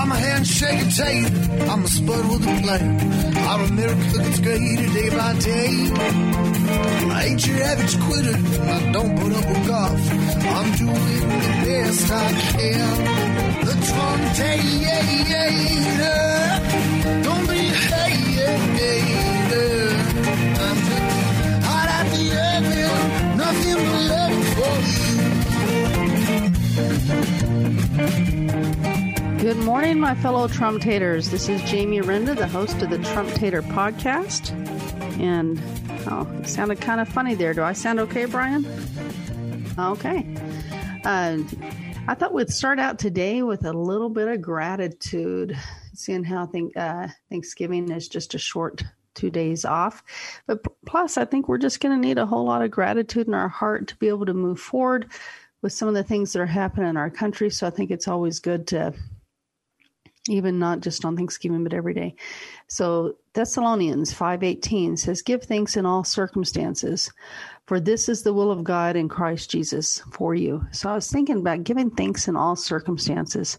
I'm 0.00 0.10
a 0.12 0.16
handshake 0.16 0.88
tape. 0.96 1.28
I'm 1.68 1.84
a 1.84 1.88
spud 1.88 2.24
with 2.30 2.42
a 2.48 2.62
plan. 2.62 2.86
I'm 3.36 3.60
America 3.72 4.16
that's 4.16 4.40
greater 4.40 4.88
day 4.96 5.10
by 5.10 5.38
day. 5.38 5.72
I 7.12 7.24
ain't 7.28 7.46
your 7.46 7.62
average 7.70 8.00
quitter. 8.06 8.36
I 8.76 8.92
don't 8.92 9.14
put 9.20 9.32
up 9.38 9.46
with 9.46 9.66
golf. 9.68 10.02
I'm 10.56 10.68
doing 10.80 11.28
the 11.44 11.52
best 11.66 12.10
I 12.10 12.32
can. 12.52 12.96
The 13.66 13.74
Trump 13.88 14.22
Don't 17.24 17.46
be 17.46 17.58
a 17.58 17.80
hater. 17.92 18.52
I'm 20.64 20.78
hot 21.68 21.88
at 21.98 22.06
the 22.14 22.24
oven. 22.56 23.36
Nothing 23.36 23.78
but 23.84 24.19
Good 29.50 29.64
morning, 29.64 29.98
my 29.98 30.14
fellow 30.14 30.46
Trump 30.46 30.80
taters. 30.80 31.30
This 31.30 31.48
is 31.48 31.60
Jamie 31.68 32.00
Renda, 32.00 32.36
the 32.36 32.46
host 32.46 32.82
of 32.82 32.90
the 32.90 32.98
Trump 32.98 33.32
Tater 33.32 33.62
podcast. 33.62 34.52
And, 35.18 35.60
oh, 36.08 36.30
it 36.38 36.46
sounded 36.46 36.80
kind 36.80 37.00
of 37.00 37.08
funny 37.08 37.34
there. 37.34 37.52
Do 37.52 37.64
I 37.64 37.72
sound 37.72 37.98
okay, 37.98 38.26
Brian? 38.26 38.64
Okay. 39.76 40.24
Uh, 41.04 41.38
I 42.06 42.14
thought 42.14 42.32
we'd 42.32 42.50
start 42.50 42.78
out 42.78 43.00
today 43.00 43.42
with 43.42 43.64
a 43.64 43.72
little 43.72 44.08
bit 44.08 44.28
of 44.28 44.40
gratitude, 44.40 45.58
seeing 45.94 46.22
how 46.22 46.46
think, 46.46 46.76
uh, 46.76 47.08
Thanksgiving 47.28 47.90
is 47.90 48.06
just 48.06 48.34
a 48.34 48.38
short 48.38 48.84
two 49.16 49.30
days 49.30 49.64
off. 49.64 50.04
But 50.46 50.64
plus, 50.86 51.18
I 51.18 51.24
think 51.24 51.48
we're 51.48 51.58
just 51.58 51.80
going 51.80 52.00
to 52.00 52.06
need 52.06 52.18
a 52.18 52.26
whole 52.26 52.44
lot 52.44 52.62
of 52.62 52.70
gratitude 52.70 53.26
in 53.26 53.34
our 53.34 53.48
heart 53.48 53.88
to 53.88 53.96
be 53.96 54.06
able 54.06 54.26
to 54.26 54.32
move 54.32 54.60
forward 54.60 55.10
with 55.60 55.72
some 55.72 55.88
of 55.88 55.94
the 55.94 56.04
things 56.04 56.34
that 56.34 56.40
are 56.40 56.46
happening 56.46 56.88
in 56.88 56.96
our 56.96 57.10
country. 57.10 57.50
So 57.50 57.66
I 57.66 57.70
think 57.70 57.90
it's 57.90 58.06
always 58.06 58.38
good 58.38 58.68
to 58.68 58.94
even 60.28 60.58
not 60.58 60.80
just 60.80 61.04
on 61.04 61.16
Thanksgiving, 61.16 61.64
but 61.64 61.72
every 61.72 61.94
day. 61.94 62.14
So 62.68 63.16
Thessalonians 63.32 64.12
5.18 64.12 64.98
says, 64.98 65.22
Give 65.22 65.42
thanks 65.42 65.76
in 65.76 65.86
all 65.86 66.04
circumstances, 66.04 67.10
for 67.66 67.80
this 67.80 68.08
is 68.08 68.22
the 68.22 68.32
will 68.32 68.50
of 68.50 68.64
God 68.64 68.96
in 68.96 69.08
Christ 69.08 69.50
Jesus 69.50 70.02
for 70.12 70.34
you. 70.34 70.66
So 70.72 70.90
I 70.90 70.94
was 70.94 71.10
thinking 71.10 71.38
about 71.38 71.64
giving 71.64 71.90
thanks 71.90 72.28
in 72.28 72.36
all 72.36 72.56
circumstances. 72.56 73.58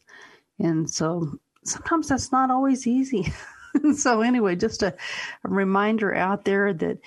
And 0.60 0.90
so 0.90 1.40
sometimes 1.66 2.10
that's 2.10 2.32
not 2.32 2.52
always 2.52 2.86
easy. 2.86 3.34
so 3.96 4.22
anyway, 4.22 4.56
just 4.56 4.84
a, 4.84 4.94
a, 5.44 5.50
reminder 5.50 6.14
out 6.14 6.46
there 6.46 6.74
that 6.74 6.98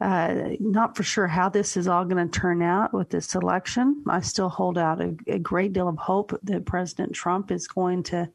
uh, 0.00 0.50
not 0.58 0.96
for 0.96 1.02
sure 1.02 1.26
how 1.26 1.48
this 1.48 1.76
is 1.76 1.86
all 1.86 2.04
going 2.04 2.28
to 2.28 2.40
turn 2.40 2.62
out 2.62 2.92
with 2.92 3.10
this 3.10 3.34
election. 3.34 4.02
I 4.08 4.20
still 4.20 4.48
hold 4.48 4.78
out 4.78 5.00
a, 5.00 5.14
a 5.26 5.38
great 5.38 5.72
deal 5.72 5.88
of 5.88 5.98
hope 5.98 6.38
that 6.42 6.64
President 6.64 7.14
Trump 7.14 7.50
is 7.50 7.68
going 7.68 8.02
to 8.04 8.28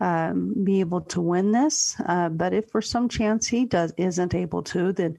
um, 0.00 0.64
be 0.64 0.80
able 0.80 1.02
to 1.02 1.20
win 1.20 1.52
this. 1.52 1.96
Uh, 2.04 2.28
but 2.28 2.52
if 2.52 2.70
for 2.70 2.82
some 2.82 3.08
chance 3.08 3.46
he 3.46 3.64
does 3.64 3.92
isn't 3.96 4.34
able 4.34 4.62
to, 4.64 4.92
then 4.92 5.18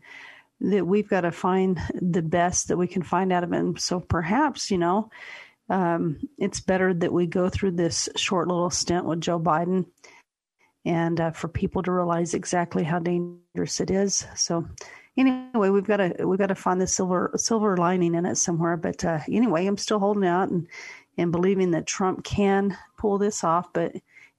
that 0.62 0.86
we've 0.86 1.10
got 1.10 1.22
to 1.22 1.32
find 1.32 1.80
the 1.94 2.22
best 2.22 2.70
that 2.70 2.78
we 2.78 2.88
can 2.88 3.04
find 3.04 3.32
out 3.32 3.44
of 3.44 3.52
him. 3.52 3.78
So 3.78 4.00
perhaps 4.00 4.72
you 4.72 4.78
know 4.78 5.10
um, 5.70 6.20
it's 6.38 6.60
better 6.60 6.94
that 6.94 7.14
we 7.14 7.26
go 7.26 7.50
through 7.50 7.72
this 7.72 8.10
short 8.16 8.48
little 8.48 8.70
stint 8.70 9.06
with 9.06 9.22
Joe 9.22 9.40
Biden, 9.40 9.86
and 10.86 11.20
uh, 11.20 11.32
for 11.32 11.48
people 11.48 11.82
to 11.84 11.92
realize 11.92 12.34
exactly 12.34 12.84
how 12.84 13.00
dangerous 13.00 13.80
it 13.80 13.90
is. 13.90 14.26
So 14.36 14.66
anyway, 15.18 15.70
we've 15.70 15.84
got 15.84 15.98
to 15.98 16.26
we've 16.26 16.40
got 16.40 16.48
to 16.48 16.56
find 16.56 16.80
the 16.80 16.88
silver 16.88 17.32
silver 17.36 17.78
lining 17.78 18.16
in 18.16 18.26
it 18.26 18.36
somewhere. 18.36 18.78
But 18.78 19.04
uh, 19.04 19.20
anyway, 19.30 19.66
I'm 19.66 19.78
still 19.78 20.00
holding 20.00 20.26
out 20.26 20.50
and 20.50 20.68
and 21.18 21.32
believing 21.32 21.72
that 21.72 21.88
Trump 21.88 22.24
can 22.24 22.78
pull 22.98 23.18
this 23.18 23.44
off, 23.44 23.72
but 23.74 23.96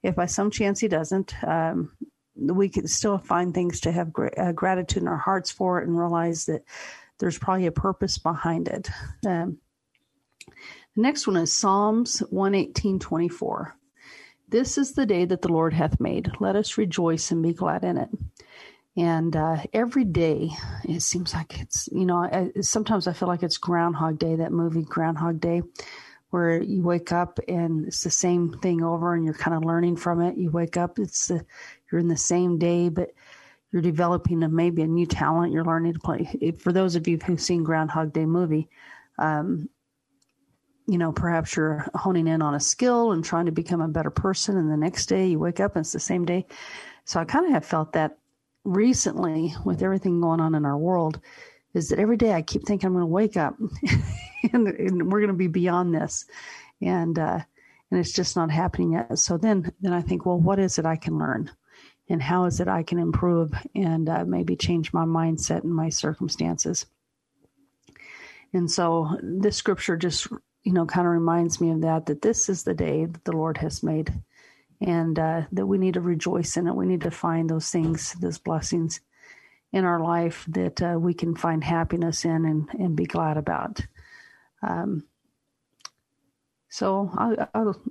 if 0.07 0.15
by 0.15 0.25
some 0.25 0.49
chance 0.49 0.79
he 0.79 0.87
doesn't, 0.87 1.33
um, 1.43 1.91
we 2.35 2.69
can 2.69 2.87
still 2.87 3.17
find 3.17 3.53
things 3.53 3.81
to 3.81 3.91
have 3.91 4.11
uh, 4.37 4.53
gratitude 4.53 5.03
in 5.03 5.07
our 5.07 5.17
hearts 5.17 5.51
for 5.51 5.81
it 5.81 5.87
and 5.87 5.99
realize 5.99 6.45
that 6.45 6.63
there's 7.19 7.37
probably 7.37 7.65
a 7.65 7.71
purpose 7.71 8.17
behind 8.17 8.67
it. 8.67 8.89
Um, 9.25 9.57
the 10.95 11.01
next 11.01 11.27
one 11.27 11.35
is 11.35 11.55
Psalms 11.55 12.19
118 12.29 12.99
24. 12.99 13.75
This 14.49 14.77
is 14.77 14.93
the 14.93 15.05
day 15.05 15.25
that 15.25 15.41
the 15.41 15.51
Lord 15.51 15.73
hath 15.73 15.99
made. 15.99 16.31
Let 16.39 16.55
us 16.55 16.77
rejoice 16.77 17.31
and 17.31 17.43
be 17.43 17.53
glad 17.53 17.83
in 17.83 17.97
it. 17.97 18.09
And 18.95 19.35
uh, 19.35 19.57
every 19.73 20.05
day, 20.05 20.49
it 20.85 21.01
seems 21.01 21.33
like 21.33 21.59
it's, 21.59 21.89
you 21.91 22.05
know, 22.05 22.17
I, 22.17 22.51
sometimes 22.61 23.07
I 23.07 23.13
feel 23.13 23.27
like 23.27 23.43
it's 23.43 23.57
Groundhog 23.57 24.19
Day, 24.19 24.37
that 24.37 24.53
movie 24.53 24.83
Groundhog 24.83 25.41
Day 25.41 25.63
where 26.29 26.61
you 26.61 26.83
wake 26.83 27.11
up 27.11 27.39
and 27.47 27.87
it's 27.87 28.03
the 28.03 28.11
same 28.11 28.51
thing 28.61 28.83
over 28.83 29.13
and 29.13 29.23
you're 29.23 29.33
kind 29.33 29.55
of 29.55 29.63
learning 29.63 29.95
from 29.95 30.21
it. 30.21 30.37
You 30.37 30.51
wake 30.51 30.77
up, 30.77 30.99
it's 30.99 31.27
the, 31.27 31.45
you're 31.91 31.99
in 31.99 32.07
the 32.07 32.17
same 32.17 32.57
day, 32.57 32.89
but 32.89 33.11
you're 33.71 33.81
developing 33.81 34.43
a, 34.43 34.49
maybe 34.49 34.81
a 34.81 34.87
new 34.87 35.05
talent. 35.05 35.53
You're 35.53 35.65
learning 35.65 35.93
to 35.93 35.99
play. 35.99 36.53
For 36.59 36.71
those 36.71 36.95
of 36.95 37.07
you 37.07 37.17
who've 37.17 37.41
seen 37.41 37.63
Groundhog 37.63 38.13
Day 38.13 38.25
movie, 38.25 38.69
um, 39.17 39.69
you 40.87 40.97
know, 40.97 41.11
perhaps 41.11 41.55
you're 41.55 41.85
honing 41.95 42.27
in 42.27 42.41
on 42.41 42.55
a 42.55 42.59
skill 42.59 43.11
and 43.11 43.23
trying 43.23 43.45
to 43.45 43.51
become 43.51 43.81
a 43.81 43.87
better 43.89 44.09
person. 44.09 44.57
And 44.57 44.71
the 44.71 44.77
next 44.77 45.07
day 45.07 45.27
you 45.27 45.39
wake 45.39 45.59
up 45.59 45.75
and 45.75 45.83
it's 45.83 45.91
the 45.91 45.99
same 45.99 46.25
day. 46.25 46.45
So 47.03 47.19
I 47.19 47.25
kind 47.25 47.45
of 47.45 47.51
have 47.51 47.65
felt 47.65 47.93
that 47.93 48.17
recently 48.63 49.53
with 49.65 49.81
everything 49.81 50.21
going 50.21 50.39
on 50.39 50.55
in 50.55 50.65
our 50.65 50.77
world 50.77 51.19
is 51.77 51.89
that 51.89 51.99
every 51.99 52.17
day 52.17 52.33
I 52.33 52.41
keep 52.41 52.65
thinking 52.65 52.87
I'm 52.87 52.93
going 52.93 53.03
to 53.03 53.05
wake 53.05 53.37
up 53.37 53.55
and, 54.53 54.67
and, 54.67 55.11
we're 55.11 55.19
going 55.19 55.27
to 55.27 55.33
be 55.33 55.47
beyond 55.47 55.93
this. 55.93 56.25
And, 56.81 57.17
uh, 57.17 57.39
and 57.91 57.99
it's 57.99 58.11
just 58.11 58.35
not 58.35 58.51
happening 58.51 58.93
yet. 58.93 59.17
So 59.19 59.37
then, 59.37 59.71
then 59.79 59.93
I 59.93 60.01
think, 60.01 60.25
well, 60.25 60.39
what 60.39 60.59
is 60.59 60.77
it 60.79 60.85
I 60.85 60.95
can 60.95 61.17
learn? 61.17 61.51
And 62.09 62.21
how 62.21 62.45
is 62.45 62.59
it 62.59 62.67
I 62.67 62.83
can 62.83 62.99
improve 62.99 63.51
and 63.75 64.09
uh, 64.09 64.25
maybe 64.25 64.55
change 64.55 64.91
my 64.91 65.05
mindset 65.05 65.63
and 65.63 65.73
my 65.73 65.89
circumstances? 65.89 66.85
And 68.53 68.69
so 68.69 69.17
this 69.21 69.57
scripture 69.57 69.97
just, 69.97 70.27
you 70.63 70.73
know, 70.73 70.85
kind 70.85 71.05
of 71.05 71.13
reminds 71.13 71.61
me 71.61 71.71
of 71.71 71.81
that, 71.81 72.07
that 72.07 72.21
this 72.21 72.49
is 72.49 72.63
the 72.63 72.73
day 72.73 73.05
that 73.05 73.23
the 73.23 73.33
Lord 73.33 73.57
has 73.57 73.83
made 73.83 74.13
and 74.81 75.19
uh, 75.19 75.41
that 75.51 75.67
we 75.67 75.77
need 75.77 75.95
to 75.95 76.01
rejoice 76.01 76.57
in 76.57 76.67
it. 76.67 76.75
We 76.75 76.85
need 76.85 77.01
to 77.01 77.11
find 77.11 77.49
those 77.49 77.69
things, 77.69 78.13
those 78.13 78.37
blessings 78.37 79.01
in 79.71 79.85
our 79.85 79.99
life 79.99 80.45
that 80.47 80.81
uh, 80.81 80.97
we 80.99 81.13
can 81.13 81.35
find 81.35 81.63
happiness 81.63 82.25
in 82.25 82.45
and, 82.45 82.69
and 82.79 82.95
be 82.95 83.05
glad 83.05 83.37
about. 83.37 83.81
Um, 84.61 85.03
so 86.69 87.11
I'll, 87.15 87.49
I'll, 87.53 87.81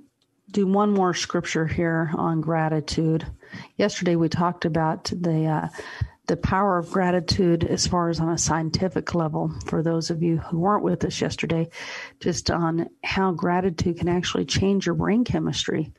do 0.53 0.65
one 0.65 0.92
more 0.92 1.12
scripture 1.12 1.66
here 1.66 2.12
on 2.16 2.41
gratitude. 2.41 3.26
Yesterday 3.76 4.15
we 4.15 4.28
talked 4.28 4.65
about 4.65 5.04
the 5.06 5.44
uh, 5.44 5.69
the 6.26 6.36
power 6.36 6.78
of 6.78 6.91
gratitude 6.91 7.65
as 7.65 7.86
far 7.86 8.09
as 8.09 8.20
on 8.20 8.31
a 8.31 8.38
scientific 8.38 9.15
level. 9.15 9.53
For 9.66 9.82
those 9.82 10.10
of 10.10 10.22
you 10.22 10.38
who 10.38 10.59
weren't 10.59 10.82
with 10.82 11.04
us 11.04 11.20
yesterday, 11.20 11.69
just 12.20 12.50
on 12.50 12.88
how 13.04 13.32
gratitude 13.32 13.98
can 13.98 14.09
actually 14.09 14.44
change 14.44 14.86
your 14.86 14.94
brain 14.94 15.25
chemistry. 15.25 15.92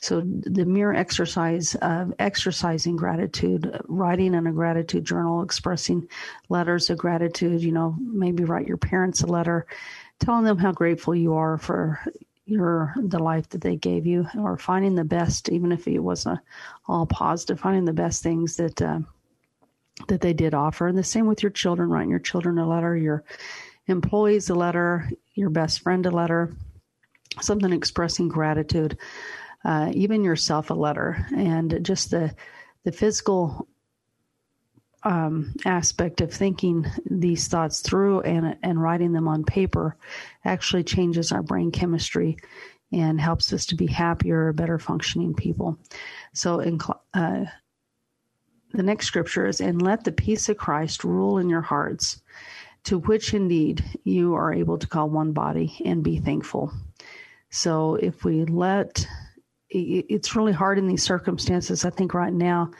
So 0.00 0.22
the 0.24 0.64
mere 0.64 0.92
exercise 0.92 1.74
of 1.76 2.14
exercising 2.18 2.96
gratitude, 2.96 3.80
writing 3.88 4.34
in 4.34 4.46
a 4.46 4.52
gratitude 4.52 5.04
journal, 5.04 5.42
expressing 5.42 6.08
letters 6.48 6.90
of 6.90 6.98
gratitude, 6.98 7.62
you 7.62 7.72
know, 7.72 7.96
maybe 8.00 8.44
write 8.44 8.66
your 8.66 8.76
parents 8.76 9.22
a 9.22 9.26
letter 9.26 9.66
telling 10.18 10.44
them 10.44 10.58
how 10.58 10.72
grateful 10.72 11.14
you 11.14 11.34
are 11.34 11.58
for 11.58 12.00
your 12.46 12.94
the 12.96 13.18
life 13.18 13.48
that 13.50 13.60
they 13.60 13.76
gave 13.76 14.06
you 14.06 14.26
or 14.38 14.56
finding 14.56 14.94
the 14.94 15.04
best 15.04 15.48
even 15.48 15.72
if 15.72 15.88
it 15.88 15.98
wasn't 15.98 16.38
all 16.86 17.04
positive 17.04 17.58
finding 17.58 17.84
the 17.84 17.92
best 17.92 18.22
things 18.22 18.56
that 18.56 18.80
uh, 18.80 19.00
that 20.08 20.20
they 20.20 20.32
did 20.32 20.54
offer. 20.54 20.86
And 20.86 20.96
the 20.96 21.02
same 21.02 21.26
with 21.26 21.42
your 21.42 21.50
children 21.50 21.88
writing 21.88 22.10
your 22.10 22.18
children 22.18 22.58
a 22.58 22.68
letter 22.68 22.96
your 22.96 23.24
employees 23.88 24.48
a 24.48 24.54
letter 24.54 25.10
your 25.34 25.50
best 25.50 25.80
friend 25.80 26.06
a 26.06 26.10
letter 26.10 26.54
something 27.40 27.72
expressing 27.72 28.28
gratitude 28.28 28.96
uh, 29.66 29.90
even 29.94 30.22
yourself 30.22 30.70
a 30.70 30.74
letter, 30.74 31.26
and 31.36 31.80
just 31.82 32.12
the 32.12 32.32
the 32.84 32.92
physical 32.92 33.66
um, 35.02 35.52
aspect 35.64 36.20
of 36.20 36.32
thinking 36.32 36.86
these 37.10 37.48
thoughts 37.48 37.80
through 37.80 38.20
and 38.20 38.56
and 38.62 38.80
writing 38.80 39.12
them 39.12 39.26
on 39.26 39.44
paper 39.44 39.96
actually 40.44 40.84
changes 40.84 41.32
our 41.32 41.42
brain 41.42 41.72
chemistry 41.72 42.36
and 42.92 43.20
helps 43.20 43.52
us 43.52 43.66
to 43.66 43.74
be 43.74 43.88
happier, 43.88 44.52
better 44.52 44.78
functioning 44.78 45.34
people. 45.34 45.76
So, 46.32 46.60
in 46.60 46.78
uh, 47.12 47.46
the 48.72 48.84
next 48.84 49.06
scripture 49.06 49.48
is, 49.48 49.60
"And 49.60 49.82
let 49.82 50.04
the 50.04 50.12
peace 50.12 50.48
of 50.48 50.58
Christ 50.58 51.02
rule 51.02 51.38
in 51.38 51.50
your 51.50 51.62
hearts." 51.62 52.22
To 52.84 53.00
which 53.00 53.34
indeed 53.34 53.84
you 54.04 54.34
are 54.34 54.54
able 54.54 54.78
to 54.78 54.86
call 54.86 55.10
one 55.10 55.32
body 55.32 55.76
and 55.84 56.04
be 56.04 56.18
thankful. 56.18 56.70
So, 57.50 57.96
if 57.96 58.22
we 58.22 58.44
let 58.44 59.08
it's 59.68 60.36
really 60.36 60.52
hard 60.52 60.78
in 60.78 60.86
these 60.86 61.02
circumstances, 61.02 61.84
I 61.84 61.90
think, 61.90 62.14
right 62.14 62.32
now, 62.32 62.70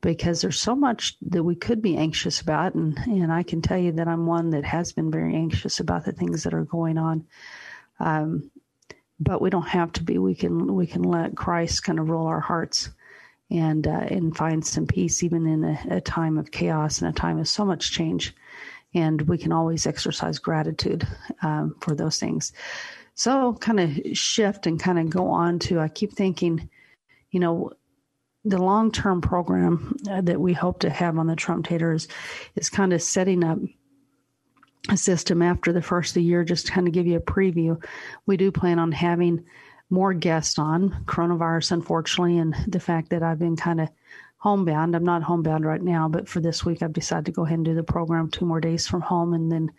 because 0.00 0.40
there's 0.40 0.60
so 0.60 0.74
much 0.74 1.16
that 1.22 1.44
we 1.44 1.54
could 1.54 1.80
be 1.80 1.96
anxious 1.96 2.40
about. 2.40 2.74
And, 2.74 2.98
and 3.06 3.32
I 3.32 3.42
can 3.42 3.62
tell 3.62 3.78
you 3.78 3.92
that 3.92 4.08
I'm 4.08 4.26
one 4.26 4.50
that 4.50 4.64
has 4.64 4.92
been 4.92 5.10
very 5.10 5.34
anxious 5.34 5.80
about 5.80 6.04
the 6.04 6.12
things 6.12 6.42
that 6.42 6.54
are 6.54 6.64
going 6.64 6.98
on. 6.98 7.26
Um, 8.00 8.50
but 9.20 9.40
we 9.40 9.50
don't 9.50 9.68
have 9.68 9.92
to 9.92 10.02
be. 10.02 10.18
We 10.18 10.34
can 10.34 10.74
we 10.74 10.86
can 10.86 11.02
let 11.02 11.36
Christ 11.36 11.84
kind 11.84 12.00
of 12.00 12.10
rule 12.10 12.26
our 12.26 12.40
hearts 12.40 12.90
and 13.50 13.86
uh, 13.86 14.06
and 14.08 14.36
find 14.36 14.66
some 14.66 14.86
peace 14.86 15.22
even 15.22 15.46
in 15.46 15.64
a, 15.64 15.96
a, 15.96 16.00
time 16.00 16.38
of 16.38 16.50
chaos 16.50 17.00
and 17.00 17.08
a 17.08 17.18
time 17.18 17.38
of 17.38 17.46
so 17.46 17.64
much 17.64 17.92
change. 17.92 18.34
And 18.94 19.22
we 19.22 19.38
can 19.38 19.52
always 19.52 19.86
exercise 19.86 20.38
gratitude 20.38 21.06
um, 21.42 21.76
for 21.80 21.94
those 21.94 22.18
things. 22.18 22.52
So, 23.14 23.54
kind 23.54 23.80
of 23.80 24.16
shift 24.16 24.66
and 24.66 24.80
kind 24.80 24.98
of 24.98 25.10
go 25.10 25.28
on 25.28 25.58
to. 25.60 25.80
I 25.80 25.88
keep 25.88 26.12
thinking, 26.12 26.68
you 27.30 27.40
know, 27.40 27.72
the 28.44 28.58
long 28.58 28.90
term 28.90 29.20
program 29.20 29.96
uh, 30.10 30.20
that 30.22 30.40
we 30.40 30.52
hope 30.52 30.80
to 30.80 30.90
have 30.90 31.18
on 31.18 31.26
the 31.26 31.36
Trump 31.36 31.66
Taters 31.66 32.08
is 32.56 32.70
kind 32.70 32.92
of 32.92 33.02
setting 33.02 33.44
up 33.44 33.58
a 34.90 34.96
system 34.96 35.42
after 35.42 35.72
the 35.72 35.82
first 35.82 36.10
of 36.10 36.14
the 36.14 36.22
year, 36.22 36.42
just 36.42 36.66
to 36.66 36.72
kind 36.72 36.88
of 36.88 36.92
give 36.92 37.06
you 37.06 37.16
a 37.16 37.20
preview. 37.20 37.82
We 38.26 38.36
do 38.36 38.50
plan 38.50 38.78
on 38.78 38.92
having 38.92 39.44
more 39.90 40.14
guests 40.14 40.58
on 40.58 41.04
coronavirus, 41.04 41.72
unfortunately, 41.72 42.38
and 42.38 42.56
the 42.66 42.80
fact 42.80 43.10
that 43.10 43.22
I've 43.22 43.38
been 43.38 43.56
kind 43.56 43.80
of 43.80 43.90
homebound. 44.38 44.96
I'm 44.96 45.04
not 45.04 45.22
homebound 45.22 45.64
right 45.64 45.80
now, 45.80 46.08
but 46.08 46.28
for 46.28 46.40
this 46.40 46.64
week, 46.64 46.82
I've 46.82 46.92
decided 46.92 47.26
to 47.26 47.32
go 47.32 47.44
ahead 47.44 47.58
and 47.58 47.64
do 47.64 47.74
the 47.74 47.84
program 47.84 48.28
two 48.28 48.44
more 48.44 48.60
days 48.60 48.88
from 48.88 49.00
home 49.00 49.34
and 49.34 49.52
then 49.52 49.70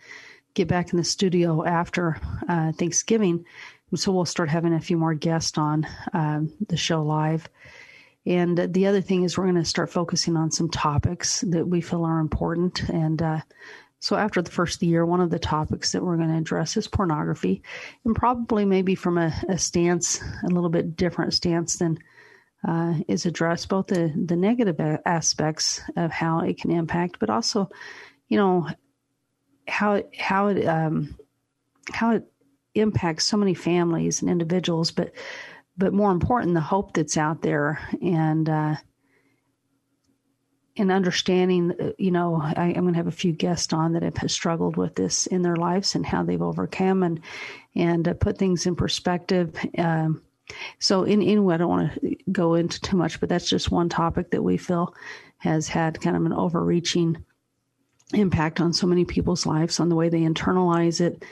get 0.53 0.67
back 0.67 0.91
in 0.91 0.97
the 0.97 1.03
studio 1.03 1.65
after 1.65 2.19
uh, 2.47 2.71
Thanksgiving. 2.73 3.45
So 3.95 4.11
we'll 4.11 4.25
start 4.25 4.49
having 4.49 4.73
a 4.73 4.81
few 4.81 4.97
more 4.97 5.13
guests 5.13 5.57
on 5.57 5.87
um, 6.13 6.51
the 6.67 6.77
show 6.77 7.03
live. 7.03 7.47
And 8.25 8.57
the 8.73 8.87
other 8.87 9.01
thing 9.01 9.23
is, 9.23 9.37
we're 9.37 9.43
going 9.45 9.55
to 9.55 9.65
start 9.65 9.91
focusing 9.91 10.37
on 10.37 10.49
some 10.49 10.69
topics 10.69 11.41
that 11.41 11.67
we 11.67 11.81
feel 11.81 12.05
are 12.05 12.19
important. 12.19 12.87
And 12.89 13.21
uh, 13.21 13.41
so 13.99 14.15
after 14.15 14.41
the 14.41 14.51
first 14.51 14.79
the 14.79 14.87
year, 14.87 15.05
one 15.05 15.21
of 15.21 15.29
the 15.29 15.39
topics 15.39 15.91
that 15.91 16.03
we're 16.03 16.17
going 16.17 16.29
to 16.29 16.37
address 16.37 16.77
is 16.77 16.87
pornography, 16.87 17.61
and 18.05 18.15
probably 18.15 18.65
maybe 18.65 18.95
from 18.95 19.17
a, 19.17 19.33
a 19.49 19.57
stance, 19.57 20.21
a 20.43 20.47
little 20.47 20.69
bit 20.69 20.95
different 20.95 21.33
stance 21.33 21.77
than 21.77 21.99
uh, 22.67 22.95
is 23.07 23.25
addressed, 23.25 23.69
both 23.69 23.87
the, 23.87 24.13
the 24.25 24.37
negative 24.37 24.79
aspects 25.05 25.81
of 25.97 26.11
how 26.11 26.39
it 26.39 26.57
can 26.57 26.71
impact, 26.71 27.17
but 27.19 27.29
also, 27.29 27.69
you 28.29 28.37
know, 28.37 28.67
how 29.67 30.03
how 30.17 30.47
it 30.47 30.65
um, 30.65 31.17
how 31.91 32.11
it 32.11 32.23
impacts 32.75 33.25
so 33.25 33.37
many 33.37 33.53
families 33.53 34.21
and 34.21 34.29
individuals, 34.29 34.91
but 34.91 35.13
but 35.77 35.93
more 35.93 36.11
important, 36.11 36.53
the 36.53 36.61
hope 36.61 36.93
that's 36.93 37.17
out 37.17 37.41
there 37.41 37.79
and 38.01 38.47
uh, 38.47 38.75
in 40.75 40.91
understanding, 40.91 41.73
uh, 41.79 41.91
you 41.97 42.11
know, 42.11 42.41
I, 42.41 42.69
am 42.69 42.83
going 42.83 42.93
to 42.93 42.97
have 42.97 43.07
a 43.07 43.11
few 43.11 43.31
guests 43.31 43.73
on 43.73 43.93
that 43.93 44.03
have 44.03 44.31
struggled 44.31 44.75
with 44.75 44.95
this 44.95 45.27
in 45.27 45.41
their 45.41 45.55
lives 45.55 45.95
and 45.95 46.05
how 46.05 46.23
they've 46.23 46.41
overcome 46.41 47.03
and 47.03 47.19
and 47.75 48.07
uh, 48.07 48.13
put 48.13 48.37
things 48.37 48.65
in 48.65 48.75
perspective. 48.75 49.55
Um, 49.77 50.21
so, 50.79 51.03
in 51.03 51.21
anyway, 51.21 51.55
I 51.55 51.57
don't 51.57 51.69
want 51.69 51.93
to 52.01 52.15
go 52.31 52.55
into 52.55 52.81
too 52.81 52.97
much, 52.97 53.19
but 53.19 53.29
that's 53.29 53.49
just 53.49 53.71
one 53.71 53.89
topic 53.89 54.31
that 54.31 54.43
we 54.43 54.57
feel 54.57 54.93
has 55.37 55.67
had 55.67 56.01
kind 56.01 56.15
of 56.15 56.25
an 56.25 56.33
overreaching 56.33 57.23
impact 58.13 58.59
on 58.59 58.73
so 58.73 58.87
many 58.87 59.05
people's 59.05 59.45
lives 59.45 59.79
on 59.79 59.89
the 59.89 59.95
way 59.95 60.09
they 60.09 60.21
internalize 60.21 61.01
it. 61.01 61.23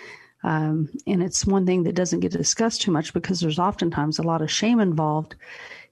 Um, 0.43 0.89
and 1.05 1.21
it's 1.21 1.45
one 1.45 1.65
thing 1.65 1.83
that 1.83 1.95
doesn't 1.95 2.21
get 2.21 2.31
discussed 2.31 2.81
too 2.81 2.91
much 2.91 3.13
because 3.13 3.39
there's 3.39 3.59
oftentimes 3.59 4.17
a 4.17 4.23
lot 4.23 4.41
of 4.41 4.51
shame 4.51 4.79
involved 4.79 5.35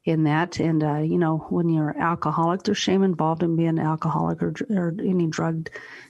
in 0.06 0.24
that. 0.24 0.60
And, 0.60 0.84
uh, 0.84 0.98
you 0.98 1.18
know, 1.18 1.38
when 1.50 1.70
you're 1.70 1.96
alcoholic, 1.98 2.64
there's 2.64 2.78
shame 2.78 3.04
involved 3.04 3.44
in 3.44 3.56
being 3.56 3.70
an 3.70 3.80
alcoholic 3.80 4.42
or, 4.42 4.54
or 4.70 4.96
any 5.00 5.28
drug 5.28 5.70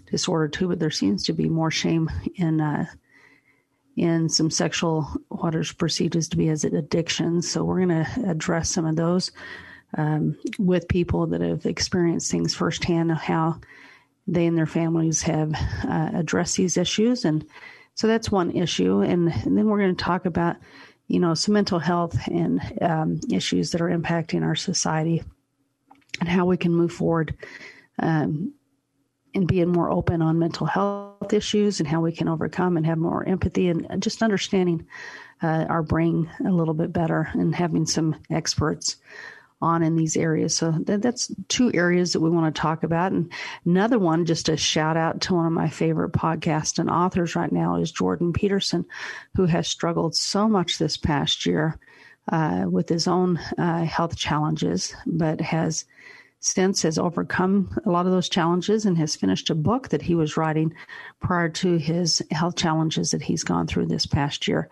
disorder 0.10 0.48
too, 0.48 0.70
but 0.70 0.80
there 0.80 0.92
seems 0.92 1.26
to 1.26 1.34
be 1.34 1.50
more 1.50 1.72
shame 1.72 2.10
in, 2.36 2.62
uh, 2.62 2.86
in 3.98 4.30
some 4.30 4.50
sexual, 4.50 5.10
what 5.28 5.56
is 5.56 5.74
perceived 5.74 6.16
as 6.16 6.30
to 6.30 6.38
be 6.38 6.48
as 6.48 6.64
addictions. 6.64 7.50
So 7.50 7.66
we're 7.66 7.86
going 7.86 8.06
to 8.06 8.30
address 8.30 8.70
some 8.70 8.86
of 8.86 8.96
those 8.96 9.31
um, 9.98 10.38
with 10.58 10.88
people 10.88 11.28
that 11.28 11.42
have 11.42 11.66
experienced 11.66 12.31
things 12.31 12.56
firsthand, 12.56 13.12
how 13.12 13.60
they 14.34 14.46
and 14.46 14.58
their 14.58 14.66
families 14.66 15.22
have 15.24 15.54
uh, 15.88 16.12
addressed 16.14 16.58
these 16.58 16.78
issues. 16.78 17.26
And 17.26 17.46
so 17.96 18.08
that's 18.08 18.31
one 18.31 18.52
issue. 18.52 19.02
And, 19.02 19.30
and 19.30 19.58
then 19.58 19.68
we're 19.68 19.80
going 19.80 19.96
to 19.96 20.04
talk 20.04 20.26
about 20.26 20.58
you 21.10 21.20
know, 21.20 21.34
some 21.34 21.56
mental 21.56 21.80
health 21.80 22.16
and 22.28 22.62
um, 22.81 23.20
issues 23.31 23.72
that 23.72 23.81
are 23.81 23.90
impacting 23.90 24.44
our 24.44 24.56
society 24.56 25.24
and 26.20 26.30
how 26.30 26.46
we 26.46 26.56
can 26.56 26.74
move 26.74 26.94
forward 26.94 27.36
um, 27.98 28.54
and 29.34 29.48
being 29.48 29.70
more 29.70 29.90
open 29.90 30.22
on 30.22 30.40
mental 30.40 30.68
health 30.68 31.34
issues 31.34 31.80
and 31.80 31.90
how 31.90 32.00
we 32.00 32.12
can 32.12 32.28
overcome 32.28 32.78
and 32.78 32.86
have 32.86 33.00
more 33.00 33.28
empathy 33.28 33.70
and 33.70 33.88
just 34.02 34.22
understanding 34.22 34.86
uh, 35.42 35.66
our 35.68 35.81
brain 35.81 36.30
a 36.46 36.52
little 36.52 36.74
bit 36.76 36.94
better 36.94 37.30
and 37.34 37.56
having 37.56 37.86
some 37.86 38.16
experts 38.30 38.98
on 39.62 39.84
in 39.84 39.96
these 39.96 40.16
areas. 40.16 40.56
So 40.56 40.72
that, 40.86 41.02
that's 41.02 41.32
two 41.48 41.72
areas 41.74 42.14
that 42.14 42.22
we 42.22 42.30
want 42.30 42.54
to 42.54 42.62
talk 42.62 42.84
about. 42.84 43.12
And 43.12 43.32
another 43.66 44.00
one, 44.00 44.26
just 44.26 44.50
a 44.50 44.58
shout 44.58 44.98
out 44.98 45.22
to 45.22 45.36
one 45.36 45.46
of 45.46 45.52
my 45.52 45.70
favorite 45.70 46.14
podcasts 46.14 46.80
and 46.80 46.90
authors 46.90 47.36
right 47.36 47.52
now 47.52 47.76
is 47.76 47.92
Jordan 47.92 48.34
Peterson, 48.34 48.86
who 49.36 49.46
has 49.46 49.68
struggled 49.68 50.16
so 50.16 50.48
much 50.48 50.78
this 50.78 50.98
past 50.98 51.46
year 51.46 51.78
uh, 52.32 52.66
with 52.70 52.88
his 52.88 53.08
own 53.08 53.38
uh, 53.58 53.84
health 53.84 54.16
challenges, 54.16 54.96
but 55.06 55.42
has 55.42 55.86
since 56.42 56.84
has 56.84 56.98
overcome 56.98 57.78
a 57.86 57.90
lot 57.90 58.06
of 58.06 58.12
those 58.12 58.30
challenges 58.30 58.86
and 58.86 58.98
has 58.98 59.16
finished 59.16 59.50
a 59.50 59.56
book 59.56 59.90
that 59.90 60.02
he 60.02 60.16
was 60.16 60.38
writing 60.38 60.74
prior 61.20 61.50
to 61.50 61.78
his 61.78 62.22
health 62.32 62.56
challenges 62.56 63.12
that 63.12 63.22
he's 63.22 63.44
gone 63.44 63.68
through 63.68 63.86
this 63.86 64.06
past 64.06 64.48
year. 64.48 64.70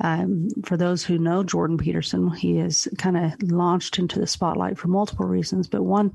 Um, 0.00 0.48
for 0.64 0.76
those 0.76 1.04
who 1.04 1.18
know 1.18 1.42
Jordan 1.42 1.78
Peterson, 1.78 2.30
he 2.30 2.58
is 2.58 2.86
kind 2.98 3.16
of 3.16 3.42
launched 3.42 3.98
into 3.98 4.20
the 4.20 4.26
spotlight 4.26 4.76
for 4.76 4.88
multiple 4.88 5.26
reasons, 5.26 5.68
but 5.68 5.82
one 5.82 6.14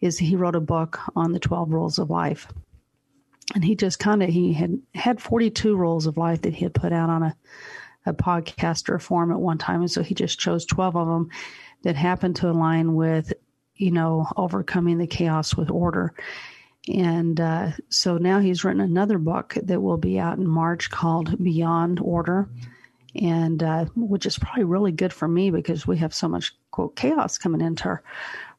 is 0.00 0.18
he 0.18 0.36
wrote 0.36 0.56
a 0.56 0.60
book 0.60 0.98
on 1.14 1.32
the 1.32 1.40
12 1.40 1.72
rules 1.72 1.98
of 1.98 2.08
life. 2.08 2.46
And 3.54 3.64
he 3.64 3.74
just 3.74 3.98
kind 3.98 4.22
of 4.22 4.30
he 4.30 4.52
had 4.52 4.78
had 4.94 5.20
42 5.20 5.76
rules 5.76 6.06
of 6.06 6.16
life 6.16 6.42
that 6.42 6.54
he 6.54 6.64
had 6.64 6.74
put 6.74 6.92
out 6.92 7.10
on 7.10 7.22
a 7.22 7.36
a 8.06 8.14
podcast 8.14 8.88
or 8.88 8.94
a 8.94 9.00
forum 9.00 9.30
at 9.30 9.40
one 9.40 9.58
time, 9.58 9.80
and 9.80 9.90
so 9.90 10.02
he 10.02 10.14
just 10.14 10.38
chose 10.38 10.64
12 10.64 10.96
of 10.96 11.06
them 11.06 11.28
that 11.82 11.96
happened 11.96 12.36
to 12.36 12.48
align 12.48 12.94
with 12.94 13.32
you 13.80 13.90
know, 13.90 14.26
overcoming 14.36 14.98
the 14.98 15.06
chaos 15.06 15.56
with 15.56 15.70
order. 15.70 16.12
And 16.86 17.40
uh, 17.40 17.70
so 17.88 18.18
now 18.18 18.38
he's 18.38 18.62
written 18.62 18.82
another 18.82 19.16
book 19.16 19.56
that 19.62 19.80
will 19.80 19.96
be 19.96 20.18
out 20.18 20.38
in 20.38 20.46
March 20.46 20.90
called 20.90 21.42
Beyond 21.42 21.98
Order, 21.98 22.48
and 23.14 23.62
uh, 23.62 23.86
which 23.96 24.26
is 24.26 24.38
probably 24.38 24.64
really 24.64 24.92
good 24.92 25.12
for 25.12 25.26
me 25.26 25.50
because 25.50 25.86
we 25.86 25.96
have 25.98 26.14
so 26.14 26.28
much 26.28 26.54
quote 26.70 26.94
chaos 26.94 27.38
coming 27.38 27.62
into 27.62 27.86
our, 27.86 28.02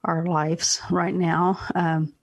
our 0.03 0.25
lives 0.25 0.81
right 0.89 1.13
now. 1.13 1.59
Um, 1.75 2.13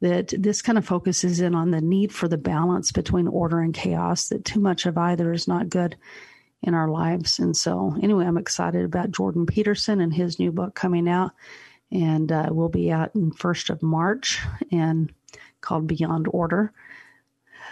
that 0.00 0.32
this 0.38 0.62
kind 0.62 0.78
of 0.78 0.86
focuses 0.86 1.40
in 1.40 1.56
on 1.56 1.72
the 1.72 1.80
need 1.80 2.12
for 2.12 2.28
the 2.28 2.38
balance 2.38 2.92
between 2.92 3.26
order 3.26 3.58
and 3.58 3.74
chaos. 3.74 4.28
That 4.28 4.44
too 4.44 4.60
much 4.60 4.86
of 4.86 4.96
either 4.96 5.32
is 5.32 5.48
not 5.48 5.68
good 5.68 5.96
in 6.62 6.72
our 6.72 6.88
lives. 6.88 7.40
And 7.40 7.56
so, 7.56 7.96
anyway, 8.00 8.24
I'm 8.24 8.38
excited 8.38 8.84
about 8.84 9.10
Jordan 9.10 9.44
Peterson 9.44 10.00
and 10.00 10.14
his 10.14 10.38
new 10.38 10.52
book 10.52 10.76
coming 10.76 11.08
out 11.08 11.32
and 11.90 12.30
uh, 12.32 12.48
will 12.50 12.68
be 12.68 12.90
out 12.90 13.14
in 13.14 13.30
first 13.32 13.70
of 13.70 13.82
March 13.82 14.40
and 14.70 15.12
called 15.60 15.86
Beyond 15.86 16.28
Order. 16.30 16.72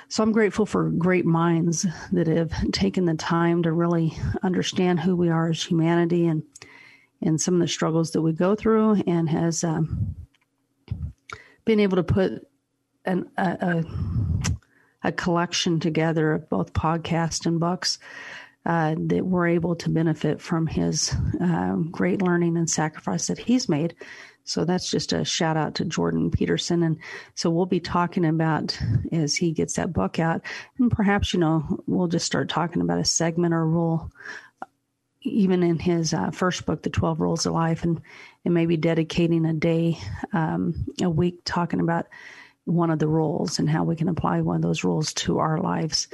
So 0.08 0.22
I'm 0.22 0.32
grateful 0.32 0.66
for 0.66 0.90
great 0.90 1.26
minds 1.26 1.86
that 2.12 2.26
have 2.28 2.52
taken 2.70 3.06
the 3.06 3.14
time 3.14 3.62
to 3.64 3.72
really 3.72 4.16
understand 4.42 5.00
who 5.00 5.16
we 5.16 5.30
are 5.30 5.50
as 5.50 5.62
humanity 5.62 6.26
and 6.26 6.42
and 7.22 7.40
some 7.40 7.54
of 7.54 7.60
the 7.60 7.68
struggles 7.68 8.10
that 8.10 8.20
we 8.20 8.32
go 8.32 8.54
through, 8.54 9.02
and 9.06 9.26
has 9.30 9.64
um, 9.64 10.14
been 11.64 11.80
able 11.80 11.96
to 11.96 12.02
put 12.02 12.46
an, 13.06 13.30
a, 13.38 13.84
a, 15.02 15.08
a 15.08 15.12
collection 15.12 15.80
together 15.80 16.32
of 16.32 16.48
both 16.50 16.74
podcasts 16.74 17.46
and 17.46 17.58
books 17.58 17.98
uh, 18.66 18.96
that 18.98 19.24
we're 19.24 19.46
able 19.46 19.76
to 19.76 19.88
benefit 19.88 20.40
from 20.40 20.66
his 20.66 21.14
uh, 21.40 21.76
great 21.90 22.20
learning 22.20 22.56
and 22.56 22.68
sacrifice 22.68 23.28
that 23.28 23.38
he's 23.38 23.68
made. 23.68 23.94
So 24.42 24.64
that's 24.64 24.90
just 24.90 25.12
a 25.12 25.24
shout 25.24 25.56
out 25.56 25.76
to 25.76 25.84
Jordan 25.84 26.32
Peterson. 26.32 26.82
And 26.82 26.98
so 27.34 27.48
we'll 27.48 27.66
be 27.66 27.80
talking 27.80 28.24
about 28.24 28.76
as 29.12 29.36
he 29.36 29.52
gets 29.52 29.74
that 29.74 29.92
book 29.92 30.18
out, 30.18 30.42
and 30.78 30.90
perhaps, 30.90 31.32
you 31.32 31.38
know, 31.38 31.80
we'll 31.86 32.08
just 32.08 32.26
start 32.26 32.48
talking 32.48 32.82
about 32.82 32.98
a 32.98 33.04
segment 33.04 33.54
or 33.54 33.64
rule, 33.64 34.10
even 35.22 35.62
in 35.62 35.78
his 35.78 36.12
uh, 36.12 36.30
first 36.30 36.66
book, 36.66 36.82
The 36.82 36.90
12 36.90 37.20
Rules 37.20 37.46
of 37.46 37.54
Life, 37.54 37.84
and, 37.84 38.00
and 38.44 38.54
maybe 38.54 38.76
dedicating 38.76 39.46
a 39.46 39.52
day, 39.52 39.98
um, 40.32 40.86
a 41.00 41.10
week 41.10 41.40
talking 41.44 41.80
about 41.80 42.06
one 42.64 42.90
of 42.90 42.98
the 42.98 43.08
rules 43.08 43.60
and 43.60 43.70
how 43.70 43.84
we 43.84 43.94
can 43.94 44.08
apply 44.08 44.40
one 44.40 44.56
of 44.56 44.62
those 44.62 44.82
rules 44.82 45.12
to 45.12 45.38
our 45.38 45.58
lives 45.58 46.08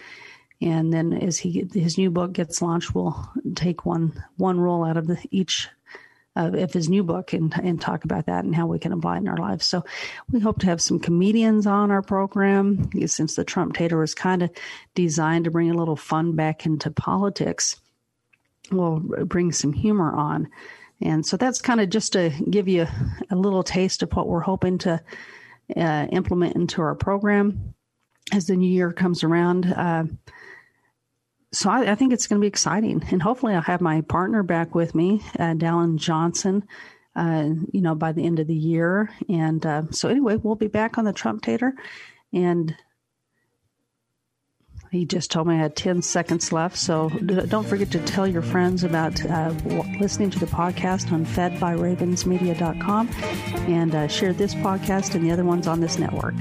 and 0.62 0.92
then 0.92 1.12
as 1.12 1.38
he 1.38 1.68
his 1.74 1.98
new 1.98 2.10
book 2.10 2.32
gets 2.32 2.62
launched, 2.62 2.94
we'll 2.94 3.30
take 3.54 3.84
one 3.84 4.24
one 4.36 4.60
rule 4.60 4.84
out 4.84 4.96
of 4.96 5.06
the, 5.08 5.18
each 5.30 5.68
of, 6.36 6.54
of 6.54 6.72
his 6.72 6.88
new 6.88 7.02
book 7.02 7.32
and 7.32 7.52
and 7.62 7.80
talk 7.80 8.04
about 8.04 8.26
that 8.26 8.44
and 8.44 8.54
how 8.54 8.66
we 8.66 8.78
can 8.78 8.92
apply 8.92 9.16
it 9.16 9.20
in 9.20 9.28
our 9.28 9.36
lives. 9.36 9.66
So 9.66 9.84
we 10.30 10.40
hope 10.40 10.60
to 10.60 10.66
have 10.66 10.80
some 10.80 11.00
comedians 11.00 11.66
on 11.66 11.90
our 11.90 12.02
program 12.02 12.90
since 13.06 13.34
the 13.34 13.44
Trump 13.44 13.74
Tater 13.74 13.98
was 13.98 14.14
kind 14.14 14.42
of 14.42 14.50
designed 14.94 15.44
to 15.44 15.50
bring 15.50 15.70
a 15.70 15.76
little 15.76 15.96
fun 15.96 16.36
back 16.36 16.64
into 16.64 16.90
politics. 16.90 17.80
we'll 18.70 19.00
bring 19.00 19.52
some 19.52 19.72
humor 19.72 20.12
on. 20.12 20.48
And 21.00 21.26
so 21.26 21.36
that's 21.36 21.60
kind 21.60 21.80
of 21.80 21.90
just 21.90 22.12
to 22.12 22.30
give 22.48 22.68
you 22.68 22.86
a 23.30 23.36
little 23.36 23.64
taste 23.64 24.02
of 24.02 24.12
what 24.12 24.28
we're 24.28 24.40
hoping 24.40 24.78
to 24.78 25.02
uh, 25.76 26.06
implement 26.12 26.54
into 26.54 26.80
our 26.80 26.94
program 26.94 27.74
as 28.32 28.46
the 28.46 28.56
new 28.56 28.70
year 28.70 28.92
comes 28.92 29.24
around. 29.24 29.66
Uh, 29.66 30.04
so 31.52 31.70
I, 31.70 31.92
I, 31.92 31.94
think 31.94 32.12
it's 32.12 32.26
going 32.26 32.40
to 32.40 32.44
be 32.44 32.48
exciting, 32.48 33.02
and 33.10 33.22
hopefully 33.22 33.54
I'll 33.54 33.62
have 33.62 33.80
my 33.80 34.00
partner 34.02 34.42
back 34.42 34.74
with 34.74 34.94
me, 34.94 35.22
uh, 35.38 35.54
Dallin 35.54 35.96
Johnson. 35.96 36.64
Uh, 37.14 37.50
you 37.72 37.82
know, 37.82 37.94
by 37.94 38.12
the 38.12 38.24
end 38.24 38.38
of 38.38 38.46
the 38.46 38.54
year, 38.54 39.10
and 39.28 39.66
uh, 39.66 39.82
so 39.90 40.08
anyway, 40.08 40.36
we'll 40.36 40.54
be 40.54 40.66
back 40.66 40.96
on 40.96 41.04
the 41.04 41.12
Trump 41.12 41.42
Tater, 41.42 41.74
and 42.32 42.74
he 44.92 45.06
just 45.06 45.30
told 45.30 45.46
me 45.48 45.54
I 45.54 45.58
had 45.58 45.74
10 45.74 46.02
seconds 46.02 46.52
left. 46.52 46.76
So 46.76 47.08
don't 47.08 47.66
forget 47.66 47.90
to 47.92 47.98
tell 48.00 48.26
your 48.26 48.42
friends 48.42 48.84
about 48.84 49.24
uh, 49.24 49.54
listening 49.98 50.28
to 50.32 50.38
the 50.38 50.44
podcast 50.46 51.10
on 51.12 51.24
fedbyravensmedia.com 51.24 53.08
and 53.68 53.94
uh, 53.94 54.06
share 54.08 54.34
this 54.34 54.54
podcast 54.54 55.14
and 55.14 55.24
the 55.24 55.30
other 55.30 55.44
ones 55.44 55.66
on 55.66 55.80
this 55.80 55.98
network. 55.98 56.34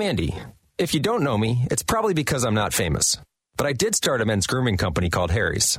Andy. 0.02 0.34
If 0.78 0.94
you 0.94 1.00
don't 1.00 1.22
know 1.22 1.36
me, 1.36 1.66
it's 1.70 1.82
probably 1.82 2.14
because 2.14 2.44
I'm 2.44 2.54
not 2.54 2.72
famous. 2.72 3.18
But 3.56 3.66
I 3.66 3.74
did 3.74 3.94
start 3.94 4.22
a 4.22 4.24
men's 4.24 4.46
grooming 4.46 4.78
company 4.78 5.10
called 5.10 5.30
Harry's. 5.30 5.78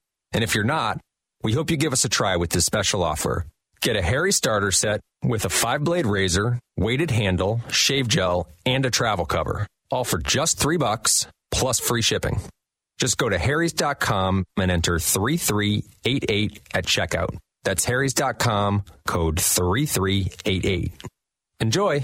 And 0.33 0.43
if 0.43 0.55
you're 0.55 0.63
not, 0.63 0.99
we 1.43 1.53
hope 1.53 1.71
you 1.71 1.77
give 1.77 1.93
us 1.93 2.05
a 2.05 2.09
try 2.09 2.37
with 2.37 2.51
this 2.51 2.65
special 2.65 3.03
offer. 3.03 3.45
Get 3.81 3.95
a 3.95 4.01
Harry 4.01 4.31
starter 4.31 4.71
set 4.71 5.01
with 5.23 5.45
a 5.45 5.49
five 5.49 5.83
blade 5.83 6.05
razor, 6.05 6.59
weighted 6.77 7.11
handle, 7.11 7.61
shave 7.69 8.07
gel, 8.07 8.47
and 8.65 8.85
a 8.85 8.91
travel 8.91 9.25
cover, 9.25 9.67
all 9.89 10.03
for 10.03 10.19
just 10.19 10.59
three 10.59 10.77
bucks 10.77 11.27
plus 11.51 11.79
free 11.79 12.01
shipping. 12.01 12.39
Just 12.99 13.17
go 13.17 13.27
to 13.29 13.37
harrys.com 13.37 14.45
and 14.57 14.71
enter 14.71 14.99
3388 14.99 16.61
at 16.73 16.85
checkout. 16.85 17.35
That's 17.63 17.85
harrys.com, 17.85 18.83
code 19.07 19.39
3388. 19.39 20.91
Enjoy. 21.59 22.03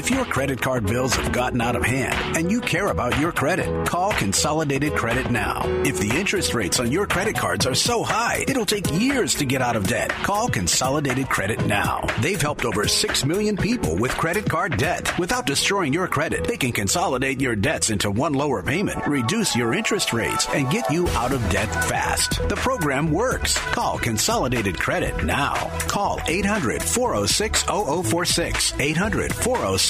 If 0.00 0.08
your 0.08 0.24
credit 0.24 0.62
card 0.62 0.86
bills 0.86 1.14
have 1.16 1.30
gotten 1.30 1.60
out 1.60 1.76
of 1.76 1.84
hand 1.84 2.34
and 2.34 2.50
you 2.50 2.62
care 2.62 2.86
about 2.86 3.20
your 3.20 3.32
credit, 3.32 3.86
call 3.86 4.12
Consolidated 4.12 4.94
Credit 4.94 5.30
now. 5.30 5.60
If 5.84 5.98
the 5.98 6.18
interest 6.18 6.54
rates 6.54 6.80
on 6.80 6.90
your 6.90 7.06
credit 7.06 7.36
cards 7.36 7.66
are 7.66 7.74
so 7.74 8.02
high, 8.02 8.46
it'll 8.48 8.64
take 8.64 8.90
years 8.98 9.34
to 9.34 9.44
get 9.44 9.60
out 9.60 9.76
of 9.76 9.86
debt. 9.86 10.08
Call 10.08 10.48
Consolidated 10.48 11.28
Credit 11.28 11.66
now. 11.66 12.00
They've 12.22 12.40
helped 12.40 12.64
over 12.64 12.88
6 12.88 13.24
million 13.26 13.58
people 13.58 13.94
with 13.94 14.12
credit 14.12 14.48
card 14.48 14.78
debt. 14.78 15.18
Without 15.18 15.44
destroying 15.44 15.92
your 15.92 16.08
credit, 16.08 16.44
they 16.44 16.56
can 16.56 16.72
consolidate 16.72 17.38
your 17.38 17.54
debts 17.54 17.90
into 17.90 18.10
one 18.10 18.32
lower 18.32 18.62
payment, 18.62 19.06
reduce 19.06 19.54
your 19.54 19.74
interest 19.74 20.14
rates, 20.14 20.46
and 20.54 20.70
get 20.70 20.90
you 20.90 21.08
out 21.08 21.32
of 21.32 21.46
debt 21.50 21.68
fast. 21.84 22.48
The 22.48 22.56
program 22.56 23.12
works. 23.12 23.58
Call 23.74 23.98
Consolidated 23.98 24.80
Credit 24.80 25.26
now. 25.26 25.56
Call 25.88 26.22
800 26.26 26.82
406 26.82 27.64
0046. 27.64 28.80
800 28.80 29.34
406 29.34 29.89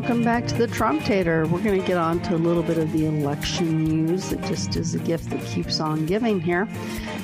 Welcome 0.00 0.22
back 0.22 0.46
to 0.46 0.54
the 0.54 0.68
Trump 0.68 1.02
Tater. 1.02 1.44
We're 1.48 1.60
going 1.60 1.80
to 1.80 1.84
get 1.84 1.96
on 1.96 2.22
to 2.22 2.36
a 2.36 2.38
little 2.38 2.62
bit 2.62 2.78
of 2.78 2.92
the 2.92 3.06
election 3.06 3.82
news 3.82 4.30
that 4.30 4.40
just 4.42 4.76
is 4.76 4.94
a 4.94 5.00
gift 5.00 5.28
that 5.30 5.44
keeps 5.44 5.80
on 5.80 6.06
giving 6.06 6.40
here. 6.40 6.68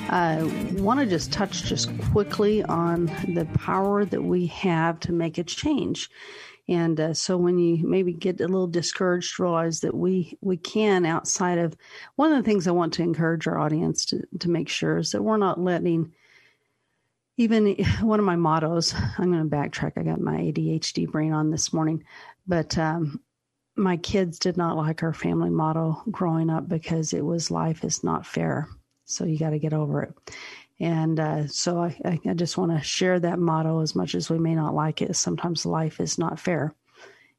I 0.09 0.40
uh, 0.40 0.49
want 0.83 0.99
to 0.99 1.07
just 1.07 1.33
touch 1.33 1.62
just 1.62 1.97
quickly 2.11 2.64
on 2.64 3.07
the 3.28 3.47
power 3.54 4.04
that 4.04 4.25
we 4.25 4.47
have 4.47 4.99
to 5.00 5.12
make 5.12 5.38
a 5.38 5.45
change. 5.45 6.11
And 6.69 6.99
uh, 6.99 7.14
so 7.14 7.37
when 7.37 7.61
you 7.61 7.87
maybe 7.87 8.12
get 8.12 8.40
a 8.40 8.49
little 8.49 8.66
discouraged, 8.66 9.38
realize 9.38 9.78
that 9.83 9.95
we, 9.95 10.37
we 10.40 10.57
can 10.57 11.07
outside 11.07 11.59
of 11.59 11.76
one 12.16 12.33
of 12.33 12.38
the 12.38 12.50
things 12.50 12.66
I 12.66 12.73
want 12.73 12.93
to 12.95 13.02
encourage 13.02 13.47
our 13.47 13.61
audience 13.61 14.04
to, 14.07 14.26
to 14.40 14.50
make 14.50 14.69
sure 14.69 14.99
is 14.99 15.12
that 15.12 15.23
we're 15.23 15.37
not 15.37 15.61
letting 15.61 16.12
even 17.37 17.76
one 18.00 18.21
of 18.21 18.25
my 18.25 18.37
mottos 18.37 18.95
i'm 19.19 19.33
going 19.33 19.43
to 19.43 19.57
backtrack 19.57 19.93
i 19.97 20.02
got 20.02 20.21
my 20.21 20.37
adhd 20.37 21.11
brain 21.11 21.33
on 21.33 21.50
this 21.50 21.73
morning 21.73 22.04
but 22.47 22.77
um, 22.79 23.21
my 23.77 23.97
kids 23.97 24.39
did 24.39 24.57
not 24.57 24.77
like 24.77 25.03
our 25.03 25.13
family 25.13 25.51
motto 25.51 26.03
growing 26.11 26.51
up 26.51 26.69
because 26.69 27.13
it 27.13 27.25
was 27.25 27.51
life 27.51 27.85
is 27.85 28.05
not 28.05 28.27
fair 28.27 28.69
so 29.05 29.25
you 29.25 29.39
got 29.39 29.51
to 29.51 29.59
get 29.59 29.73
over 29.73 30.03
it 30.03 30.15
and 30.81 31.21
uh, 31.21 31.47
so 31.47 31.79
I, 31.79 32.21
I 32.27 32.35
just 32.35 32.59
want 32.59 32.73
to 32.73 32.85
share 32.85 33.21
that 33.21 33.39
motto 33.39 33.81
as 33.81 33.95
much 33.95 34.15
as 34.15 34.29
we 34.29 34.39
may 34.39 34.55
not 34.55 34.75
like 34.75 35.03
it 35.03 35.15
sometimes 35.17 35.67
life 35.67 36.01
is 36.01 36.19
not 36.19 36.41
fair 36.41 36.75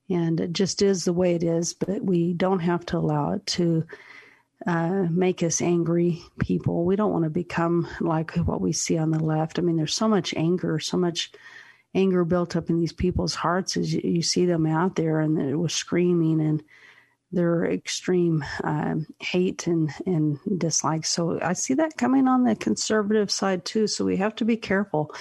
and 0.10 0.40
it 0.40 0.54
just 0.54 0.82
is 0.82 1.06
the 1.06 1.14
way 1.14 1.36
it 1.36 1.44
is 1.44 1.74
but 1.74 2.04
we 2.04 2.34
don't 2.34 2.60
have 2.60 2.86
to 2.88 2.98
allow 2.98 3.32
it 3.34 3.46
to 3.48 3.86
uh, 4.66 5.06
make 5.12 5.44
us 5.44 5.62
angry 5.62 6.22
people. 6.40 6.86
We 6.86 6.96
don't 6.96 7.12
want 7.12 7.24
to 7.24 7.30
become 7.30 7.88
like 8.00 8.36
what 8.36 8.62
we 8.62 8.72
see 8.72 8.98
on 8.98 9.12
the 9.12 9.24
left. 9.24 9.60
I 9.60 9.62
mean, 9.62 9.76
there's 9.76 9.94
so 9.94 10.08
much 10.08 10.34
anger, 10.34 10.80
so 10.80 10.98
much 10.98 11.32
anger 11.96 12.26
built 12.26 12.56
up 12.56 12.70
in 12.70 12.80
these 12.80 12.94
people's 12.94 13.34
hearts 13.34 13.78
as 13.78 13.94
you, 13.94 14.02
you 14.04 14.22
see 14.22 14.46
them 14.46 14.68
out 14.68 14.96
there 14.96 15.20
and 15.20 15.40
it 15.40 15.56
was 15.56 15.74
screaming 15.74 16.42
and 16.42 16.64
their 17.32 17.66
extreme 17.66 18.46
uh, 18.64 18.96
hate 19.20 19.68
and, 19.68 19.92
and 20.06 20.38
dislike. 20.58 21.06
So 21.06 21.40
I 21.42 21.54
see 21.54 21.74
that 21.76 21.98
coming 21.98 22.28
on 22.28 22.44
the 22.44 22.56
conservative 22.56 23.32
side 23.32 23.66
too. 23.66 23.88
So 23.88 24.06
we 24.06 24.18
have 24.18 24.36
to 24.36 24.46
be 24.46 24.58
careful 24.58 25.14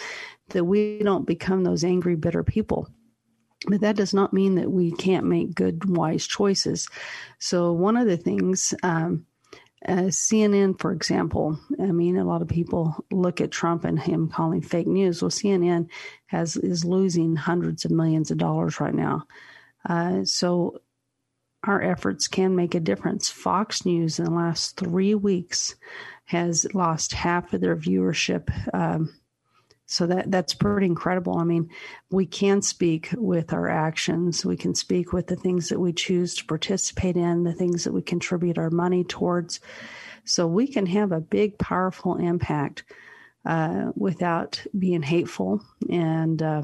that 0.51 0.65
we 0.65 1.01
don't 1.03 1.27
become 1.27 1.65
those 1.65 1.85
angry, 1.85 2.15
bitter 2.15 2.45
people. 2.45 2.89
But 3.67 3.81
that 3.81 3.97
does 3.97 4.13
not 4.13 4.35
mean 4.35 4.57
that 4.57 4.71
we 4.71 4.93
can't 4.93 5.27
make 5.27 5.55
good, 5.55 5.85
wise 5.89 6.27
choices. 6.27 6.87
So 7.39 7.73
one 7.73 7.97
of 7.97 8.07
the 8.07 8.19
things, 8.19 8.75
um, 8.83 9.25
uh, 9.87 10.09
CNN, 10.11 10.79
for 10.79 10.93
example, 10.93 11.59
I 11.81 11.93
mean, 11.93 12.17
a 12.17 12.25
lot 12.25 12.43
of 12.43 12.49
people 12.49 13.05
look 13.11 13.41
at 13.41 13.51
Trump 13.51 13.85
and 13.85 13.99
him 13.99 14.29
calling 14.29 14.63
fake 14.63 14.87
news. 14.87 15.21
Well, 15.21 15.31
CNN 15.31 15.89
has 16.27 16.57
is 16.57 16.85
losing 16.85 17.37
hundreds 17.37 17.85
of 17.85 17.91
millions 17.91 18.31
of 18.31 18.39
dollars 18.39 18.81
right 18.81 18.95
now. 18.95 19.27
Uh, 19.89 20.25
so 20.25 20.81
our 21.65 21.83
efforts 21.83 22.29
can 22.29 22.57
make 22.57 22.75
a 22.75 22.81
difference. 22.81 23.31
Fox 23.31 23.85
News 23.85 24.19
in 24.19 24.27
the 24.27 24.31
last 24.31 24.79
three 24.79 25.15
weeks 25.15 25.75
has 26.27 26.67
lost 26.75 27.13
half 27.13 27.53
of 27.53 27.61
their 27.61 27.77
viewership. 27.77 28.51
Um, 28.75 29.15
so 29.87 30.07
that 30.07 30.31
that's 30.31 30.55
pretty 30.55 30.87
incredible. 30.87 31.39
I 31.39 31.45
mean, 31.45 31.69
we 32.11 32.27
can 32.27 32.63
speak 32.63 33.11
with 33.17 33.53
our 33.53 33.69
actions. 33.69 34.45
We 34.45 34.57
can 34.57 34.75
speak 34.75 35.13
with 35.13 35.27
the 35.27 35.37
things 35.37 35.69
that 35.69 35.79
we 35.79 35.93
choose 35.93 36.35
to 36.37 36.47
participate 36.47 37.17
in, 37.17 37.45
the 37.45 37.53
things 37.53 37.85
that 37.85 37.93
we 37.93 38.03
contribute 38.03 38.59
our 38.59 38.71
money 38.71 39.05
towards. 39.05 39.61
So 40.25 40.47
we 40.47 40.67
can 40.67 40.87
have 40.87 41.13
a 41.13 41.21
big, 41.21 41.59
powerful 41.59 42.17
impact 42.17 42.85
uh, 43.45 43.93
without 43.95 44.65
being 44.79 45.03
hateful 45.03 45.63
and. 45.91 46.43
Uh, 46.43 46.63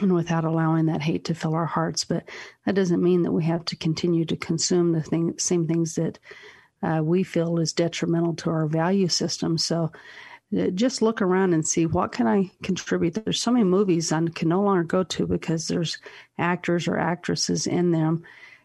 and 0.00 0.14
without 0.14 0.44
allowing 0.44 0.86
that 0.86 1.02
hate 1.02 1.26
to 1.26 1.34
fill 1.34 1.54
our 1.54 1.66
hearts. 1.66 2.04
But 2.04 2.24
that 2.64 2.74
doesn't 2.74 3.02
mean 3.02 3.22
that 3.22 3.32
we 3.32 3.44
have 3.44 3.62
to 3.66 3.76
continue 3.76 4.24
to 4.24 4.36
consume 4.36 4.92
the 4.92 5.02
thing, 5.02 5.34
same 5.38 5.66
things 5.66 5.96
that 5.96 6.18
uh, 6.82 7.02
we 7.04 7.22
feel 7.22 7.58
is 7.58 7.74
detrimental 7.74 8.34
to 8.36 8.50
our 8.50 8.66
value 8.66 9.08
system. 9.08 9.58
So 9.58 9.92
just 10.74 11.02
look 11.02 11.22
around 11.22 11.54
and 11.54 11.66
see 11.66 11.86
what 11.86 12.12
can 12.12 12.26
I 12.26 12.50
contribute. 12.62 13.14
There's 13.14 13.40
so 13.40 13.52
many 13.52 13.64
movies 13.64 14.12
I 14.12 14.26
can 14.34 14.48
no 14.48 14.62
longer 14.62 14.84
go 14.84 15.02
to 15.04 15.26
because 15.26 15.68
there's 15.68 15.98
actors 16.38 16.86
or 16.86 16.98
actresses 16.98 17.66
in 17.66 17.90
them 17.90 18.22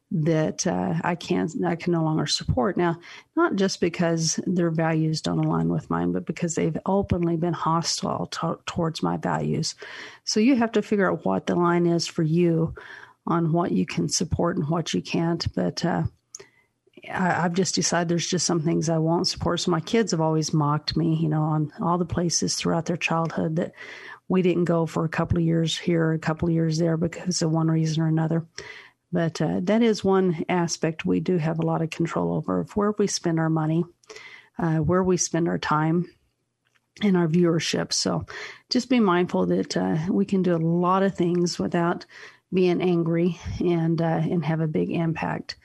that 0.09 0.65
uh, 0.65 0.93
I 1.03 1.15
can't 1.15 1.51
I 1.65 1.75
can 1.75 1.91
no 1.91 2.03
longer 2.03 2.25
support 2.25 2.77
now. 2.77 2.97
Not 3.35 3.55
just 3.55 3.81
because 3.81 4.39
their 4.45 4.71
values 4.71 5.21
don't 5.21 5.43
align 5.43 5.69
with 5.69 5.89
mine, 5.89 6.11
but 6.13 6.25
because 6.25 6.55
they've 6.55 6.77
openly 6.85 7.35
been 7.35 7.53
hostile 7.53 8.27
to- 8.27 8.59
towards 8.65 9.03
my 9.03 9.17
values. 9.17 9.75
So 10.23 10.39
you 10.39 10.55
have 10.55 10.71
to 10.73 10.81
figure 10.81 11.11
out 11.11 11.25
what 11.25 11.47
the 11.47 11.55
line 11.55 11.85
is 11.85 12.07
for 12.07 12.23
you 12.23 12.73
on 13.25 13.51
what 13.51 13.71
you 13.71 13.85
can 13.85 14.07
support 14.07 14.55
and 14.55 14.69
what 14.69 14.93
you 14.93 15.01
can't. 15.01 15.45
But 15.53 15.83
uh, 15.83 16.03
I, 17.09 17.41
have 17.41 17.53
just 17.53 17.75
decided 17.75 18.09
there's 18.09 18.27
just 18.27 18.45
some 18.45 18.61
things 18.61 18.89
I 18.89 18.97
won't 18.97 19.27
support. 19.27 19.59
So 19.59 19.71
my 19.71 19.79
kids 19.79 20.11
have 20.11 20.21
always 20.21 20.53
mocked 20.53 20.97
me, 20.97 21.15
you 21.15 21.29
know, 21.29 21.41
on 21.41 21.71
all 21.81 21.97
the 21.97 22.05
places 22.05 22.55
throughout 22.55 22.85
their 22.85 22.97
childhood 22.97 23.57
that 23.57 23.73
we 24.27 24.41
didn't 24.41 24.65
go 24.65 24.85
for 24.85 25.05
a 25.05 25.09
couple 25.09 25.37
of 25.37 25.43
years 25.43 25.77
here, 25.77 26.11
a 26.11 26.19
couple 26.19 26.47
of 26.47 26.53
years 26.53 26.77
there 26.77 26.97
because 26.97 27.41
of 27.41 27.51
one 27.51 27.69
reason 27.69 28.03
or 28.03 28.07
another. 28.07 28.45
But 29.11 29.41
uh, 29.41 29.61
that 29.63 29.81
is 29.81 30.03
one 30.03 30.43
aspect 30.49 31.05
we 31.05 31.19
do 31.19 31.37
have 31.37 31.59
a 31.59 31.65
lot 31.65 31.81
of 31.81 31.89
control 31.89 32.33
over 32.33 32.59
of 32.59 32.75
where 32.75 32.93
we 32.97 33.07
spend 33.07 33.39
our 33.39 33.49
money, 33.49 33.85
uh, 34.59 34.77
where 34.77 35.03
we 35.03 35.15
spend 35.17 35.47
our 35.47 35.57
time, 35.57 36.07
and 37.01 37.15
our 37.15 37.27
viewership. 37.27 37.93
So 37.93 38.25
just 38.69 38.89
be 38.89 38.99
mindful 38.99 39.45
that 39.47 39.77
uh, 39.77 39.97
we 40.09 40.25
can 40.25 40.41
do 40.41 40.55
a 40.55 40.57
lot 40.57 41.03
of 41.03 41.15
things 41.15 41.57
without 41.59 42.05
being 42.53 42.81
angry 42.81 43.39
and 43.59 44.01
uh, 44.01 44.21
and 44.23 44.43
have 44.45 44.61
a 44.61 44.67
big 44.67 44.89
impact. 44.91 45.55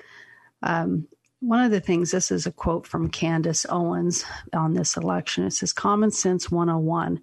Um, 0.62 1.09
one 1.42 1.64
of 1.64 1.72
the 1.72 1.81
things, 1.81 2.12
this 2.12 2.31
is 2.31 2.46
a 2.46 2.52
quote 2.52 2.87
from 2.87 3.11
Candace 3.11 3.66
Owens 3.68 4.24
on 4.52 4.74
this 4.74 4.96
election. 4.96 5.44
It 5.44 5.50
says, 5.50 5.72
Common 5.72 6.12
Sense 6.12 6.52
101. 6.52 7.20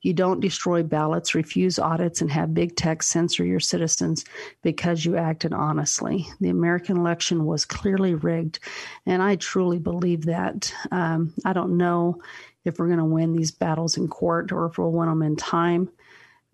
You 0.00 0.14
don't 0.14 0.40
destroy 0.40 0.82
ballots, 0.82 1.34
refuse 1.34 1.78
audits, 1.78 2.22
and 2.22 2.30
have 2.30 2.54
big 2.54 2.76
tech 2.76 3.02
censor 3.02 3.44
your 3.44 3.60
citizens 3.60 4.24
because 4.62 5.04
you 5.04 5.18
acted 5.18 5.52
honestly. 5.52 6.26
The 6.40 6.48
American 6.48 6.96
election 6.96 7.44
was 7.44 7.66
clearly 7.66 8.14
rigged, 8.14 8.58
and 9.04 9.22
I 9.22 9.36
truly 9.36 9.78
believe 9.78 10.24
that. 10.24 10.72
Um, 10.90 11.34
I 11.44 11.52
don't 11.52 11.76
know 11.76 12.22
if 12.64 12.78
we're 12.78 12.86
going 12.86 12.98
to 12.98 13.04
win 13.04 13.34
these 13.34 13.50
battles 13.50 13.98
in 13.98 14.08
court 14.08 14.50
or 14.50 14.64
if 14.66 14.78
we'll 14.78 14.92
win 14.92 15.10
them 15.10 15.22
in 15.22 15.36
time. 15.36 15.90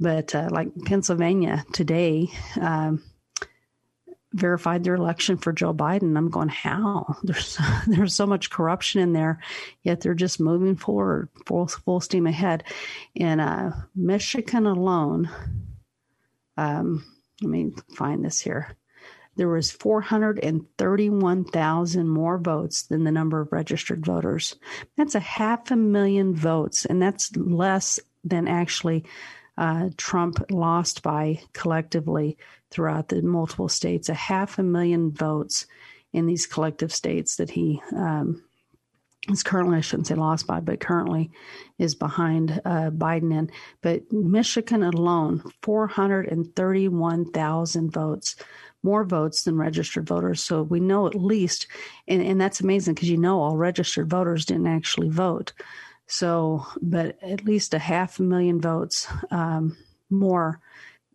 But 0.00 0.34
uh, 0.34 0.48
like 0.50 0.68
Pennsylvania 0.84 1.64
today, 1.72 2.28
um, 2.60 3.04
verified 4.34 4.82
their 4.82 4.96
election 4.96 5.38
for 5.38 5.52
Joe 5.52 5.72
Biden. 5.72 6.18
I'm 6.18 6.28
going, 6.28 6.48
how? 6.48 7.16
There's 7.22 7.56
there's 7.86 8.14
so 8.14 8.26
much 8.26 8.50
corruption 8.50 9.00
in 9.00 9.12
there, 9.12 9.38
yet 9.82 10.00
they're 10.00 10.14
just 10.14 10.40
moving 10.40 10.74
forward, 10.76 11.28
full 11.46 11.68
full 11.68 12.00
steam 12.00 12.26
ahead. 12.26 12.64
In 13.14 13.38
uh, 13.40 13.84
Michigan 13.94 14.66
alone, 14.66 15.30
um, 16.56 17.04
let 17.40 17.50
me 17.50 17.72
find 17.96 18.24
this 18.24 18.40
here. 18.40 18.76
There 19.36 19.48
was 19.48 19.72
431,000 19.72 22.08
more 22.08 22.38
votes 22.38 22.82
than 22.82 23.02
the 23.02 23.10
number 23.10 23.40
of 23.40 23.50
registered 23.50 24.06
voters. 24.06 24.54
That's 24.96 25.16
a 25.16 25.20
half 25.20 25.72
a 25.72 25.76
million 25.76 26.36
votes, 26.36 26.84
and 26.84 27.02
that's 27.02 27.36
less 27.36 27.98
than 28.22 28.46
actually 28.46 29.06
uh, 29.58 29.88
Trump 29.96 30.38
lost 30.50 31.02
by 31.02 31.40
collectively 31.52 32.38
throughout 32.74 33.08
the 33.08 33.22
multiple 33.22 33.68
states, 33.68 34.08
a 34.08 34.14
half 34.14 34.58
a 34.58 34.62
million 34.62 35.12
votes 35.12 35.66
in 36.12 36.26
these 36.26 36.46
collective 36.46 36.92
states 36.92 37.36
that 37.36 37.50
he 37.50 37.80
um, 37.94 38.42
is 39.30 39.44
currently, 39.44 39.78
I 39.78 39.80
shouldn't 39.80 40.08
say 40.08 40.16
lost 40.16 40.46
by, 40.46 40.60
but 40.60 40.80
currently 40.80 41.30
is 41.78 41.94
behind 41.94 42.60
uh, 42.64 42.90
Biden 42.90 43.32
in. 43.32 43.50
But 43.80 44.12
Michigan 44.12 44.82
alone, 44.82 45.42
431,000 45.62 47.92
votes, 47.92 48.36
more 48.82 49.04
votes 49.04 49.44
than 49.44 49.56
registered 49.56 50.06
voters. 50.06 50.42
So 50.42 50.62
we 50.62 50.80
know 50.80 51.06
at 51.06 51.14
least, 51.14 51.68
and, 52.08 52.20
and 52.20 52.40
that's 52.40 52.60
amazing 52.60 52.94
because 52.94 53.08
you 53.08 53.16
know 53.16 53.40
all 53.40 53.56
registered 53.56 54.10
voters 54.10 54.44
didn't 54.44 54.66
actually 54.66 55.10
vote. 55.10 55.52
So, 56.06 56.66
but 56.82 57.16
at 57.22 57.44
least 57.44 57.72
a 57.72 57.78
half 57.78 58.18
a 58.18 58.22
million 58.22 58.60
votes 58.60 59.06
um, 59.30 59.76
more 60.10 60.60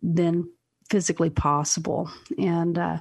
than 0.02 0.48
physically 0.90 1.30
possible. 1.30 2.10
And 2.36 2.76
uh, 2.76 2.98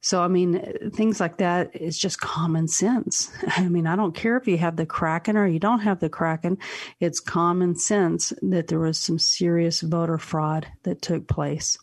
so, 0.00 0.22
I 0.22 0.28
mean, 0.28 0.90
things 0.94 1.20
like 1.20 1.36
that 1.38 1.76
is 1.76 1.98
just 1.98 2.20
common 2.20 2.68
sense. 2.68 3.30
I 3.48 3.68
mean, 3.68 3.86
I 3.86 3.96
don't 3.96 4.14
care 4.14 4.36
if 4.36 4.48
you 4.48 4.56
have 4.56 4.76
the 4.76 4.86
Kraken 4.86 5.36
or 5.36 5.46
you 5.46 5.58
don't 5.58 5.80
have 5.80 6.00
the 6.00 6.08
Kraken. 6.08 6.58
It's 6.98 7.20
common 7.20 7.76
sense 7.76 8.32
that 8.42 8.68
there 8.68 8.80
was 8.80 8.98
some 8.98 9.18
serious 9.18 9.82
voter 9.82 10.18
fraud 10.18 10.66
that 10.84 11.02
took 11.02 11.28
place. 11.28 11.78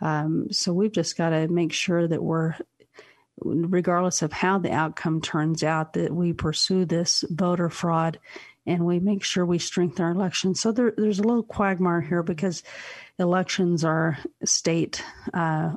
Um, 0.00 0.50
so 0.52 0.72
we've 0.72 0.92
just 0.92 1.18
got 1.18 1.30
to 1.30 1.48
make 1.48 1.72
sure 1.72 2.06
that 2.06 2.22
we're, 2.22 2.54
regardless 3.42 4.22
of 4.22 4.32
how 4.32 4.58
the 4.58 4.72
outcome 4.72 5.20
turns 5.20 5.64
out, 5.64 5.94
that 5.94 6.14
we 6.14 6.32
pursue 6.32 6.84
this 6.84 7.24
voter 7.28 7.68
fraud 7.68 8.18
and 8.66 8.84
we 8.84 9.00
make 9.00 9.24
sure 9.24 9.44
we 9.44 9.58
strengthen 9.58 10.04
our 10.04 10.12
elections. 10.12 10.60
So 10.60 10.72
there, 10.72 10.92
there's 10.96 11.18
a 11.18 11.24
little 11.24 11.42
quagmire 11.42 12.00
here 12.00 12.22
because 12.22 12.62
elections 13.18 13.84
are 13.84 14.18
state, 14.44 15.02
uh, 15.34 15.72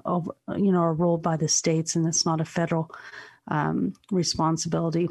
you 0.56 0.72
know, 0.72 0.82
are 0.82 0.94
ruled 0.94 1.22
by 1.22 1.38
the 1.38 1.48
states, 1.48 1.96
and 1.96 2.08
it's 2.08 2.26
not 2.26 2.42
a 2.42 2.46
federal 2.46 2.92
um, 3.48 3.94
responsibility. 4.12 5.10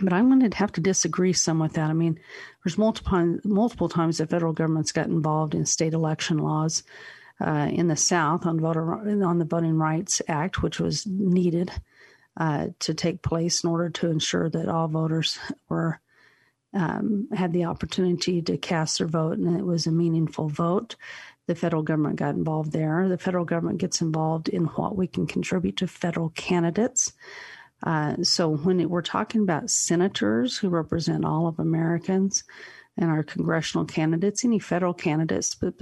But 0.00 0.12
I'm 0.12 0.28
going 0.28 0.50
to 0.50 0.56
have 0.56 0.72
to 0.72 0.80
disagree 0.80 1.32
some 1.32 1.60
with 1.60 1.74
that. 1.74 1.88
I 1.90 1.92
mean, 1.92 2.18
there's 2.64 2.78
multiple 2.78 3.38
multiple 3.44 3.88
times 3.88 4.18
the 4.18 4.26
federal 4.26 4.52
government's 4.52 4.90
got 4.92 5.06
involved 5.06 5.54
in 5.54 5.66
state 5.66 5.94
election 5.94 6.38
laws. 6.38 6.82
Uh, 7.40 7.68
in 7.72 7.88
the 7.88 7.96
South 7.96 8.46
on 8.46 8.60
voter 8.60 8.94
on 8.94 9.38
the 9.40 9.44
Voting 9.44 9.76
Rights 9.76 10.22
Act, 10.28 10.62
which 10.62 10.78
was 10.78 11.04
needed 11.04 11.72
uh, 12.36 12.68
to 12.78 12.94
take 12.94 13.22
place 13.22 13.64
in 13.64 13.70
order 13.70 13.90
to 13.90 14.08
ensure 14.08 14.48
that 14.50 14.68
all 14.68 14.86
voters 14.86 15.36
were 15.68 16.00
um, 16.74 17.28
had 17.32 17.52
the 17.52 17.64
opportunity 17.64 18.42
to 18.42 18.58
cast 18.58 18.98
their 18.98 19.06
vote, 19.06 19.38
and 19.38 19.58
it 19.58 19.64
was 19.64 19.86
a 19.86 19.92
meaningful 19.92 20.48
vote. 20.48 20.96
The 21.46 21.54
federal 21.54 21.82
government 21.82 22.16
got 22.16 22.34
involved 22.34 22.72
there. 22.72 23.08
The 23.08 23.18
federal 23.18 23.44
government 23.44 23.78
gets 23.78 24.00
involved 24.00 24.48
in 24.48 24.64
what 24.64 24.96
we 24.96 25.06
can 25.06 25.26
contribute 25.26 25.76
to 25.78 25.86
federal 25.86 26.30
candidates. 26.30 27.12
Uh, 27.82 28.16
so 28.22 28.48
when 28.48 28.80
it, 28.80 28.90
we're 28.90 29.02
talking 29.02 29.42
about 29.42 29.70
senators 29.70 30.56
who 30.56 30.68
represent 30.68 31.24
all 31.24 31.46
of 31.46 31.58
Americans 31.58 32.44
and 32.96 33.10
our 33.10 33.22
congressional 33.22 33.84
candidates, 33.84 34.44
any 34.44 34.58
federal 34.58 34.94
candidates, 34.94 35.54
but 35.54 35.74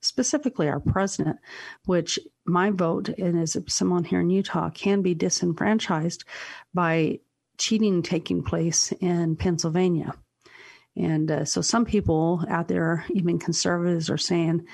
specifically 0.00 0.68
our 0.68 0.80
president, 0.80 1.38
which 1.86 2.18
my 2.46 2.70
vote 2.70 3.08
and 3.08 3.38
as 3.38 3.56
someone 3.66 4.04
here 4.04 4.20
in 4.20 4.30
Utah 4.30 4.70
can 4.70 5.02
be 5.02 5.14
disenfranchised 5.14 6.24
by 6.72 7.18
cheating 7.58 8.02
taking 8.02 8.42
place 8.42 8.92
in 9.00 9.34
Pennsylvania. 9.34 10.14
And 10.98 11.30
uh, 11.30 11.44
so 11.44 11.60
some 11.60 11.84
people 11.84 12.44
out 12.48 12.68
there, 12.68 13.04
even 13.10 13.38
conservatives, 13.38 14.10
are 14.10 14.18
saying, 14.18 14.66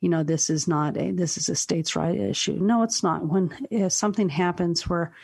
you 0.00 0.08
know, 0.08 0.22
this 0.22 0.50
is 0.50 0.66
not 0.66 0.96
a 0.96 1.12
this 1.12 1.36
is 1.36 1.48
a 1.48 1.54
states' 1.54 1.94
right 1.94 2.18
issue. 2.18 2.58
No, 2.60 2.82
it's 2.82 3.02
not. 3.02 3.26
When 3.26 3.50
if 3.70 3.92
something 3.92 4.28
happens 4.28 4.88
where 4.88 5.14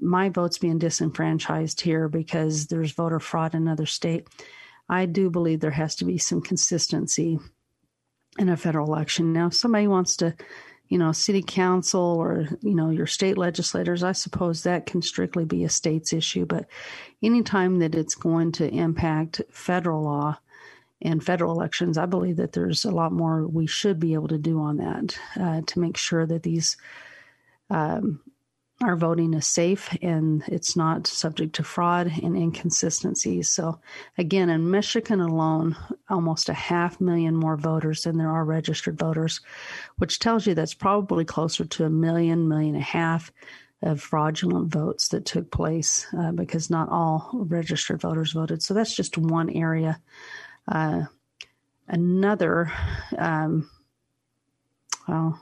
my 0.00 0.28
vote's 0.28 0.58
being 0.58 0.78
disenfranchised 0.78 1.80
here 1.80 2.08
because 2.08 2.66
there's 2.66 2.92
voter 2.92 3.18
fraud 3.18 3.54
in 3.54 3.62
another 3.62 3.86
state, 3.86 4.28
I 4.88 5.06
do 5.06 5.28
believe 5.28 5.60
there 5.60 5.72
has 5.72 5.96
to 5.96 6.04
be 6.04 6.18
some 6.18 6.40
consistency 6.40 7.40
in 8.38 8.48
a 8.48 8.56
federal 8.56 8.86
election. 8.86 9.32
Now, 9.32 9.48
if 9.48 9.54
somebody 9.54 9.88
wants 9.88 10.16
to 10.18 10.34
you 10.88 10.96
know, 10.96 11.12
city 11.12 11.42
council 11.42 12.00
or, 12.00 12.46
you 12.62 12.74
know, 12.74 12.90
your 12.90 13.06
state 13.06 13.36
legislators, 13.36 14.02
I 14.02 14.12
suppose 14.12 14.62
that 14.62 14.86
can 14.86 15.02
strictly 15.02 15.44
be 15.44 15.64
a 15.64 15.68
state's 15.68 16.12
issue. 16.12 16.46
But 16.46 16.66
anytime 17.22 17.78
that 17.80 17.94
it's 17.94 18.14
going 18.14 18.52
to 18.52 18.68
impact 18.68 19.42
federal 19.50 20.02
law 20.02 20.38
and 21.02 21.22
federal 21.22 21.52
elections, 21.52 21.98
I 21.98 22.06
believe 22.06 22.36
that 22.36 22.52
there's 22.52 22.84
a 22.84 22.90
lot 22.90 23.12
more 23.12 23.46
we 23.46 23.66
should 23.66 24.00
be 24.00 24.14
able 24.14 24.28
to 24.28 24.38
do 24.38 24.60
on 24.60 24.78
that 24.78 25.18
uh, 25.38 25.60
to 25.66 25.78
make 25.78 25.96
sure 25.96 26.26
that 26.26 26.42
these 26.42 26.76
um, 27.70 28.20
our 28.80 28.94
voting 28.94 29.34
is 29.34 29.46
safe 29.46 29.96
and 30.02 30.44
it's 30.46 30.76
not 30.76 31.06
subject 31.06 31.56
to 31.56 31.64
fraud 31.64 32.12
and 32.22 32.36
inconsistencies. 32.36 33.48
So, 33.50 33.80
again, 34.16 34.50
in 34.50 34.70
Michigan 34.70 35.20
alone, 35.20 35.76
almost 36.08 36.48
a 36.48 36.54
half 36.54 37.00
million 37.00 37.34
more 37.34 37.56
voters 37.56 38.02
than 38.02 38.18
there 38.18 38.30
are 38.30 38.44
registered 38.44 38.96
voters, 38.96 39.40
which 39.96 40.20
tells 40.20 40.46
you 40.46 40.54
that's 40.54 40.74
probably 40.74 41.24
closer 41.24 41.64
to 41.64 41.84
a 41.86 41.90
million, 41.90 42.48
million 42.48 42.76
and 42.76 42.82
a 42.82 42.86
half 42.86 43.32
of 43.82 44.00
fraudulent 44.00 44.72
votes 44.72 45.08
that 45.08 45.24
took 45.24 45.50
place 45.50 46.06
uh, 46.16 46.30
because 46.32 46.70
not 46.70 46.88
all 46.88 47.30
registered 47.32 48.00
voters 48.00 48.32
voted. 48.32 48.62
So, 48.62 48.74
that's 48.74 48.94
just 48.94 49.18
one 49.18 49.50
area. 49.50 50.00
Uh, 50.68 51.02
another, 51.88 52.70
um, 53.16 53.68
well, 55.08 55.40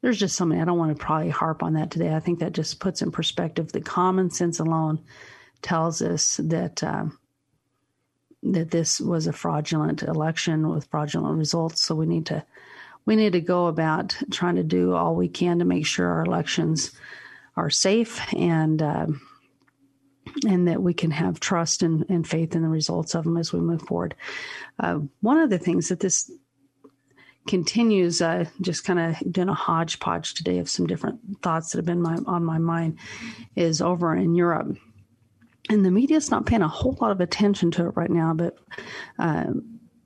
there's 0.00 0.18
just 0.18 0.36
something 0.36 0.60
I 0.60 0.64
don't 0.64 0.78
want 0.78 0.96
to 0.96 1.04
probably 1.04 1.30
harp 1.30 1.62
on 1.62 1.74
that 1.74 1.90
today. 1.90 2.14
I 2.14 2.20
think 2.20 2.38
that 2.38 2.52
just 2.52 2.80
puts 2.80 3.02
in 3.02 3.10
perspective 3.10 3.72
the 3.72 3.80
common 3.80 4.30
sense 4.30 4.60
alone 4.60 5.00
tells 5.62 6.02
us 6.02 6.38
that 6.42 6.82
uh, 6.82 7.06
that 8.42 8.70
this 8.70 9.00
was 9.00 9.26
a 9.26 9.32
fraudulent 9.32 10.02
election 10.02 10.68
with 10.68 10.86
fraudulent 10.86 11.36
results. 11.36 11.82
So 11.82 11.94
we 11.94 12.06
need 12.06 12.26
to 12.26 12.44
we 13.04 13.16
need 13.16 13.32
to 13.32 13.40
go 13.40 13.66
about 13.66 14.16
trying 14.30 14.56
to 14.56 14.62
do 14.62 14.94
all 14.94 15.16
we 15.16 15.28
can 15.28 15.58
to 15.58 15.64
make 15.64 15.86
sure 15.86 16.06
our 16.06 16.24
elections 16.24 16.92
are 17.56 17.70
safe 17.70 18.20
and 18.34 18.80
uh, 18.80 19.06
and 20.46 20.68
that 20.68 20.82
we 20.82 20.94
can 20.94 21.10
have 21.10 21.40
trust 21.40 21.82
and, 21.82 22.04
and, 22.08 22.28
faith 22.28 22.54
in 22.54 22.62
the 22.62 22.68
results 22.68 23.14
of 23.14 23.24
them 23.24 23.38
as 23.38 23.52
we 23.52 23.60
move 23.60 23.80
forward. 23.82 24.14
Uh, 24.78 25.00
one 25.22 25.38
of 25.38 25.48
the 25.48 25.58
things 25.58 25.88
that 25.88 26.00
this 26.00 26.30
continues 27.48 28.20
uh, 28.20 28.44
just 28.60 28.84
kind 28.84 28.98
of 29.00 29.32
doing 29.32 29.48
a 29.48 29.54
hodgepodge 29.54 30.34
today 30.34 30.58
of 30.58 30.70
some 30.70 30.86
different 30.86 31.18
thoughts 31.42 31.72
that 31.72 31.78
have 31.78 31.86
been 31.86 32.02
my, 32.02 32.16
on 32.26 32.44
my 32.44 32.58
mind 32.58 32.98
is 33.56 33.82
over 33.82 34.14
in 34.14 34.34
Europe. 34.34 34.76
And 35.70 35.84
the 35.84 35.90
media 35.90 36.16
is 36.16 36.30
not 36.30 36.46
paying 36.46 36.62
a 36.62 36.68
whole 36.68 36.96
lot 37.00 37.10
of 37.10 37.20
attention 37.20 37.70
to 37.72 37.86
it 37.86 37.96
right 37.96 38.10
now, 38.10 38.32
but 38.34 38.56
uh, 39.18 39.46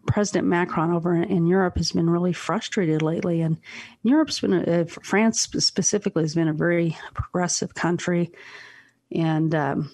President 0.06 0.46
Macron 0.46 0.92
over 0.92 1.14
in 1.14 1.46
Europe 1.46 1.76
has 1.76 1.92
been 1.92 2.10
really 2.10 2.32
frustrated 2.32 3.02
lately. 3.02 3.42
And 3.42 3.58
Europe's 4.02 4.40
been, 4.40 4.54
uh, 4.54 4.84
France 4.86 5.42
specifically, 5.42 6.22
has 6.22 6.34
been 6.34 6.48
a 6.48 6.52
very 6.52 6.96
progressive 7.14 7.74
country. 7.74 8.32
And 9.14 9.54
um, 9.54 9.90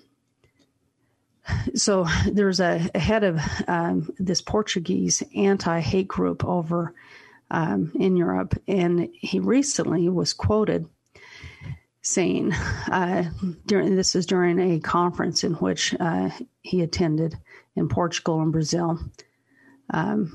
so 1.74 2.06
there's 2.30 2.60
a, 2.60 2.88
a 2.94 2.98
head 2.98 3.24
of 3.24 3.40
um, 3.66 4.10
this 4.18 4.40
Portuguese 4.40 5.22
anti 5.34 5.80
hate 5.80 6.08
group 6.08 6.44
over 6.44 6.94
um, 7.50 7.92
in 7.94 8.16
Europe. 8.16 8.54
And 8.66 9.08
he 9.12 9.40
recently 9.40 10.08
was 10.08 10.32
quoted 10.32 10.86
saying, 12.02 12.52
uh, 12.90 13.24
during 13.66 13.96
this 13.96 14.14
is 14.14 14.26
during 14.26 14.58
a 14.58 14.80
conference 14.80 15.44
in 15.44 15.54
which 15.54 15.94
uh, 16.00 16.30
he 16.62 16.82
attended 16.82 17.36
in 17.76 17.88
Portugal 17.88 18.40
and 18.40 18.52
Brazil. 18.52 18.98
Um, 19.90 20.32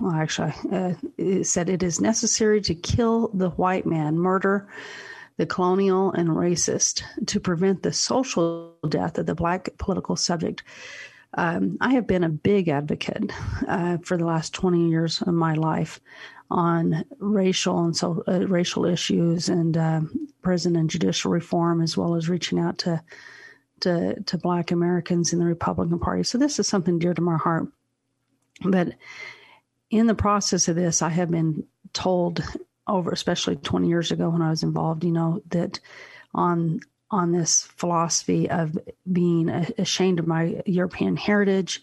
well, 0.00 0.12
actually, 0.12 0.52
uh, 0.70 0.94
it 1.16 1.44
said 1.46 1.70
it 1.70 1.82
is 1.82 2.00
necessary 2.00 2.60
to 2.62 2.74
kill 2.74 3.28
the 3.28 3.50
white 3.50 3.86
man, 3.86 4.18
murder 4.18 4.68
the 5.38 5.46
colonial 5.46 6.12
and 6.12 6.28
racist, 6.28 7.02
to 7.26 7.40
prevent 7.40 7.82
the 7.82 7.92
social 7.92 8.74
death 8.88 9.18
of 9.18 9.26
the 9.26 9.34
black 9.34 9.68
political 9.78 10.16
subject 10.16 10.62
um, 11.36 11.76
I 11.80 11.92
have 11.94 12.06
been 12.06 12.24
a 12.24 12.30
big 12.30 12.68
advocate 12.68 13.30
uh, 13.68 13.98
for 13.98 14.16
the 14.16 14.24
last 14.24 14.54
20 14.54 14.88
years 14.88 15.20
of 15.22 15.34
my 15.34 15.54
life 15.54 16.00
on 16.50 17.04
racial 17.18 17.84
and 17.84 17.96
so 17.96 18.22
uh, 18.28 18.46
racial 18.46 18.86
issues 18.86 19.48
and 19.48 19.76
uh, 19.76 20.00
prison 20.42 20.76
and 20.76 20.88
judicial 20.88 21.30
reform, 21.30 21.82
as 21.82 21.96
well 21.96 22.14
as 22.14 22.28
reaching 22.28 22.58
out 22.58 22.78
to 22.78 23.02
to 23.80 24.20
to 24.22 24.38
Black 24.38 24.70
Americans 24.70 25.32
in 25.32 25.38
the 25.38 25.44
Republican 25.44 25.98
Party. 25.98 26.22
So 26.22 26.38
this 26.38 26.58
is 26.58 26.66
something 26.66 26.98
dear 26.98 27.14
to 27.14 27.20
my 27.20 27.36
heart. 27.36 27.68
But 28.62 28.94
in 29.90 30.06
the 30.06 30.14
process 30.14 30.68
of 30.68 30.76
this, 30.76 31.02
I 31.02 31.10
have 31.10 31.30
been 31.30 31.64
told 31.92 32.42
over, 32.86 33.10
especially 33.10 33.56
20 33.56 33.88
years 33.88 34.10
ago 34.10 34.30
when 34.30 34.42
I 34.42 34.50
was 34.50 34.62
involved, 34.62 35.04
you 35.04 35.12
know, 35.12 35.42
that 35.50 35.80
on 36.34 36.80
on 37.10 37.32
this 37.32 37.62
philosophy 37.76 38.50
of 38.50 38.76
being 39.10 39.48
ashamed 39.48 40.18
of 40.18 40.26
my 40.26 40.62
European 40.66 41.16
heritage. 41.16 41.82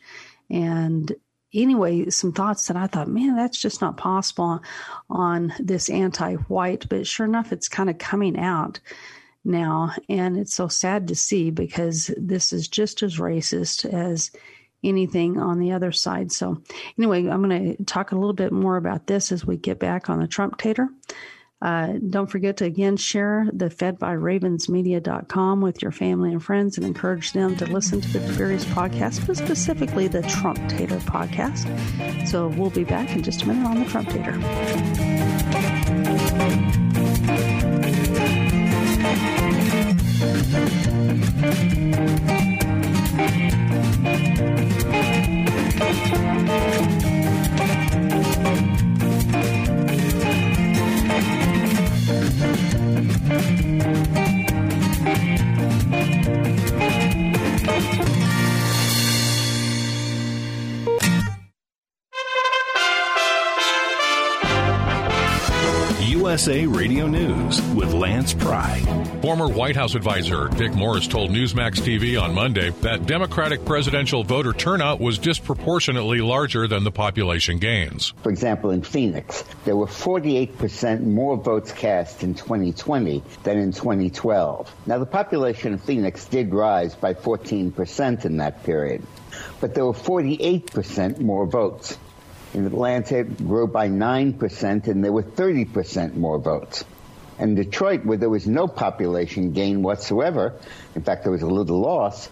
And 0.50 1.12
anyway, 1.54 2.10
some 2.10 2.34
thoughts 2.34 2.68
that 2.68 2.78
I 2.78 2.88
thought, 2.88 3.08
man, 3.08 3.36
that's 3.36 3.62
just 3.62 3.82
not 3.82 3.98
possible 3.98 4.62
on 5.10 5.54
this 5.60 5.90
anti 5.90 6.36
white. 6.36 6.88
But 6.90 7.08
sure 7.08 7.26
enough, 7.26 7.52
it's 7.52 7.70
kind 7.70 7.90
of 7.90 7.98
coming 7.98 8.38
out 8.38 8.80
now. 9.46 9.92
And 10.10 10.38
it's 10.38 10.54
so 10.54 10.68
sad 10.68 11.08
to 11.08 11.16
see 11.16 11.52
because 11.52 12.12
this 12.18 12.52
is 12.52 12.68
just 12.68 13.04
as 13.04 13.18
racist 13.18 13.86
as 13.86 14.32
anything 14.84 15.40
on 15.40 15.60
the 15.60 15.72
other 15.72 15.92
side. 15.92 16.32
So, 16.32 16.62
anyway, 16.98 17.28
I'm 17.28 17.48
going 17.48 17.76
to 17.78 17.84
talk 17.86 18.12
a 18.12 18.18
little 18.18 18.34
bit 18.34 18.52
more 18.52 18.76
about 18.76 19.08
this 19.08 19.32
as 19.32 19.46
we 19.46 19.56
get 19.56 19.80
back 19.80 20.10
on 20.10 20.20
the 20.20 20.28
Trump 20.28 20.58
tater. 20.58 20.90
Uh, 21.64 21.94
don't 22.10 22.28
forget 22.28 22.58
to 22.58 22.66
again 22.66 22.98
share 22.98 23.48
the 23.54 23.70
fedbyravensmedia.com 23.70 25.62
with 25.62 25.82
your 25.82 25.94
family 25.94 26.34
and 26.34 26.44
friends 26.44 26.78
and 26.78 26.86
encourage 26.86 27.32
them 27.32 27.56
to 27.56 27.66
listen 27.66 28.02
to 28.02 28.12
the 28.12 28.20
various 28.34 28.66
podcasts, 28.66 29.26
but 29.26 29.38
specifically 29.38 30.10
the 30.10 30.22
Trump 30.24 30.58
Tater 30.68 30.98
podcast. 30.98 32.28
So 32.28 32.50
we'll 32.50 32.70
be 32.70 32.84
back 32.84 33.16
in 33.16 33.24
just 33.24 33.44
a 33.44 33.48
minute 33.48 33.66
on 33.66 33.80
the 33.80 33.86
Trump 33.86 34.10
Tater. 34.10 34.34
USA 66.34 66.66
Radio 66.66 67.06
News 67.06 67.62
with 67.76 67.94
Lance 67.94 68.34
Pry. 68.34 68.80
Former 69.22 69.48
White 69.48 69.76
House 69.76 69.94
advisor 69.94 70.48
Dick 70.48 70.74
Morris 70.74 71.08
told 71.08 71.30
Newsmax 71.30 71.80
TV 71.80 72.20
on 72.20 72.34
Monday 72.34 72.72
that 72.82 73.06
Democratic 73.06 73.64
presidential 73.66 74.24
voter 74.24 74.52
turnout 74.52 75.00
was 75.00 75.20
disproportionately 75.20 76.22
larger 76.22 76.68
than 76.68 76.84
the 76.84 76.92
population 76.92 77.60
gains. 77.60 78.16
For 78.24 78.32
example, 78.32 78.72
in 78.72 78.82
Phoenix, 78.82 79.44
there 79.64 79.76
were 79.76 79.86
48% 79.86 81.04
more 81.04 81.38
votes 81.38 81.72
cast 81.72 82.24
in 82.24 82.34
2020 82.34 83.22
than 83.44 83.60
in 83.60 83.72
2012. 83.72 84.76
Now, 84.88 84.98
the 84.98 85.06
population 85.06 85.76
of 85.76 85.84
Phoenix 85.84 86.26
did 86.26 86.52
rise 86.52 86.96
by 86.96 87.14
14% 87.14 88.26
in 88.26 88.38
that 88.38 88.64
period, 88.64 89.04
but 89.62 89.76
there 89.76 89.86
were 89.86 89.94
48% 89.94 91.20
more 91.20 91.46
votes 91.46 91.92
in 91.92 92.13
Atlanta 92.56 93.24
grew 93.24 93.68
by 93.68 93.90
9%, 93.90 94.88
and 94.88 95.04
there 95.04 95.12
were 95.12 95.24
30% 95.24 96.16
more 96.16 96.40
votes. 96.40 96.86
And 97.40 97.56
Detroit, 97.56 98.06
where 98.06 98.18
there 98.18 98.30
was 98.30 98.48
no 98.48 98.68
population 98.68 99.54
gain 99.54 99.82
whatsoever, 99.82 100.54
in 100.96 101.02
fact, 101.02 101.24
there 101.24 101.32
was 101.32 101.42
a 101.42 101.48
little 101.48 101.80
loss, 101.82 102.30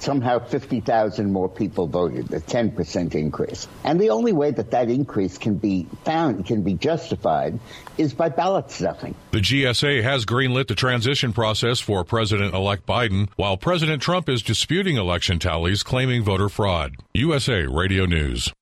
somehow 0.00 0.38
50,000 0.38 1.32
more 1.32 1.48
people 1.48 1.86
voted, 1.86 2.32
a 2.32 2.40
10% 2.40 3.14
increase. 3.14 3.68
And 3.84 4.00
the 4.00 4.10
only 4.10 4.32
way 4.32 4.50
that 4.50 4.72
that 4.72 4.88
increase 4.88 5.38
can 5.38 5.56
be 5.56 5.86
found, 6.04 6.46
can 6.46 6.62
be 6.62 6.74
justified, 6.74 7.60
is 7.96 8.12
by 8.12 8.30
ballot 8.30 8.70
stuffing. 8.70 9.14
The 9.30 9.38
GSA 9.38 10.02
has 10.02 10.24
greenlit 10.24 10.68
the 10.68 10.74
transition 10.74 11.32
process 11.32 11.80
for 11.80 12.02
President 12.02 12.54
elect 12.54 12.86
Biden, 12.86 13.28
while 13.36 13.56
President 13.56 14.02
Trump 14.02 14.28
is 14.28 14.42
disputing 14.42 14.96
election 14.96 15.38
tallies, 15.38 15.82
claiming 15.82 16.22
voter 16.24 16.48
fraud. 16.48 16.96
USA 17.14 17.66
Radio 17.66 18.06
News. 18.06 18.52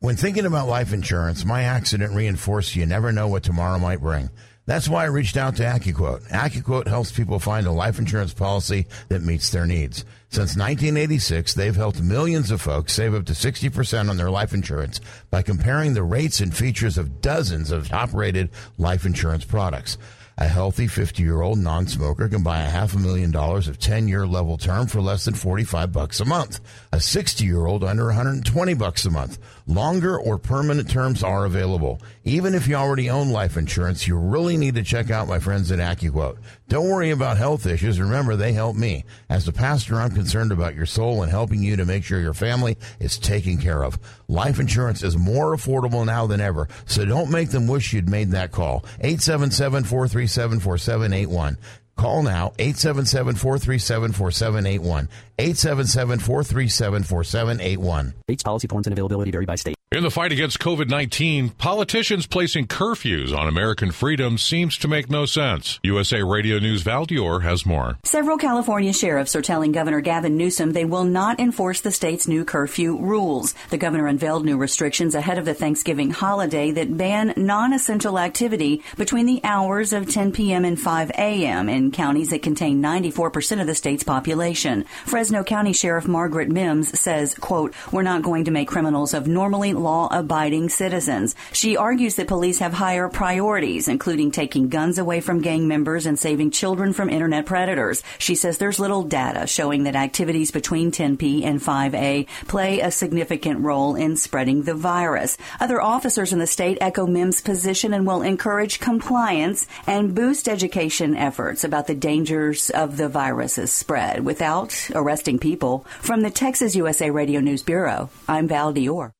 When 0.00 0.14
thinking 0.14 0.46
about 0.46 0.68
life 0.68 0.92
insurance, 0.92 1.44
my 1.44 1.64
accident 1.64 2.14
reinforced 2.14 2.76
you 2.76 2.86
never 2.86 3.10
know 3.10 3.26
what 3.26 3.42
tomorrow 3.42 3.80
might 3.80 4.00
bring. 4.00 4.30
That's 4.64 4.88
why 4.88 5.02
I 5.02 5.06
reached 5.06 5.36
out 5.36 5.56
to 5.56 5.64
AccuQuote. 5.64 6.28
AccuQuote 6.28 6.86
helps 6.86 7.10
people 7.10 7.40
find 7.40 7.66
a 7.66 7.72
life 7.72 7.98
insurance 7.98 8.32
policy 8.32 8.86
that 9.08 9.24
meets 9.24 9.50
their 9.50 9.66
needs. 9.66 10.04
Since 10.28 10.56
1986, 10.56 11.52
they've 11.54 11.74
helped 11.74 12.00
millions 12.00 12.52
of 12.52 12.60
folks 12.60 12.92
save 12.92 13.12
up 13.12 13.24
to 13.26 13.32
60% 13.32 14.08
on 14.08 14.16
their 14.16 14.30
life 14.30 14.54
insurance 14.54 15.00
by 15.30 15.42
comparing 15.42 15.94
the 15.94 16.04
rates 16.04 16.38
and 16.38 16.56
features 16.56 16.96
of 16.96 17.20
dozens 17.20 17.72
of 17.72 17.88
top 17.88 18.14
rated 18.14 18.50
life 18.76 19.04
insurance 19.04 19.44
products. 19.44 19.98
A 20.40 20.46
healthy 20.46 20.86
50 20.86 21.20
year 21.20 21.42
old 21.42 21.58
non 21.58 21.88
smoker 21.88 22.28
can 22.28 22.44
buy 22.44 22.60
a 22.60 22.70
half 22.70 22.94
a 22.94 22.98
million 22.98 23.32
dollars 23.32 23.66
of 23.66 23.80
10 23.80 24.06
year 24.06 24.24
level 24.24 24.56
term 24.56 24.86
for 24.86 25.00
less 25.00 25.24
than 25.24 25.34
45 25.34 25.90
bucks 25.90 26.20
a 26.20 26.24
month. 26.24 26.60
A 26.90 27.00
60 27.00 27.44
year 27.44 27.66
old 27.66 27.84
under 27.84 28.06
120 28.06 28.74
bucks 28.74 29.04
a 29.04 29.10
month. 29.10 29.38
Longer 29.66 30.18
or 30.18 30.38
permanent 30.38 30.88
terms 30.88 31.22
are 31.22 31.44
available. 31.44 32.00
Even 32.24 32.54
if 32.54 32.66
you 32.66 32.76
already 32.76 33.10
own 33.10 33.28
life 33.28 33.58
insurance, 33.58 34.08
you 34.08 34.16
really 34.16 34.56
need 34.56 34.74
to 34.76 34.82
check 34.82 35.10
out 35.10 35.28
my 35.28 35.38
friends 35.38 35.70
at 35.70 35.78
AccuQuote. 35.78 36.38
Don't 36.68 36.88
worry 36.88 37.10
about 37.10 37.36
health 37.36 37.66
issues. 37.66 38.00
Remember, 38.00 38.36
they 38.36 38.52
help 38.52 38.74
me. 38.74 39.04
As 39.28 39.46
a 39.46 39.52
pastor, 39.52 39.96
I'm 39.96 40.12
concerned 40.12 40.50
about 40.50 40.74
your 40.74 40.86
soul 40.86 41.22
and 41.22 41.30
helping 41.30 41.62
you 41.62 41.76
to 41.76 41.84
make 41.84 42.04
sure 42.04 42.20
your 42.20 42.32
family 42.32 42.78
is 43.00 43.18
taken 43.18 43.58
care 43.58 43.84
of. 43.84 43.98
Life 44.26 44.58
insurance 44.58 45.02
is 45.02 45.16
more 45.16 45.54
affordable 45.54 46.06
now 46.06 46.26
than 46.26 46.40
ever, 46.40 46.68
so 46.86 47.04
don't 47.04 47.30
make 47.30 47.50
them 47.50 47.66
wish 47.66 47.92
you'd 47.92 48.08
made 48.08 48.30
that 48.30 48.50
call. 48.50 48.84
877 49.00 49.84
437 49.84 50.60
4781. 50.60 51.58
Call 51.98 52.22
now 52.22 52.52
877 52.60 53.34
437 53.34 54.12
4781. 54.12 55.08
877 55.38 56.18
437 56.20 57.02
4781. 57.02 58.14
Rates, 58.28 58.42
policy 58.44 58.68
forms, 58.68 58.86
and 58.86 58.94
availability 58.94 59.32
vary 59.32 59.44
by 59.44 59.56
state. 59.56 59.77
In 59.90 60.02
the 60.02 60.10
fight 60.10 60.32
against 60.32 60.58
COVID 60.58 60.90
19, 60.90 61.48
politicians 61.48 62.26
placing 62.26 62.66
curfews 62.66 63.34
on 63.34 63.48
American 63.48 63.90
freedom 63.90 64.36
seems 64.36 64.76
to 64.76 64.86
make 64.86 65.08
no 65.08 65.24
sense. 65.24 65.80
USA 65.82 66.22
Radio 66.22 66.58
News 66.58 66.82
Val 66.82 67.06
Dior 67.06 67.40
has 67.40 67.64
more. 67.64 67.96
Several 68.04 68.36
California 68.36 68.92
sheriffs 68.92 69.34
are 69.34 69.40
telling 69.40 69.72
Governor 69.72 70.02
Gavin 70.02 70.36
Newsom 70.36 70.74
they 70.74 70.84
will 70.84 71.04
not 71.04 71.40
enforce 71.40 71.80
the 71.80 71.90
state's 71.90 72.28
new 72.28 72.44
curfew 72.44 72.98
rules. 72.98 73.54
The 73.70 73.78
governor 73.78 74.06
unveiled 74.06 74.44
new 74.44 74.58
restrictions 74.58 75.14
ahead 75.14 75.38
of 75.38 75.46
the 75.46 75.54
Thanksgiving 75.54 76.10
holiday 76.10 76.70
that 76.72 76.94
ban 76.94 77.32
non 77.38 77.72
essential 77.72 78.18
activity 78.18 78.82
between 78.98 79.24
the 79.24 79.40
hours 79.42 79.94
of 79.94 80.10
10 80.10 80.32
p.m. 80.32 80.66
and 80.66 80.78
5 80.78 81.12
a.m. 81.12 81.70
in 81.70 81.92
counties 81.92 82.28
that 82.28 82.42
contain 82.42 82.82
94% 82.82 83.62
of 83.62 83.66
the 83.66 83.74
state's 83.74 84.04
population. 84.04 84.84
Fresno 85.06 85.42
County 85.42 85.72
Sheriff 85.72 86.06
Margaret 86.06 86.50
Mims 86.50 87.00
says, 87.00 87.34
quote, 87.34 87.74
We're 87.90 88.02
not 88.02 88.20
going 88.20 88.44
to 88.44 88.50
make 88.50 88.68
criminals 88.68 89.14
of 89.14 89.26
normally 89.26 89.77
law 89.78 90.08
abiding 90.10 90.68
citizens. 90.68 91.34
She 91.52 91.76
argues 91.76 92.16
that 92.16 92.28
police 92.28 92.58
have 92.58 92.72
higher 92.72 93.08
priorities, 93.08 93.88
including 93.88 94.30
taking 94.30 94.68
guns 94.68 94.98
away 94.98 95.20
from 95.20 95.40
gang 95.40 95.66
members 95.68 96.06
and 96.06 96.18
saving 96.18 96.50
children 96.50 96.92
from 96.92 97.10
internet 97.10 97.46
predators. 97.46 98.02
She 98.18 98.34
says 98.34 98.58
there's 98.58 98.78
little 98.78 99.02
data 99.02 99.46
showing 99.46 99.84
that 99.84 99.96
activities 99.96 100.50
between 100.50 100.92
10P 100.92 101.44
and 101.44 101.60
5A 101.60 102.26
play 102.46 102.80
a 102.80 102.90
significant 102.90 103.60
role 103.60 103.94
in 103.94 104.16
spreading 104.16 104.62
the 104.62 104.74
virus. 104.74 105.36
Other 105.60 105.80
officers 105.80 106.32
in 106.32 106.38
the 106.38 106.46
state 106.46 106.78
echo 106.80 107.06
Mims' 107.06 107.40
position 107.40 107.92
and 107.94 108.06
will 108.06 108.22
encourage 108.22 108.80
compliance 108.80 109.66
and 109.86 110.14
boost 110.14 110.48
education 110.48 111.16
efforts 111.16 111.64
about 111.64 111.86
the 111.86 111.94
dangers 111.94 112.70
of 112.70 112.96
the 112.96 113.08
virus's 113.08 113.72
spread 113.72 114.24
without 114.24 114.90
arresting 114.94 115.38
people. 115.38 115.84
From 116.00 116.20
the 116.20 116.30
Texas 116.30 116.74
USA 116.76 117.10
Radio 117.10 117.40
News 117.40 117.62
Bureau, 117.62 118.10
I'm 118.28 118.48
Val 118.48 118.72
Dior. 118.72 119.12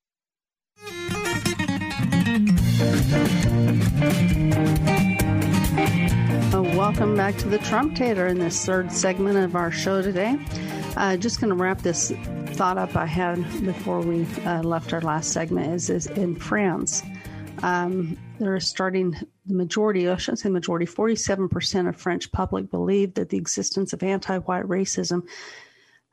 Welcome 6.78 7.16
back 7.16 7.36
to 7.36 7.48
the 7.48 7.58
Trump 7.58 7.96
Tater 7.96 8.28
in 8.28 8.38
this 8.38 8.64
third 8.64 8.92
segment 8.92 9.36
of 9.36 9.56
our 9.56 9.72
show 9.72 10.00
today. 10.00 10.38
Uh, 10.96 11.16
just 11.16 11.40
going 11.40 11.50
to 11.50 11.56
wrap 11.56 11.82
this 11.82 12.12
thought 12.52 12.78
up 12.78 12.94
I 12.94 13.04
had 13.04 13.42
before 13.64 14.00
we 14.00 14.24
uh, 14.44 14.62
left 14.62 14.92
our 14.92 15.00
last 15.00 15.32
segment 15.32 15.74
is, 15.74 15.90
is 15.90 16.06
in 16.06 16.36
France. 16.36 17.02
Um, 17.64 18.16
they're 18.38 18.60
starting 18.60 19.16
the 19.46 19.54
majority, 19.54 20.08
I 20.08 20.16
shouldn't 20.16 20.38
say 20.38 20.48
majority, 20.48 20.86
47% 20.86 21.88
of 21.88 21.96
French 21.96 22.30
public 22.30 22.70
believe 22.70 23.14
that 23.14 23.30
the 23.30 23.38
existence 23.38 23.92
of 23.92 24.04
anti 24.04 24.38
white 24.38 24.64
racism 24.64 25.26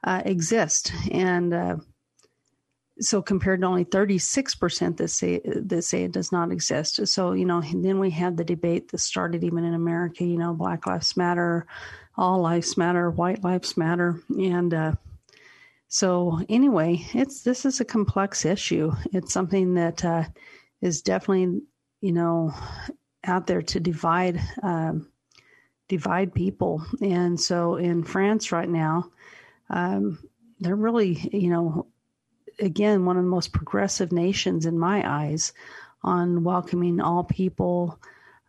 uh, 0.03 0.23
exists. 0.25 0.91
And 1.11 1.53
uh, 1.53 1.75
so 2.99 3.21
compared 3.21 3.61
to 3.61 3.67
only 3.67 3.83
36% 3.83 4.97
that 4.97 5.09
say 5.09 5.41
that 5.43 5.83
say 5.83 6.03
it 6.03 6.13
does 6.13 6.31
not 6.31 6.51
exist. 6.51 7.05
So 7.07 7.33
you 7.33 7.45
know 7.45 7.61
then 7.61 7.99
we 7.99 8.09
had 8.09 8.37
the 8.37 8.43
debate 8.45 8.89
that 8.91 8.99
started 8.99 9.43
even 9.43 9.65
in 9.65 9.73
america 9.73 10.23
you 10.23 10.37
know 10.37 10.53
black 10.53 10.87
lives 10.87 11.17
matter 11.17 11.67
all 12.17 12.41
lives 12.41 12.77
matter 12.77 13.09
white 13.11 13.43
lives 13.43 13.75
matter 13.75 14.21
and 14.29 14.73
uh, 14.73 14.93
so 15.87 16.39
anyway 16.49 17.05
it's 17.13 17.41
this 17.43 17.65
is 17.65 17.79
a 17.79 17.85
complex 17.85 18.45
issue. 18.45 18.91
It's 19.11 19.33
something 19.33 19.75
that 19.75 20.03
uh, 20.03 20.23
is 20.81 21.01
definitely 21.01 21.61
you 22.01 22.11
know 22.11 22.53
out 23.23 23.47
there 23.47 23.61
to 23.61 23.79
divide 23.79 24.39
um, 24.63 25.09
divide 25.87 26.33
people. 26.33 26.85
And 27.01 27.39
so 27.39 27.75
in 27.75 28.03
france 28.03 28.51
right 28.51 28.69
now 28.69 29.11
um, 29.69 30.19
they're 30.59 30.75
really 30.75 31.29
you 31.33 31.49
know 31.49 31.87
again, 32.59 33.05
one 33.05 33.17
of 33.17 33.23
the 33.23 33.29
most 33.29 33.51
progressive 33.51 34.11
nations 34.11 34.65
in 34.65 34.77
my 34.77 35.03
eyes 35.07 35.53
on 36.03 36.43
welcoming 36.43 37.01
all 37.01 37.23
people 37.23 37.99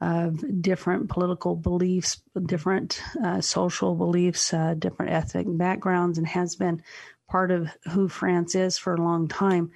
of 0.01 0.62
different 0.62 1.09
political 1.09 1.57
beliefs, 1.57 2.21
different 2.45 3.01
uh, 3.25 3.40
social 3.40 3.95
beliefs, 3.95 4.53
uh, 4.53 4.75
different 4.75 5.12
ethnic 5.12 5.47
backgrounds, 5.49 6.19
and 6.19 6.27
has 6.27 6.55
been 6.55 6.83
part 7.29 7.51
of 7.51 7.69
who 7.92 8.09
France 8.09 8.55
is 8.55 8.77
for 8.77 8.95
a 8.95 9.03
long 9.03 9.27
time. 9.27 9.71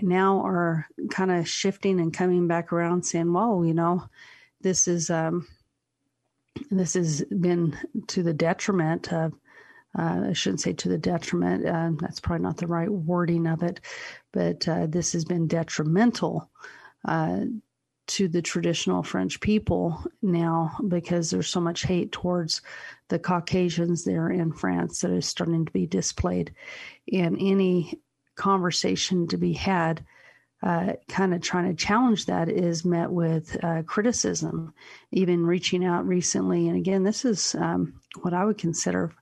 Now 0.00 0.44
are 0.44 0.86
kind 1.10 1.30
of 1.30 1.48
shifting 1.48 2.00
and 2.00 2.12
coming 2.12 2.46
back 2.46 2.72
around, 2.72 3.04
saying, 3.04 3.32
"Well, 3.32 3.64
you 3.64 3.74
know, 3.74 4.04
this 4.60 4.86
is 4.86 5.08
um, 5.08 5.46
this 6.70 6.94
has 6.94 7.24
been 7.24 7.76
to 8.08 8.22
the 8.22 8.34
detriment 8.34 9.12
of 9.12 9.32
uh, 9.98 10.26
I 10.28 10.32
shouldn't 10.32 10.60
say 10.60 10.72
to 10.72 10.88
the 10.88 10.98
detriment. 10.98 11.66
Uh, 11.66 11.90
that's 12.00 12.20
probably 12.20 12.42
not 12.42 12.56
the 12.56 12.66
right 12.66 12.90
wording 12.90 13.46
of 13.46 13.62
it, 13.62 13.80
but 14.32 14.66
uh, 14.68 14.86
this 14.86 15.12
has 15.12 15.24
been 15.24 15.46
detrimental 15.46 16.50
uh, 17.06 17.40
to 18.06 18.28
the 18.28 18.42
traditional 18.42 19.02
French 19.02 19.40
people 19.40 20.04
now 20.20 20.76
because 20.88 21.30
there's 21.30 21.48
so 21.48 21.60
much 21.60 21.82
hate 21.82 22.12
towards 22.12 22.60
the 23.08 23.18
Caucasians 23.18 24.04
there 24.04 24.28
in 24.28 24.52
France 24.52 25.00
that 25.00 25.10
is 25.10 25.26
starting 25.26 25.64
to 25.64 25.72
be 25.72 25.86
displayed. 25.86 26.54
And 27.12 27.36
any 27.40 28.00
conversation 28.34 29.28
to 29.28 29.38
be 29.38 29.52
had, 29.52 30.04
uh, 30.62 30.94
kind 31.08 31.34
of 31.34 31.40
trying 31.40 31.68
to 31.68 31.84
challenge 31.84 32.26
that 32.26 32.48
is 32.48 32.84
met 32.84 33.10
with 33.10 33.56
uh, 33.62 33.82
criticism, 33.82 34.74
even 35.12 35.46
reaching 35.46 35.84
out 35.84 36.06
recently. 36.06 36.68
And 36.68 36.76
again, 36.76 37.04
this 37.04 37.24
is 37.24 37.54
um, 37.54 38.00
what 38.22 38.34
I 38.34 38.44
would 38.44 38.58
consider 38.58 39.12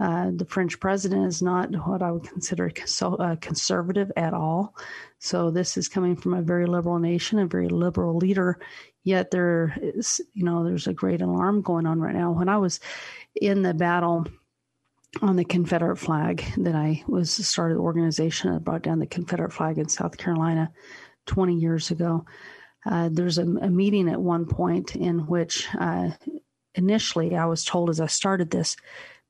uh, 0.00 0.30
the 0.34 0.46
French 0.46 0.80
president 0.80 1.26
is 1.26 1.42
not 1.42 1.70
what 1.86 2.02
I 2.02 2.10
would 2.10 2.28
consider 2.28 2.72
so, 2.86 3.14
uh, 3.16 3.36
conservative 3.36 4.10
at 4.16 4.34
all. 4.34 4.74
So 5.18 5.50
this 5.50 5.76
is 5.76 5.88
coming 5.88 6.16
from 6.16 6.34
a 6.34 6.42
very 6.42 6.66
liberal 6.66 6.98
nation, 6.98 7.38
a 7.38 7.46
very 7.46 7.68
liberal 7.68 8.16
leader. 8.16 8.58
Yet 9.04 9.30
there 9.30 9.76
is, 9.80 10.20
you 10.32 10.44
know, 10.44 10.64
there's 10.64 10.86
a 10.86 10.94
great 10.94 11.22
alarm 11.22 11.62
going 11.62 11.86
on 11.86 12.00
right 12.00 12.14
now. 12.14 12.32
When 12.32 12.48
I 12.48 12.56
was 12.56 12.80
in 13.40 13.62
the 13.62 13.74
battle 13.74 14.26
on 15.20 15.36
the 15.36 15.44
Confederate 15.44 15.98
flag, 15.98 16.42
that 16.56 16.74
I 16.74 17.04
was 17.06 17.30
started 17.30 17.74
an 17.74 17.80
organization 17.80 18.52
that 18.52 18.64
brought 18.64 18.82
down 18.82 18.98
the 18.98 19.06
Confederate 19.06 19.52
flag 19.52 19.78
in 19.78 19.88
South 19.88 20.16
Carolina 20.16 20.72
20 21.26 21.54
years 21.54 21.90
ago. 21.90 22.24
Uh, 22.84 23.08
there's 23.12 23.38
a, 23.38 23.42
a, 23.42 23.70
meeting 23.70 24.08
at 24.08 24.20
one 24.20 24.46
point 24.46 24.96
in 24.96 25.26
which 25.26 25.68
uh, 25.78 26.10
initially 26.74 27.36
I 27.36 27.44
was 27.44 27.64
told 27.64 27.90
as 27.90 28.00
I 28.00 28.06
started 28.06 28.50
this 28.50 28.76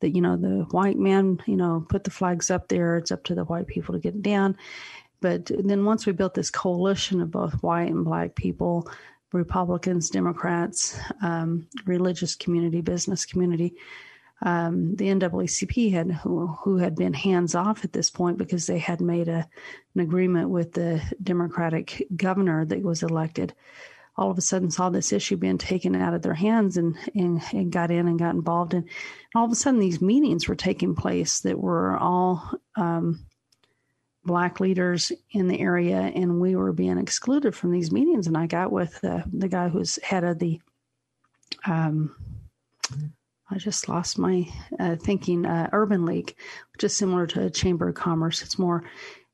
that 0.03 0.15
you 0.15 0.21
know 0.21 0.37
the 0.37 0.67
white 0.71 0.99
man 0.99 1.41
you 1.47 1.57
know 1.57 1.85
put 1.88 2.05
the 2.05 2.11
flags 2.11 2.51
up 2.51 2.69
there 2.69 2.97
it's 2.97 3.11
up 3.11 3.25
to 3.25 3.35
the 3.35 3.45
white 3.45 3.67
people 3.67 3.95
to 3.95 4.01
get 4.01 4.15
it 4.15 4.23
down 4.23 4.57
but 5.21 5.51
then 5.65 5.85
once 5.85 6.05
we 6.05 6.12
built 6.12 6.35
this 6.35 6.51
coalition 6.51 7.21
of 7.21 7.31
both 7.31 7.55
white 7.62 7.91
and 7.91 8.05
black 8.05 8.35
people 8.35 8.87
republicans 9.33 10.11
democrats 10.11 10.99
um, 11.23 11.67
religious 11.87 12.35
community 12.35 12.83
business 12.83 13.25
community 13.25 13.75
um, 14.45 14.97
the 14.97 15.07
NAACP 15.07 15.93
had 15.93 16.11
who, 16.11 16.49
who 16.49 16.77
had 16.77 16.97
been 16.97 17.15
hands 17.15 17.55
off 17.55 17.85
at 17.85 17.93
this 17.93 18.11
point 18.11 18.38
because 18.38 18.67
they 18.67 18.79
had 18.79 19.01
made 19.01 19.29
a, 19.29 19.49
an 19.95 20.01
agreement 20.01 20.51
with 20.51 20.73
the 20.73 21.01
Democratic 21.23 22.09
governor 22.17 22.65
that 22.65 22.83
was 22.83 23.05
elected. 23.05 23.55
All 24.16 24.31
of 24.31 24.38
a 24.38 24.42
sudden, 24.42 24.70
saw 24.70 24.90
this 24.90 25.12
issue 25.12 25.37
being 25.37 25.59
taken 25.59 25.96
out 25.96 26.14
of 26.14 26.22
their 26.22 26.35
hands 26.35 26.77
and, 26.77 26.96
and, 27.14 27.40
and 27.53 27.72
got 27.72 27.90
in 27.90 28.09
and 28.09 28.18
got 28.18 28.35
involved. 28.35 28.75
And 28.75 28.88
all 29.35 29.44
of 29.44 29.53
a 29.53 29.55
sudden, 29.55 29.81
these 29.81 30.03
meetings 30.03 30.48
were 30.48 30.55
taking 30.55 30.94
place 30.94 31.40
that 31.40 31.59
were 31.59 31.96
all 31.96 32.51
um, 32.77 33.25
black 34.25 34.61
leaders 34.61 35.12
in 35.31 35.48
the 35.48 35.61
area, 35.61 35.98
and 35.98 36.40
we 36.40 36.55
were 36.57 36.72
being 36.72 36.98
excluded 36.98 37.55
from 37.55 37.72
these 37.72 37.90
meetings. 37.90 38.27
And 38.27 38.37
I 38.37 38.46
got 38.46 38.70
with 38.70 39.01
the 39.01 39.48
guy 39.48 39.68
who's 39.68 39.96
head 40.03 40.25
of 40.25 40.38
the 40.38 40.61
um, 41.64 42.14
I 43.53 43.59
just 43.59 43.88
lost 43.88 44.18
my 44.18 44.46
uh, 44.81 44.96
thinking. 44.96 45.44
Uh, 45.44 45.68
Urban 45.72 46.07
League, 46.07 46.35
which 46.72 46.85
is 46.85 46.96
similar 46.96 47.27
to 47.29 47.44
a 47.44 47.51
Chamber 47.51 47.88
of 47.88 47.94
Commerce, 47.94 48.42
it's 48.42 48.59
more 48.59 48.85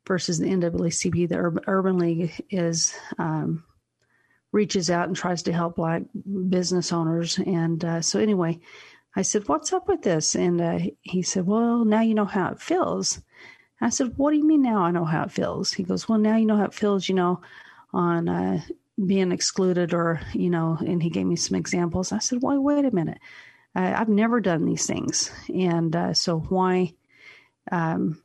versus 0.06 0.38
the 0.38 0.46
NAACP. 0.46 1.28
The 1.28 1.36
Ur- 1.36 1.62
Urban 1.66 1.98
League 1.98 2.44
is 2.50 2.94
um, 3.18 3.64
reaches 4.52 4.90
out 4.90 5.08
and 5.08 5.16
tries 5.16 5.42
to 5.44 5.52
help 5.52 5.76
Black 5.76 6.02
business 6.48 6.92
owners. 6.92 7.38
And 7.38 7.84
uh, 7.84 8.00
so, 8.00 8.18
anyway, 8.18 8.60
I 9.16 9.22
said, 9.22 9.48
"What's 9.48 9.72
up 9.72 9.88
with 9.88 10.02
this?" 10.02 10.34
And 10.34 10.60
uh, 10.60 10.78
he 11.02 11.22
said, 11.22 11.46
"Well, 11.46 11.84
now 11.84 12.00
you 12.00 12.14
know 12.14 12.24
how 12.24 12.50
it 12.50 12.60
feels." 12.60 13.20
I 13.80 13.90
said, 13.90 14.14
"What 14.16 14.32
do 14.32 14.38
you 14.38 14.46
mean 14.46 14.62
now 14.62 14.82
I 14.82 14.90
know 14.90 15.04
how 15.04 15.24
it 15.24 15.32
feels?" 15.32 15.72
He 15.72 15.82
goes, 15.82 16.08
"Well, 16.08 16.18
now 16.18 16.36
you 16.36 16.46
know 16.46 16.56
how 16.56 16.64
it 16.66 16.74
feels. 16.74 17.08
You 17.08 17.14
know, 17.14 17.40
on." 17.92 18.28
Uh, 18.28 18.60
being 19.06 19.30
excluded 19.30 19.94
or 19.94 20.20
you 20.32 20.50
know 20.50 20.76
and 20.84 21.00
he 21.00 21.08
gave 21.08 21.24
me 21.24 21.36
some 21.36 21.56
examples 21.56 22.10
i 22.10 22.18
said 22.18 22.40
well 22.42 22.60
wait 22.60 22.84
a 22.84 22.90
minute 22.90 23.20
I've 23.78 24.08
never 24.08 24.40
done 24.40 24.64
these 24.64 24.86
things, 24.86 25.30
and 25.48 25.94
uh, 25.94 26.14
so 26.14 26.40
why, 26.40 26.94
um, 27.70 28.20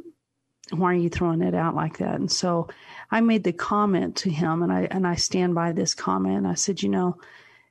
why 0.72 0.94
are 0.94 0.98
you 0.98 1.10
throwing 1.10 1.42
it 1.42 1.54
out 1.54 1.76
like 1.76 2.00
that? 2.00 2.16
And 2.16 2.32
so 2.32 2.70
I 3.14 3.22
made 3.22 3.44
the 3.44 3.54
comment 3.54 4.16
to 4.18 4.32
him, 4.32 4.64
and 4.64 4.74
I 4.74 4.88
and 4.90 5.06
I 5.06 5.16
stand 5.16 5.54
by 5.54 5.72
this 5.72 5.94
comment. 5.94 6.48
I 6.48 6.56
said, 6.56 6.82
you 6.82 6.90
know, 6.90 7.20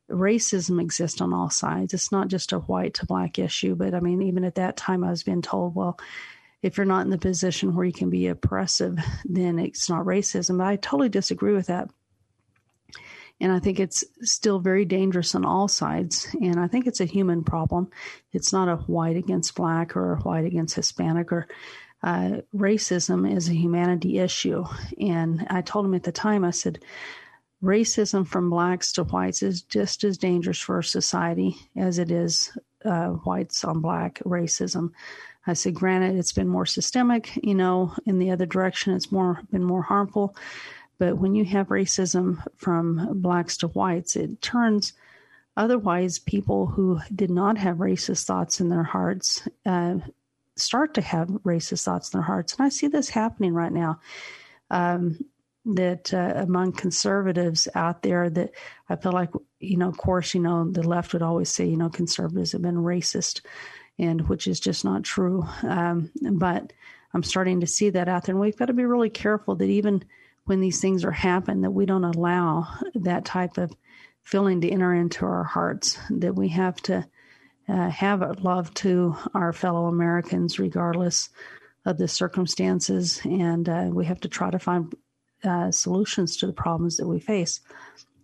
racism 0.09 0.81
exists 0.81 1.21
on 1.21 1.33
all 1.33 1.51
sides. 1.51 1.93
It's 1.93 2.13
not 2.13 2.29
just 2.29 2.53
a 2.53 2.61
white 2.61 2.95
to 2.95 3.07
black 3.07 3.41
issue, 3.41 3.75
but 3.75 3.93
I 3.93 3.99
mean, 3.99 4.23
even 4.23 4.45
at 4.45 4.55
that 4.55 4.77
time, 4.77 5.03
I 5.03 5.11
was 5.11 5.25
being 5.25 5.43
told, 5.43 5.75
well, 5.75 5.99
if 6.63 6.77
you're 6.77 6.87
not 6.87 7.05
in 7.05 7.11
the 7.11 7.19
position 7.19 7.75
where 7.75 7.85
you 7.85 7.93
can 7.93 8.09
be 8.09 8.29
oppressive, 8.29 8.97
then 9.25 9.59
it's 9.59 9.91
not 9.91 10.07
racism. 10.07 10.59
But 10.59 10.69
I 10.69 10.77
totally 10.77 11.09
disagree 11.09 11.55
with 11.55 11.67
that. 11.67 11.91
And 13.41 13.51
I 13.51 13.59
think 13.59 13.81
it's 13.81 14.05
still 14.21 14.61
very 14.61 14.85
dangerous 14.85 15.35
on 15.35 15.45
all 15.45 15.67
sides. 15.67 16.29
And 16.41 16.61
I 16.61 16.69
think 16.69 16.87
it's 16.87 17.01
a 17.01 17.05
human 17.05 17.43
problem. 17.43 17.91
It's 18.33 18.53
not 18.53 18.69
a 18.69 18.77
white 18.77 19.17
against 19.17 19.57
black 19.57 19.97
or 19.97 20.13
a 20.13 20.21
white 20.21 20.45
against 20.45 20.77
Hispanic 20.77 21.33
or 21.33 21.49
uh, 22.03 22.41
racism 22.55 23.31
is 23.31 23.49
a 23.49 23.55
humanity 23.55 24.19
issue. 24.19 24.65
And 25.01 25.47
I 25.51 25.63
told 25.63 25.87
him 25.87 25.95
at 25.95 26.03
the 26.03 26.13
time, 26.13 26.45
I 26.45 26.51
said, 26.51 26.83
racism 27.63 28.27
from 28.27 28.51
blacks 28.51 28.93
to 28.93 29.05
whites 29.05 29.43
is 29.43 29.63
just 29.63 30.03
as 30.03 30.19
dangerous 30.19 30.59
for 30.59 30.83
society 30.83 31.57
as 31.77 31.99
it 31.99 32.11
is 32.11 32.57
uh, 32.85 33.09
whites 33.09 33.65
on 33.65 33.81
black 33.81 34.19
racism. 34.25 34.91
I 35.47 35.55
said, 35.55 35.75
granted, 35.75 36.17
it's 36.17 36.33
been 36.33 36.49
more 36.49 36.67
systemic, 36.67 37.37
you 37.43 37.55
know, 37.55 37.95
in 38.05 38.19
the 38.19 38.31
other 38.31 38.47
direction, 38.47 38.95
it's 38.95 39.13
more 39.13 39.41
been 39.51 39.65
more 39.65 39.83
harmful. 39.83 40.37
But 40.99 41.19
when 41.19 41.35
you 41.35 41.45
have 41.47 41.69
racism 41.69 42.45
from 42.57 43.21
blacks 43.21 43.57
to 43.59 43.69
whites, 43.69 44.15
it 44.15 44.41
turns 44.41 44.93
otherwise 45.57 46.19
people 46.19 46.67
who 46.67 47.01
did 47.15 47.31
not 47.31 47.59
have 47.59 47.79
racist 47.79 48.25
thoughts 48.25 48.61
in 48.61 48.69
their 48.69 48.85
hearts 48.85 49.47
uh, 49.67 49.97
start 50.57 50.95
to 50.95 51.01
have 51.01 51.29
racist 51.29 51.85
thoughts 51.85 52.13
in 52.13 52.19
their 52.19 52.27
hearts. 52.27 52.55
And 52.55 52.67
I 52.67 52.69
see 52.69 52.89
this 52.89 53.09
happening 53.09 53.55
right 53.55 53.73
now. 53.73 54.01
Um, 54.71 55.19
that 55.65 56.13
uh, 56.13 56.33
among 56.37 56.73
conservatives 56.73 57.69
out 57.75 58.03
there, 58.03 58.29
that 58.29 58.51
I 58.89 58.97
feel 58.97 59.13
like, 59.13 59.31
you 59.61 59.77
know, 59.77 59.89
of 59.89 59.97
course, 59.97 60.35
you 60.35 60.41
know, 60.41 60.69
the 60.69 60.83
left 60.83 61.13
would 61.13 61.23
always 61.23 61.51
say, 61.51 61.67
you 61.67 61.77
know, 61.77 61.89
conservatives 61.89 62.53
have 62.53 62.63
been 62.63 62.77
racist, 62.77 63.43
and 63.99 64.29
which 64.29 64.47
is 64.47 64.59
just 64.59 64.85
not 64.85 65.05
true. 65.05 65.47
Um, 65.63 66.11
but 66.33 66.73
I'm 67.15 67.23
starting 67.23 67.61
to 67.61 67.67
see 67.67 67.91
that 67.91 68.09
out 68.09 68.25
there, 68.25 68.35
and 68.35 68.41
we've 68.41 68.57
got 68.57 68.67
to 68.67 68.73
be 68.73 68.85
really 68.85 69.11
careful 69.11 69.55
that 69.57 69.69
even 69.69 70.05
when 70.45 70.61
these 70.61 70.81
things 70.81 71.05
are 71.05 71.13
happening 71.13 71.61
that 71.63 71.71
we 71.71 71.87
don't 71.87 72.05
allow 72.05 72.67
that 72.95 73.25
type 73.25 73.59
of 73.59 73.73
feeling 74.25 74.61
to 74.63 74.71
enter 74.71 74.93
into 74.93 75.25
our 75.25 75.45
hearts 75.45 75.99
that 76.11 76.35
we 76.35 76.49
have 76.49 76.77
to 76.83 77.07
uh, 77.69 77.91
have 77.91 78.41
love 78.41 78.73
to 78.75 79.17
our 79.35 79.53
fellow 79.53 79.87
Americans 79.87 80.59
regardless 80.59 81.31
of 81.85 81.99
the 81.99 82.09
circumstances. 82.09 83.21
And 83.25 83.69
uh, 83.69 83.89
we 83.93 84.05
have 84.07 84.21
to 84.21 84.29
try 84.29 84.51
to 84.51 84.59
find 84.59 84.95
uh, 85.45 85.71
solutions 85.71 86.37
to 86.39 86.47
the 86.47 86.53
problems 86.53 86.97
that 86.97 87.09
we 87.09 87.21
face. 87.21 87.61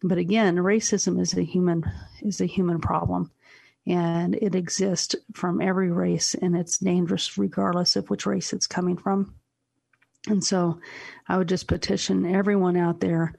But 0.02 0.18
again 0.18 0.56
racism 0.56 1.20
is 1.20 1.34
a 1.34 1.42
human 1.42 1.84
is 2.22 2.40
a 2.40 2.46
human 2.46 2.80
problem. 2.80 3.30
And 3.86 4.34
it 4.34 4.54
exists 4.54 5.16
from 5.32 5.60
every 5.60 5.90
race 5.90 6.34
and 6.34 6.54
it's 6.54 6.78
dangerous 6.78 7.38
regardless 7.38 7.96
of 7.96 8.10
which 8.10 8.26
race 8.26 8.52
it's 8.52 8.66
coming 8.66 8.96
from. 8.96 9.34
And 10.28 10.44
so 10.44 10.78
I 11.26 11.38
would 11.38 11.48
just 11.48 11.68
petition 11.68 12.26
everyone 12.26 12.76
out 12.76 13.00
there 13.00 13.34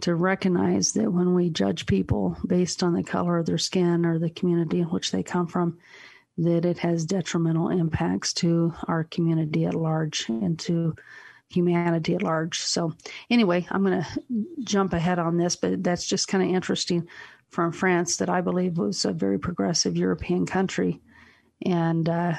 to 0.00 0.14
recognize 0.14 0.92
that 0.92 1.12
when 1.12 1.34
we 1.34 1.50
judge 1.50 1.86
people 1.86 2.36
based 2.46 2.82
on 2.82 2.94
the 2.94 3.02
color 3.02 3.38
of 3.38 3.46
their 3.46 3.58
skin 3.58 4.04
or 4.04 4.18
the 4.18 4.30
community 4.30 4.80
in 4.80 4.86
which 4.86 5.12
they 5.12 5.22
come 5.22 5.46
from, 5.46 5.78
that 6.38 6.64
it 6.64 6.78
has 6.78 7.04
detrimental 7.04 7.68
impacts 7.68 8.32
to 8.32 8.74
our 8.88 9.04
community 9.04 9.66
at 9.66 9.74
large 9.74 10.28
and 10.28 10.58
to 10.58 10.94
humanity 11.48 12.14
at 12.14 12.22
large. 12.22 12.58
So, 12.58 12.92
anyway, 13.30 13.66
I'm 13.70 13.84
going 13.84 14.02
to 14.02 14.46
jump 14.64 14.92
ahead 14.92 15.18
on 15.18 15.36
this, 15.36 15.54
but 15.54 15.82
that's 15.84 16.06
just 16.06 16.26
kind 16.26 16.42
of 16.42 16.50
interesting 16.50 17.08
from 17.50 17.70
France 17.72 18.16
that 18.16 18.28
I 18.28 18.40
believe 18.40 18.78
was 18.78 19.04
a 19.04 19.12
very 19.12 19.38
progressive 19.38 19.96
European 19.96 20.44
country. 20.44 21.00
And 21.64 22.08
uh, 22.08 22.34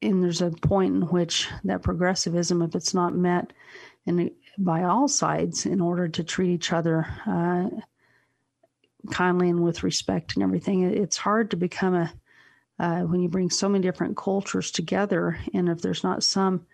and 0.00 0.22
there's 0.22 0.42
a 0.42 0.50
point 0.50 0.94
in 0.94 1.02
which 1.02 1.48
that 1.64 1.82
progressivism, 1.82 2.62
if 2.62 2.74
it's 2.74 2.94
not 2.94 3.14
met 3.14 3.52
in, 4.06 4.30
by 4.58 4.82
all 4.82 5.08
sides 5.08 5.64
in 5.64 5.80
order 5.80 6.08
to 6.08 6.24
treat 6.24 6.50
each 6.50 6.72
other 6.72 7.06
uh, 7.26 7.68
kindly 9.10 9.48
and 9.48 9.62
with 9.62 9.84
respect 9.84 10.34
and 10.34 10.42
everything, 10.42 10.82
it's 10.82 11.16
hard 11.16 11.52
to 11.52 11.56
become 11.56 11.94
a 11.94 12.12
uh, 12.80 13.00
when 13.00 13.20
you 13.20 13.28
bring 13.28 13.50
so 13.50 13.68
many 13.68 13.82
different 13.82 14.16
cultures 14.16 14.70
together, 14.70 15.38
and 15.52 15.68
if 15.68 15.80
there's 15.82 16.04
not 16.04 16.22
some 16.22 16.64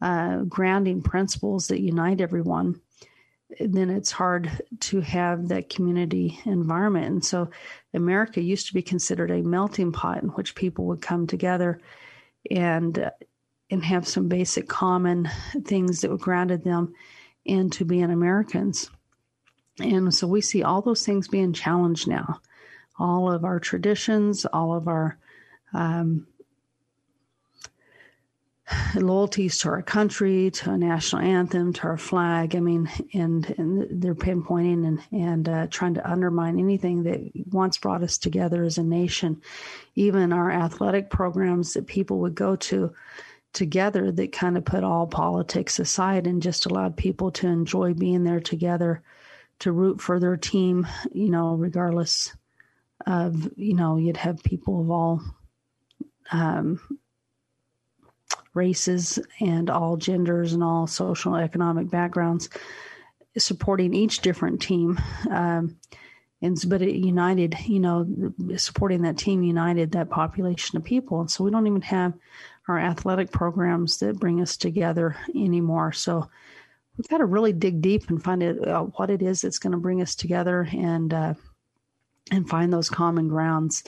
uh, 0.00 0.38
grounding 0.38 1.02
principles 1.02 1.68
that 1.68 1.80
unite 1.80 2.20
everyone, 2.20 2.80
then 3.60 3.90
it's 3.90 4.10
hard 4.10 4.50
to 4.80 5.00
have 5.00 5.48
that 5.48 5.68
community 5.68 6.40
environment. 6.46 7.06
And 7.06 7.24
so, 7.24 7.50
America 7.92 8.40
used 8.40 8.68
to 8.68 8.74
be 8.74 8.80
considered 8.82 9.30
a 9.30 9.42
melting 9.42 9.92
pot 9.92 10.22
in 10.22 10.30
which 10.30 10.54
people 10.54 10.86
would 10.86 11.02
come 11.02 11.26
together 11.26 11.80
and 12.50 13.10
and 13.70 13.84
have 13.84 14.08
some 14.08 14.28
basic 14.28 14.68
common 14.68 15.28
things 15.64 16.00
that 16.00 16.10
were 16.10 16.18
grounded 16.18 16.64
them 16.64 16.94
into 17.44 17.84
being 17.84 18.10
Americans. 18.10 18.90
And 19.80 20.14
so 20.14 20.26
we 20.26 20.40
see 20.40 20.62
all 20.62 20.82
those 20.82 21.04
things 21.04 21.28
being 21.28 21.52
challenged 21.52 22.06
now. 22.06 22.40
All 22.98 23.32
of 23.32 23.44
our 23.44 23.58
traditions, 23.58 24.44
all 24.44 24.74
of 24.74 24.86
our 24.86 25.18
um, 25.72 26.26
loyalties 28.94 29.58
to 29.58 29.68
our 29.70 29.82
country, 29.82 30.50
to 30.50 30.70
a 30.70 30.78
national 30.78 31.22
anthem, 31.22 31.72
to 31.72 31.82
our 31.84 31.96
flag. 31.96 32.54
I 32.54 32.60
mean, 32.60 32.88
and, 33.12 33.54
and 33.58 34.02
they're 34.02 34.14
pinpointing 34.14 34.86
and, 34.86 35.00
and 35.10 35.48
uh, 35.48 35.66
trying 35.68 35.94
to 35.94 36.10
undermine 36.10 36.58
anything 36.58 37.02
that 37.04 37.20
once 37.50 37.78
brought 37.78 38.02
us 38.02 38.18
together 38.18 38.62
as 38.62 38.78
a 38.78 38.82
nation. 38.82 39.40
Even 39.94 40.32
our 40.32 40.50
athletic 40.50 41.10
programs 41.10 41.74
that 41.74 41.86
people 41.86 42.20
would 42.20 42.34
go 42.34 42.56
to 42.56 42.94
together 43.52 44.10
that 44.10 44.32
kind 44.32 44.56
of 44.56 44.64
put 44.64 44.84
all 44.84 45.06
politics 45.06 45.78
aside 45.78 46.26
and 46.26 46.42
just 46.42 46.66
allowed 46.66 46.96
people 46.96 47.30
to 47.30 47.46
enjoy 47.46 47.92
being 47.94 48.24
there 48.24 48.40
together 48.40 49.02
to 49.58 49.72
root 49.72 50.00
for 50.00 50.18
their 50.18 50.36
team, 50.36 50.86
you 51.12 51.30
know, 51.30 51.54
regardless 51.54 52.34
of, 53.06 53.50
you 53.56 53.74
know, 53.74 53.96
you'd 53.96 54.16
have 54.16 54.42
people 54.42 54.80
of 54.80 54.90
all 54.90 55.20
um, 56.30 56.80
races 58.54 59.18
and 59.40 59.70
all 59.70 59.96
genders 59.96 60.52
and 60.52 60.62
all 60.62 60.86
social 60.86 61.34
and 61.34 61.44
economic 61.44 61.90
backgrounds, 61.90 62.48
supporting 63.36 63.94
each 63.94 64.20
different 64.20 64.60
team. 64.60 65.00
Um, 65.30 65.76
and 66.40 66.60
but 66.66 66.82
it 66.82 66.96
united, 66.96 67.56
you 67.66 67.78
know, 67.78 68.04
supporting 68.56 69.02
that 69.02 69.16
team 69.16 69.42
united 69.44 69.92
that 69.92 70.10
population 70.10 70.76
of 70.76 70.84
people. 70.84 71.20
And 71.20 71.30
so 71.30 71.44
we 71.44 71.52
don't 71.52 71.68
even 71.68 71.82
have 71.82 72.14
our 72.68 72.78
athletic 72.78 73.30
programs 73.30 73.98
that 73.98 74.20
bring 74.20 74.40
us 74.40 74.56
together 74.56 75.16
anymore. 75.34 75.92
So 75.92 76.28
we've 76.96 77.08
got 77.08 77.18
to 77.18 77.24
really 77.24 77.52
dig 77.52 77.80
deep 77.80 78.08
and 78.08 78.22
find 78.22 78.42
out 78.42 78.68
uh, 78.68 78.82
what 78.82 79.10
it 79.10 79.22
is 79.22 79.40
that's 79.40 79.58
going 79.58 79.72
to 79.72 79.78
bring 79.78 80.02
us 80.02 80.14
together 80.14 80.68
and 80.72 81.12
uh, 81.12 81.34
and 82.30 82.48
find 82.48 82.72
those 82.72 82.88
common 82.88 83.28
grounds 83.28 83.82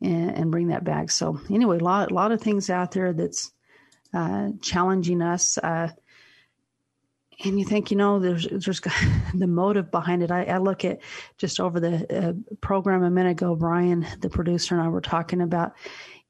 and, 0.00 0.30
and 0.30 0.50
bring 0.50 0.68
that 0.68 0.84
back. 0.84 1.10
So 1.10 1.40
anyway, 1.50 1.78
a 1.78 1.84
lot, 1.84 2.12
lot 2.12 2.32
of 2.32 2.40
things 2.40 2.70
out 2.70 2.92
there 2.92 3.12
that's 3.12 3.50
uh, 4.14 4.50
challenging 4.62 5.22
us. 5.22 5.58
Uh, 5.58 5.90
and 7.44 7.58
you 7.58 7.64
think, 7.64 7.90
you 7.90 7.96
know, 7.96 8.18
there's 8.18 8.46
there's 8.46 8.80
the 9.34 9.46
motive 9.46 9.90
behind 9.90 10.22
it. 10.22 10.30
I, 10.30 10.44
I 10.44 10.58
look 10.58 10.84
at 10.84 11.00
just 11.38 11.60
over 11.60 11.80
the 11.80 12.28
uh, 12.28 12.32
program 12.60 13.02
a 13.02 13.10
minute 13.10 13.30
ago, 13.30 13.54
Brian, 13.54 14.06
the 14.20 14.30
producer, 14.30 14.74
and 14.74 14.84
I 14.84 14.88
were 14.88 15.00
talking 15.00 15.40
about 15.40 15.72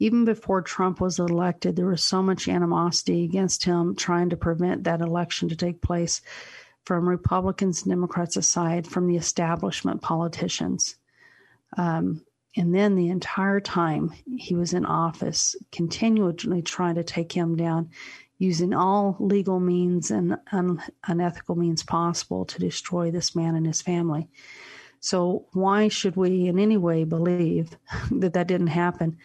even 0.01 0.25
before 0.25 0.63
Trump 0.63 1.01
was 1.01 1.19
elected, 1.19 1.77
there 1.77 1.87
was 1.87 2.03
so 2.03 2.23
much 2.23 2.49
animosity 2.49 3.23
against 3.23 3.65
him 3.65 3.95
trying 3.95 4.31
to 4.31 4.37
prevent 4.37 4.85
that 4.85 5.03
election 5.03 5.51
to 5.51 5.57
take 5.57 5.83
place 5.83 6.23
from 6.85 7.07
Republicans 7.07 7.83
and 7.83 7.91
Democrats 7.91 8.37
aside, 8.37 8.87
from 8.87 9.07
the 9.07 9.17
establishment 9.17 10.01
politicians. 10.01 10.97
Um, 11.77 12.25
and 12.57 12.75
then 12.75 12.97
the 12.97 13.11
entire 13.11 13.61
time 13.61 14.13
he 14.37 14.55
was 14.55 14.73
in 14.73 14.87
office, 14.87 15.55
continually 15.71 16.63
trying 16.63 16.95
to 16.95 17.05
take 17.05 17.33
him 17.33 17.55
down 17.55 17.91
using 18.41 18.73
all 18.73 19.17
legal 19.21 19.61
means 19.61 20.11
and 20.11 20.37
un- 20.51 20.83
unethical 21.07 21.55
means 21.55 21.83
possible 21.83 22.47
to 22.47 22.59
destroy 22.59 23.11
this 23.11 23.37
man 23.37 23.55
and 23.55 23.67
his 23.67 23.83
family. 23.83 24.29
So, 24.99 25.47
why 25.53 25.89
should 25.89 26.17
we 26.17 26.49
in 26.49 26.59
any 26.59 26.79
way 26.79 27.05
believe 27.05 27.77
that 28.11 28.33
that 28.33 28.49
didn't 28.49 28.69
happen 28.69 29.19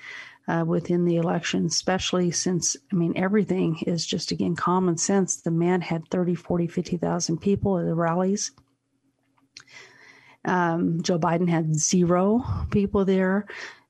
uh, 0.50 0.66
within 0.68 1.06
the 1.06 1.16
election, 1.16 1.66
especially 1.66 2.30
since, 2.32 2.76
I 2.92 2.96
mean, 2.96 3.14
everything 3.16 3.80
is 3.88 4.06
just, 4.06 4.32
again, 4.32 4.56
common 4.56 4.98
sense. 4.98 5.38
The 5.38 5.50
man 5.50 5.80
had 5.80 6.10
30, 6.10 6.36
40, 6.36 6.68
50,000 6.68 7.38
people 7.40 7.80
at 7.80 7.86
the 7.86 7.96
rallies. 7.96 8.52
Um, 10.44 11.02
Joe 11.02 11.18
Biden 11.18 11.50
had 11.50 11.76
zero 11.76 12.44
people 12.70 13.06
there. 13.06 13.48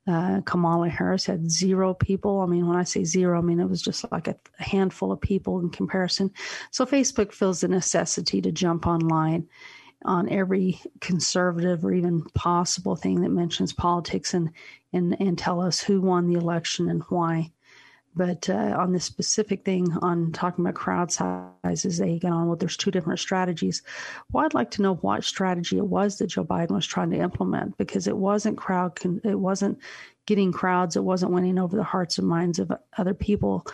Uh, 0.08 0.42
Kamala 0.42 0.88
Harris 0.88 1.26
had 1.26 1.50
zero 1.50 1.94
people. 1.94 2.42
I 2.42 2.46
mean, 2.46 2.68
when 2.68 2.78
I 2.78 2.84
say 2.84 3.04
zero, 3.04 3.40
I 3.40 3.42
mean 3.42 3.60
it 3.60 3.70
was 3.70 3.82
just 3.82 4.10
like 4.12 4.28
a, 4.28 4.36
a 4.60 4.64
handful 4.64 5.12
of 5.12 5.20
people 5.20 5.60
in 5.60 5.70
comparison. 5.70 6.32
So 6.72 6.86
Facebook 6.86 7.32
feels 7.32 7.62
the 7.62 7.68
necessity 7.68 8.40
to 8.42 8.52
jump 8.52 8.86
online 8.86 9.48
on 10.04 10.30
every 10.30 10.80
conservative 11.02 11.84
or 11.84 11.92
even 11.92 12.22
possible 12.36 12.96
thing 12.96 13.22
that 13.22 13.30
mentions 13.30 13.74
politics 13.74 14.34
and 14.34 14.52
and 14.94 15.18
and 15.20 15.38
tell 15.38 15.60
us 15.60 15.82
who 15.82 16.02
won 16.02 16.28
the 16.28 16.40
election 16.40 16.90
and 16.90 17.02
why. 17.10 17.52
But 18.16 18.50
uh, 18.50 18.76
on 18.78 18.94
this 18.94 19.04
specific 19.04 19.66
thing 19.66 19.92
on 20.02 20.32
talking 20.32 20.64
about 20.64 20.76
crowd 20.76 21.12
sizes, 21.12 21.98
they 21.98 22.18
get 22.18 22.32
on. 22.32 22.48
Well, 22.48 22.56
there's 22.56 22.78
two 22.78 22.92
different 22.92 23.20
strategies. 23.20 23.82
Well, 24.32 24.46
I'd 24.46 24.54
like 24.54 24.72
to 24.72 24.82
know 24.82 24.96
what 24.96 25.24
strategy 25.24 25.78
it 25.78 25.88
was 25.88 26.18
that 26.18 26.28
Joe 26.28 26.46
Biden 26.46 26.72
was 26.72 26.88
trying 26.88 27.12
to 27.12 27.20
implement 27.20 27.78
because 27.78 28.08
it 28.08 28.18
wasn't 28.18 28.58
crowd. 28.58 28.98
It 29.24 29.40
wasn't 29.40 29.80
getting 30.26 30.52
crowds. 30.52 30.96
It 30.96 31.04
wasn't 31.04 31.34
winning 31.34 31.60
over 31.60 31.76
the 31.76 31.84
hearts 31.84 32.18
and 32.18 32.28
minds 32.28 32.60
of 32.60 32.72
other 32.98 33.14
people. 33.14 33.66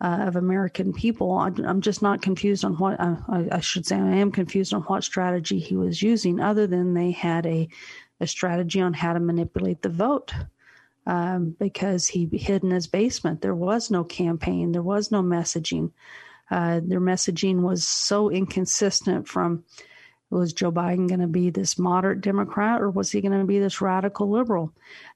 Uh, 0.00 0.24
of 0.26 0.34
American 0.34 0.92
people. 0.92 1.38
I'm 1.38 1.80
just 1.80 2.02
not 2.02 2.20
confused 2.20 2.64
on 2.64 2.74
what 2.74 2.98
uh, 2.98 3.16
I 3.28 3.60
should 3.60 3.86
say. 3.86 3.94
I 3.94 4.16
am 4.16 4.32
confused 4.32 4.74
on 4.74 4.82
what 4.82 5.04
strategy 5.04 5.60
he 5.60 5.76
was 5.76 6.02
using, 6.02 6.40
other 6.40 6.66
than 6.66 6.94
they 6.94 7.12
had 7.12 7.46
a 7.46 7.68
a 8.20 8.26
strategy 8.26 8.80
on 8.80 8.92
how 8.92 9.12
to 9.12 9.20
manipulate 9.20 9.82
the 9.82 9.88
vote 9.88 10.32
um, 11.06 11.56
because 11.58 12.08
he 12.08 12.28
hid 12.32 12.64
in 12.64 12.70
his 12.70 12.86
basement. 12.86 13.40
There 13.40 13.54
was 13.54 13.90
no 13.90 14.04
campaign, 14.04 14.72
there 14.72 14.82
was 14.82 15.10
no 15.10 15.22
messaging. 15.22 15.92
Uh, 16.50 16.80
their 16.84 17.00
messaging 17.00 17.62
was 17.62 17.86
so 17.86 18.30
inconsistent 18.30 19.28
from 19.28 19.64
was 20.30 20.52
Joe 20.52 20.72
Biden 20.72 21.08
going 21.08 21.20
to 21.20 21.26
be 21.26 21.50
this 21.50 21.78
moderate 21.78 22.20
Democrat 22.20 22.82
or 22.82 22.90
was 22.90 23.12
he 23.12 23.20
going 23.20 23.38
to 23.38 23.44
be 23.44 23.58
this 23.58 23.80
radical 23.80 24.28
liberal? 24.28 24.72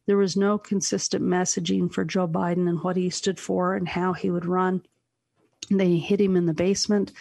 There 0.06 0.16
was 0.16 0.36
no 0.36 0.58
consistent 0.58 1.24
messaging 1.24 1.92
for 1.92 2.04
Joe 2.04 2.28
Biden 2.28 2.68
and 2.68 2.80
what 2.82 2.96
he 2.96 3.10
stood 3.10 3.40
for 3.40 3.74
and 3.74 3.88
how 3.88 4.12
he 4.12 4.30
would 4.30 4.46
run. 4.46 4.82
They 5.70 5.96
hid 5.96 6.20
him 6.20 6.36
in 6.36 6.46
the 6.46 6.54
basement. 6.54 7.12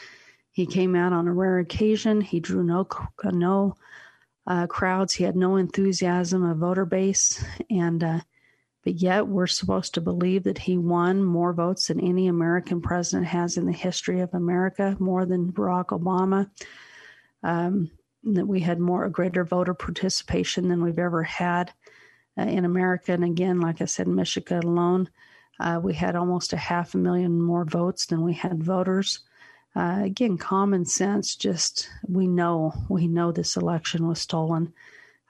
He 0.51 0.65
came 0.65 0.95
out 0.95 1.13
on 1.13 1.28
a 1.28 1.34
rare 1.34 1.59
occasion. 1.59 2.22
He 2.22 2.39
drew 2.39 2.63
no 2.63 2.88
no 3.24 3.76
uh, 4.45 4.68
crowds. 4.68 5.13
He 5.13 5.24
had 5.24 5.36
no 5.36 5.57
enthusiasm, 5.57 6.43
a 6.43 6.55
voter 6.55 6.86
base, 6.86 7.43
and 7.70 8.03
uh, 8.03 8.20
but 8.84 8.96
yet 8.96 9.28
we're 9.28 9.48
supposed 9.48 9.94
to 9.94 10.02
believe 10.02 10.44
that 10.44 10.58
he 10.58 10.78
won 10.78 11.24
more 11.24 11.54
votes 11.54 11.88
than 11.88 12.00
any 12.00 12.28
American 12.28 12.82
president 12.82 13.28
has 13.28 13.58
in 13.58 13.66
the 13.66 13.72
history 13.72 14.22
of 14.22 14.34
America, 14.34 14.96
more 15.00 15.26
than 15.26 15.52
Barack 15.52 15.88
Obama. 15.88 16.50
Um, 17.44 17.92
that 18.24 18.48
we 18.48 18.60
had 18.60 18.80
more 18.80 19.06
a 19.06 19.10
greater 19.10 19.46
voter 19.46 19.74
participation 19.74 20.68
than 20.68 20.84
we've 20.84 21.00
ever 21.00 21.24
had 21.24 21.72
uh, 22.38 22.44
in 22.44 22.66
America. 22.66 23.14
And 23.14 23.24
again, 23.24 23.60
like 23.60 23.82
I 23.82 23.86
said, 23.86 24.08
Michigan 24.08 24.64
alone, 24.64 25.10
uh, 25.60 25.80
we 25.82 25.94
had 25.94 26.16
almost 26.16 26.54
a 26.54 26.58
half 26.58 26.94
a 26.94 26.98
million 26.98 27.42
more 27.42 27.66
votes 27.66 28.06
than 28.06 28.22
we 28.22 28.34
had 28.34 28.64
voters. 28.64 29.22
Uh, 29.76 30.02
again, 30.04 30.38
common 30.38 30.86
sense. 30.86 31.36
Just 31.36 31.90
we 32.08 32.28
know 32.28 32.74
we 32.90 33.08
know 33.08 33.32
this 33.32 33.56
election 33.56 34.08
was 34.08 34.20
stolen. 34.20 34.74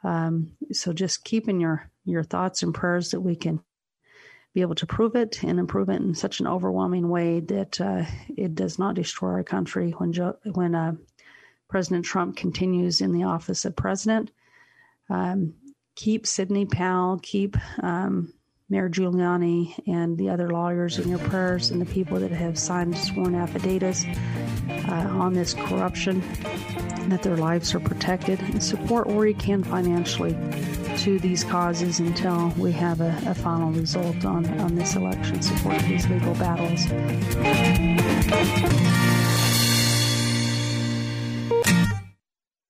Um, 0.03 0.51
so 0.71 0.93
just 0.93 1.23
keeping 1.23 1.59
your 1.59 1.89
your 2.05 2.23
thoughts 2.23 2.63
and 2.63 2.73
prayers 2.73 3.11
that 3.11 3.21
we 3.21 3.35
can 3.35 3.61
be 4.53 4.61
able 4.61 4.75
to 4.75 4.85
prove 4.85 5.15
it 5.15 5.43
and 5.43 5.59
improve 5.59 5.89
it 5.89 6.01
in 6.01 6.15
such 6.15 6.39
an 6.39 6.47
overwhelming 6.47 7.09
way 7.09 7.41
that 7.41 7.79
uh, 7.81 8.03
it 8.35 8.55
does 8.55 8.79
not 8.79 8.95
destroy 8.95 9.31
our 9.31 9.43
country 9.43 9.91
when 9.91 10.13
when 10.53 10.75
uh, 10.75 10.93
President 11.67 12.05
Trump 12.05 12.37
continues 12.37 13.01
in 13.01 13.11
the 13.11 13.23
office 13.23 13.65
of 13.65 13.75
president. 13.75 14.31
Um, 15.09 15.53
keep 15.95 16.25
Sidney 16.25 16.65
Powell, 16.65 17.19
keep 17.21 17.57
um, 17.83 18.33
Mayor 18.69 18.89
Giuliani, 18.89 19.79
and 19.87 20.17
the 20.17 20.29
other 20.29 20.49
lawyers 20.49 20.99
in 20.99 21.07
your 21.07 21.19
prayers, 21.19 21.71
and 21.71 21.79
the 21.79 21.85
people 21.85 22.19
that 22.19 22.31
have 22.31 22.59
signed 22.59 22.97
sworn 22.97 23.33
affidavits 23.33 24.05
uh, 24.69 25.07
on 25.09 25.33
this 25.33 25.53
corruption, 25.53 26.21
that 27.07 27.23
their 27.23 27.37
lives 27.37 27.73
are 27.73 27.79
protected, 27.79 28.41
and 28.41 28.61
support 28.61 29.07
where 29.07 29.25
you 29.25 29.35
can 29.35 29.63
financially 29.63 30.35
to 30.97 31.17
these 31.19 31.45
causes 31.45 31.99
until 31.99 32.49
we 32.57 32.73
have 32.73 32.99
a, 32.99 33.17
a 33.25 33.33
final 33.33 33.71
result 33.71 34.25
on, 34.25 34.45
on 34.59 34.75
this 34.75 34.95
election, 34.95 35.41
support 35.41 35.79
these 35.83 36.05
legal 36.09 36.33
battles. 36.33 36.87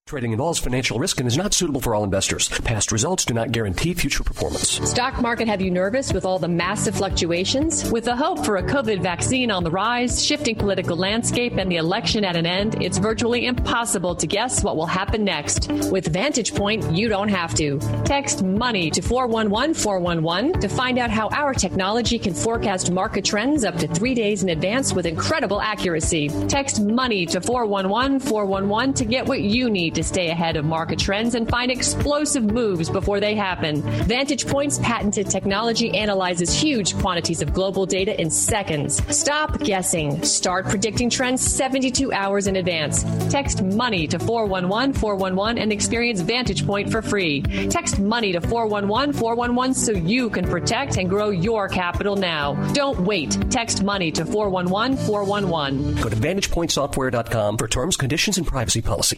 Trading 0.07 0.31
involves 0.31 0.57
financial 0.57 0.99
risk 0.99 1.19
and 1.19 1.27
is 1.27 1.35
not 1.35 1.53
suitable 1.53 1.81
for 1.81 1.93
all 1.93 2.05
investors. 2.05 2.47
Past 2.47 2.93
results 2.93 3.25
do 3.25 3.33
not 3.33 3.51
guarantee 3.51 3.93
future 3.93 4.23
performance. 4.23 4.79
Stock 4.89 5.21
market 5.21 5.49
have 5.49 5.59
you 5.59 5.69
nervous 5.69 6.13
with 6.13 6.23
all 6.23 6.39
the 6.39 6.47
massive 6.47 6.95
fluctuations? 6.95 7.91
With 7.91 8.05
the 8.05 8.15
hope 8.15 8.45
for 8.45 8.55
a 8.55 8.63
COVID 8.63 9.01
vaccine 9.01 9.51
on 9.51 9.65
the 9.65 9.69
rise, 9.69 10.23
shifting 10.23 10.55
political 10.55 10.95
landscape, 10.95 11.57
and 11.57 11.69
the 11.69 11.75
election 11.75 12.23
at 12.23 12.37
an 12.37 12.45
end, 12.45 12.81
it's 12.81 12.99
virtually 12.99 13.47
impossible 13.47 14.15
to 14.15 14.25
guess 14.25 14.63
what 14.63 14.77
will 14.77 14.85
happen 14.85 15.25
next. 15.25 15.69
With 15.91 16.07
Vantage 16.07 16.55
Point, 16.55 16.89
you 16.95 17.09
don't 17.09 17.27
have 17.27 17.53
to. 17.55 17.77
Text 18.05 18.43
money 18.43 18.89
to 18.91 19.01
411 19.01 19.73
411 19.73 20.61
to 20.61 20.69
find 20.69 20.99
out 20.99 21.09
how 21.09 21.27
our 21.31 21.53
technology 21.53 22.17
can 22.17 22.33
forecast 22.33 22.91
market 22.91 23.25
trends 23.25 23.65
up 23.65 23.75
to 23.79 23.89
three 23.89 24.13
days 24.13 24.41
in 24.41 24.47
advance 24.47 24.93
with 24.93 25.05
incredible 25.05 25.59
accuracy. 25.59 26.29
Text 26.47 26.81
money 26.81 27.25
to 27.25 27.41
411 27.41 28.21
411 28.21 28.93
to 28.93 29.03
get 29.03 29.27
what 29.27 29.41
you 29.41 29.69
need 29.69 29.96
to 29.97 30.03
stay 30.03 30.29
ahead 30.29 30.55
of 30.55 30.63
market 30.63 30.99
trends 30.99 31.35
and 31.35 31.49
find 31.49 31.71
explosive 31.71 32.43
moves 32.43 32.89
before 32.89 33.19
they 33.19 33.35
happen. 33.35 33.81
Vantage 34.05 34.47
Point's 34.47 34.79
patented 34.79 35.29
technology 35.29 35.97
analyzes 35.97 36.53
huge 36.53 36.95
quantities 36.99 37.41
of 37.41 37.53
global 37.53 37.85
data 37.85 38.19
in 38.19 38.29
seconds. 38.29 39.03
Stop 39.15 39.59
guessing. 39.59 40.23
Start 40.23 40.67
predicting 40.67 41.09
trends 41.09 41.41
72 41.41 42.13
hours 42.13 42.47
in 42.47 42.55
advance. 42.55 43.03
Text 43.31 43.63
money 43.63 44.07
to 44.07 44.19
411 44.19 44.93
411 44.93 45.57
and 45.57 45.73
experience 45.73 46.21
Vantage 46.21 46.65
Point 46.65 46.91
for 46.91 47.01
free. 47.01 47.41
Text 47.69 47.99
money 47.99 48.31
to 48.33 48.41
411 48.41 49.13
411 49.13 49.73
so 49.73 49.91
you 49.91 50.29
can 50.29 50.45
protect 50.45 50.97
and 50.97 51.09
grow 51.09 51.29
your 51.29 51.67
capital 51.67 52.15
now. 52.15 52.53
Don't 52.73 52.99
wait. 53.01 53.37
Text 53.49 53.83
money 53.83 54.11
to 54.11 54.25
411 54.25 54.97
411. 55.05 55.95
Go 55.95 56.09
to 56.09 56.15
VantagePointSoftware.com 56.15 57.57
for 57.57 57.67
terms, 57.67 57.97
conditions, 57.97 58.37
and 58.37 58.45
privacy 58.45 58.81
policy. 58.81 59.17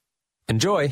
Enjoy. 0.51 0.91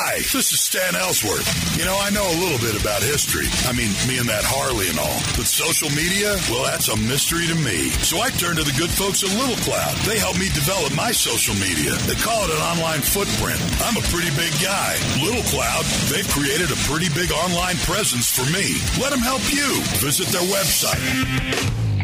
Hi, 0.00 0.16
this 0.32 0.48
is 0.48 0.64
Stan 0.64 0.96
Ellsworth. 0.96 1.44
You 1.76 1.84
know, 1.84 1.92
I 1.92 2.08
know 2.08 2.24
a 2.24 2.38
little 2.40 2.56
bit 2.56 2.72
about 2.72 3.04
history. 3.04 3.44
I 3.68 3.76
mean, 3.76 3.92
me 4.08 4.16
and 4.16 4.32
that 4.32 4.48
Harley 4.48 4.88
and 4.88 4.96
all. 4.96 5.20
But 5.36 5.44
social 5.44 5.92
media, 5.92 6.40
well, 6.48 6.64
that's 6.64 6.88
a 6.88 6.96
mystery 6.96 7.44
to 7.52 7.58
me. 7.60 7.92
So 8.00 8.16
I 8.16 8.32
turned 8.32 8.56
to 8.56 8.64
the 8.64 8.72
good 8.80 8.88
folks 8.88 9.20
at 9.20 9.28
Little 9.36 9.60
Cloud. 9.60 9.92
They 10.08 10.16
helped 10.16 10.40
me 10.40 10.48
develop 10.56 10.96
my 10.96 11.12
social 11.12 11.52
media. 11.60 11.92
They 12.08 12.16
call 12.16 12.48
it 12.48 12.50
an 12.56 12.64
online 12.64 13.04
footprint. 13.04 13.60
I'm 13.84 14.00
a 14.00 14.04
pretty 14.08 14.32
big 14.40 14.56
guy. 14.64 14.96
Little 15.20 15.44
Cloud, 15.52 15.84
they've 16.08 16.24
created 16.32 16.72
a 16.72 16.80
pretty 16.88 17.12
big 17.12 17.28
online 17.36 17.76
presence 17.84 18.32
for 18.32 18.48
me. 18.48 18.80
Let 18.96 19.12
them 19.12 19.20
help 19.20 19.44
you. 19.52 19.84
Visit 20.00 20.32
their 20.32 20.48
website. 20.48 20.96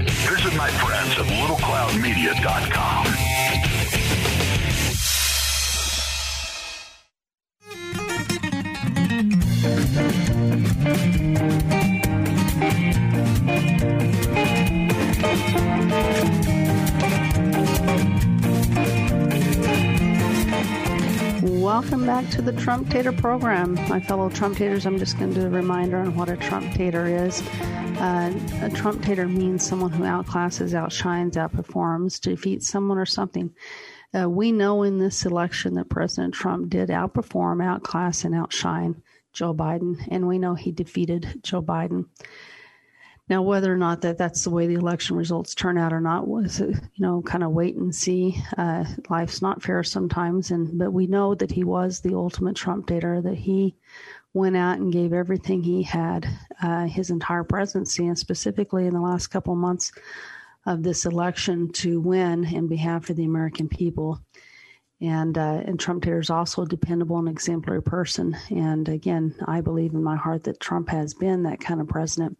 Visit 0.04 0.52
my 0.52 0.68
friends 0.84 1.16
at 1.16 1.24
littlecloudmedia.com. 1.32 3.25
the 22.46 22.52
Trump 22.52 22.88
Tater 22.88 23.10
program. 23.10 23.74
My 23.88 23.98
fellow 23.98 24.30
Trump 24.30 24.56
Taters, 24.56 24.86
I'm 24.86 25.00
just 25.00 25.18
going 25.18 25.34
to 25.34 25.40
do 25.40 25.46
a 25.48 25.50
reminder 25.50 25.96
on 25.96 26.14
what 26.14 26.28
a 26.28 26.36
Trump 26.36 26.72
Tater 26.74 27.04
is. 27.04 27.42
Uh, 27.98 28.32
a 28.62 28.70
Trump 28.70 29.02
Tater 29.02 29.26
means 29.26 29.66
someone 29.66 29.90
who 29.90 30.04
outclasses, 30.04 30.72
outshines, 30.72 31.36
outperforms, 31.36 32.20
defeats 32.20 32.68
someone 32.68 32.98
or 32.98 33.04
something. 33.04 33.52
Uh, 34.16 34.30
we 34.30 34.52
know 34.52 34.84
in 34.84 34.98
this 34.98 35.26
election 35.26 35.74
that 35.74 35.88
President 35.88 36.34
Trump 36.34 36.70
did 36.70 36.88
outperform, 36.88 37.64
outclass, 37.64 38.22
and 38.24 38.32
outshine 38.32 39.02
Joe 39.32 39.52
Biden, 39.52 40.06
and 40.08 40.28
we 40.28 40.38
know 40.38 40.54
he 40.54 40.70
defeated 40.70 41.40
Joe 41.42 41.62
Biden. 41.62 42.04
Now, 43.28 43.42
whether 43.42 43.72
or 43.72 43.76
not 43.76 44.02
that 44.02 44.18
that's 44.18 44.44
the 44.44 44.50
way 44.50 44.68
the 44.68 44.74
election 44.74 45.16
results 45.16 45.54
turn 45.54 45.76
out 45.78 45.92
or 45.92 46.00
not 46.00 46.28
was, 46.28 46.60
uh, 46.60 46.66
you 46.66 47.00
know, 47.00 47.22
kind 47.22 47.42
of 47.42 47.50
wait 47.50 47.74
and 47.74 47.92
see. 47.92 48.40
Uh, 48.56 48.84
life's 49.10 49.42
not 49.42 49.62
fair 49.62 49.82
sometimes, 49.82 50.52
and 50.52 50.78
but 50.78 50.92
we 50.92 51.08
know 51.08 51.34
that 51.34 51.50
he 51.50 51.64
was 51.64 52.00
the 52.00 52.14
ultimate 52.14 52.54
Trump 52.54 52.86
tater. 52.86 53.20
That 53.20 53.34
he 53.34 53.74
went 54.32 54.56
out 54.56 54.78
and 54.78 54.92
gave 54.92 55.12
everything 55.12 55.62
he 55.62 55.82
had, 55.82 56.28
uh, 56.62 56.86
his 56.86 57.10
entire 57.10 57.42
presidency, 57.42 58.06
and 58.06 58.16
specifically 58.16 58.86
in 58.86 58.94
the 58.94 59.00
last 59.00 59.26
couple 59.28 59.56
months 59.56 59.90
of 60.64 60.84
this 60.84 61.04
election 61.04 61.72
to 61.72 62.00
win 62.00 62.44
in 62.44 62.68
behalf 62.68 63.10
of 63.10 63.16
the 63.16 63.24
American 63.24 63.68
people. 63.68 64.20
And 65.00 65.36
uh, 65.36 65.62
and 65.66 65.80
Trump 65.80 66.04
Tater 66.04 66.20
is 66.20 66.30
also 66.30 66.62
a 66.62 66.66
dependable 66.66 67.18
and 67.18 67.28
exemplary 67.28 67.82
person. 67.82 68.36
And 68.50 68.88
again, 68.88 69.34
I 69.46 69.62
believe 69.62 69.94
in 69.94 70.02
my 70.02 70.16
heart 70.16 70.44
that 70.44 70.60
Trump 70.60 70.88
has 70.90 71.12
been 71.12 71.42
that 71.42 71.60
kind 71.60 71.80
of 71.80 71.88
president. 71.88 72.38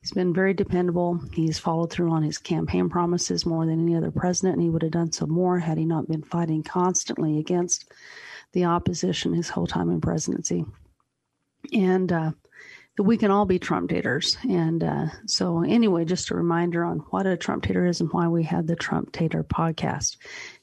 He's 0.00 0.12
been 0.12 0.32
very 0.32 0.54
dependable. 0.54 1.20
He's 1.32 1.58
followed 1.58 1.90
through 1.90 2.12
on 2.12 2.22
his 2.22 2.38
campaign 2.38 2.88
promises 2.88 3.44
more 3.44 3.66
than 3.66 3.80
any 3.80 3.96
other 3.96 4.12
president, 4.12 4.54
and 4.54 4.62
he 4.62 4.70
would 4.70 4.82
have 4.82 4.92
done 4.92 5.12
so 5.12 5.26
more 5.26 5.58
had 5.58 5.76
he 5.76 5.84
not 5.84 6.08
been 6.08 6.22
fighting 6.22 6.62
constantly 6.62 7.38
against 7.38 7.90
the 8.52 8.64
opposition 8.64 9.34
his 9.34 9.48
whole 9.48 9.66
time 9.66 9.90
in 9.90 10.00
presidency. 10.00 10.64
And 11.72 12.12
uh, 12.12 12.30
we 12.96 13.16
can 13.16 13.30
all 13.30 13.44
be 13.44 13.58
Trump 13.58 13.90
taters. 13.90 14.38
And 14.48 14.84
uh, 14.84 15.06
so, 15.26 15.62
anyway, 15.62 16.04
just 16.04 16.30
a 16.30 16.36
reminder 16.36 16.84
on 16.84 17.00
what 17.10 17.26
a 17.26 17.36
Trump 17.36 17.64
tater 17.64 17.84
is 17.84 18.00
and 18.00 18.12
why 18.12 18.28
we 18.28 18.44
have 18.44 18.66
the 18.66 18.76
Trump 18.76 19.12
Tater 19.12 19.42
podcast 19.42 20.16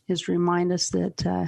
is 0.07 0.21
to 0.21 0.31
remind 0.31 0.71
us 0.71 0.89
that. 0.89 1.25
Uh, 1.25 1.47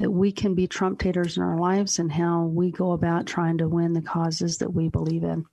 that 0.00 0.10
we 0.10 0.32
can 0.32 0.56
be 0.56 0.66
Trump 0.66 0.98
taters 0.98 1.36
in 1.36 1.42
our 1.44 1.56
lives 1.56 2.00
and 2.00 2.10
how 2.10 2.42
we 2.46 2.72
go 2.72 2.90
about 2.90 3.26
trying 3.26 3.58
to 3.58 3.68
win 3.68 3.92
the 3.92 4.02
causes 4.02 4.58
that 4.58 4.74
we 4.74 4.88
believe 4.88 5.22
in. 5.22 5.44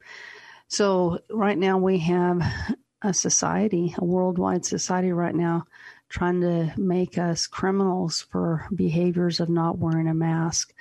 So, 0.72 1.20
right 1.30 1.58
now, 1.58 1.78
we 1.78 2.00
have 2.00 2.42
a 3.02 3.14
society, 3.14 3.94
a 3.98 4.06
worldwide 4.06 4.64
society 4.64 5.12
right 5.12 5.36
now, 5.36 5.66
trying 6.08 6.40
to 6.40 6.74
make 6.78 7.18
us 7.18 7.46
criminals 7.46 8.22
for 8.32 8.70
behaviors 8.74 9.42
of 9.42 9.50
not 9.50 9.80
wearing 9.80 10.08
a 10.08 10.14
mask, 10.14 10.74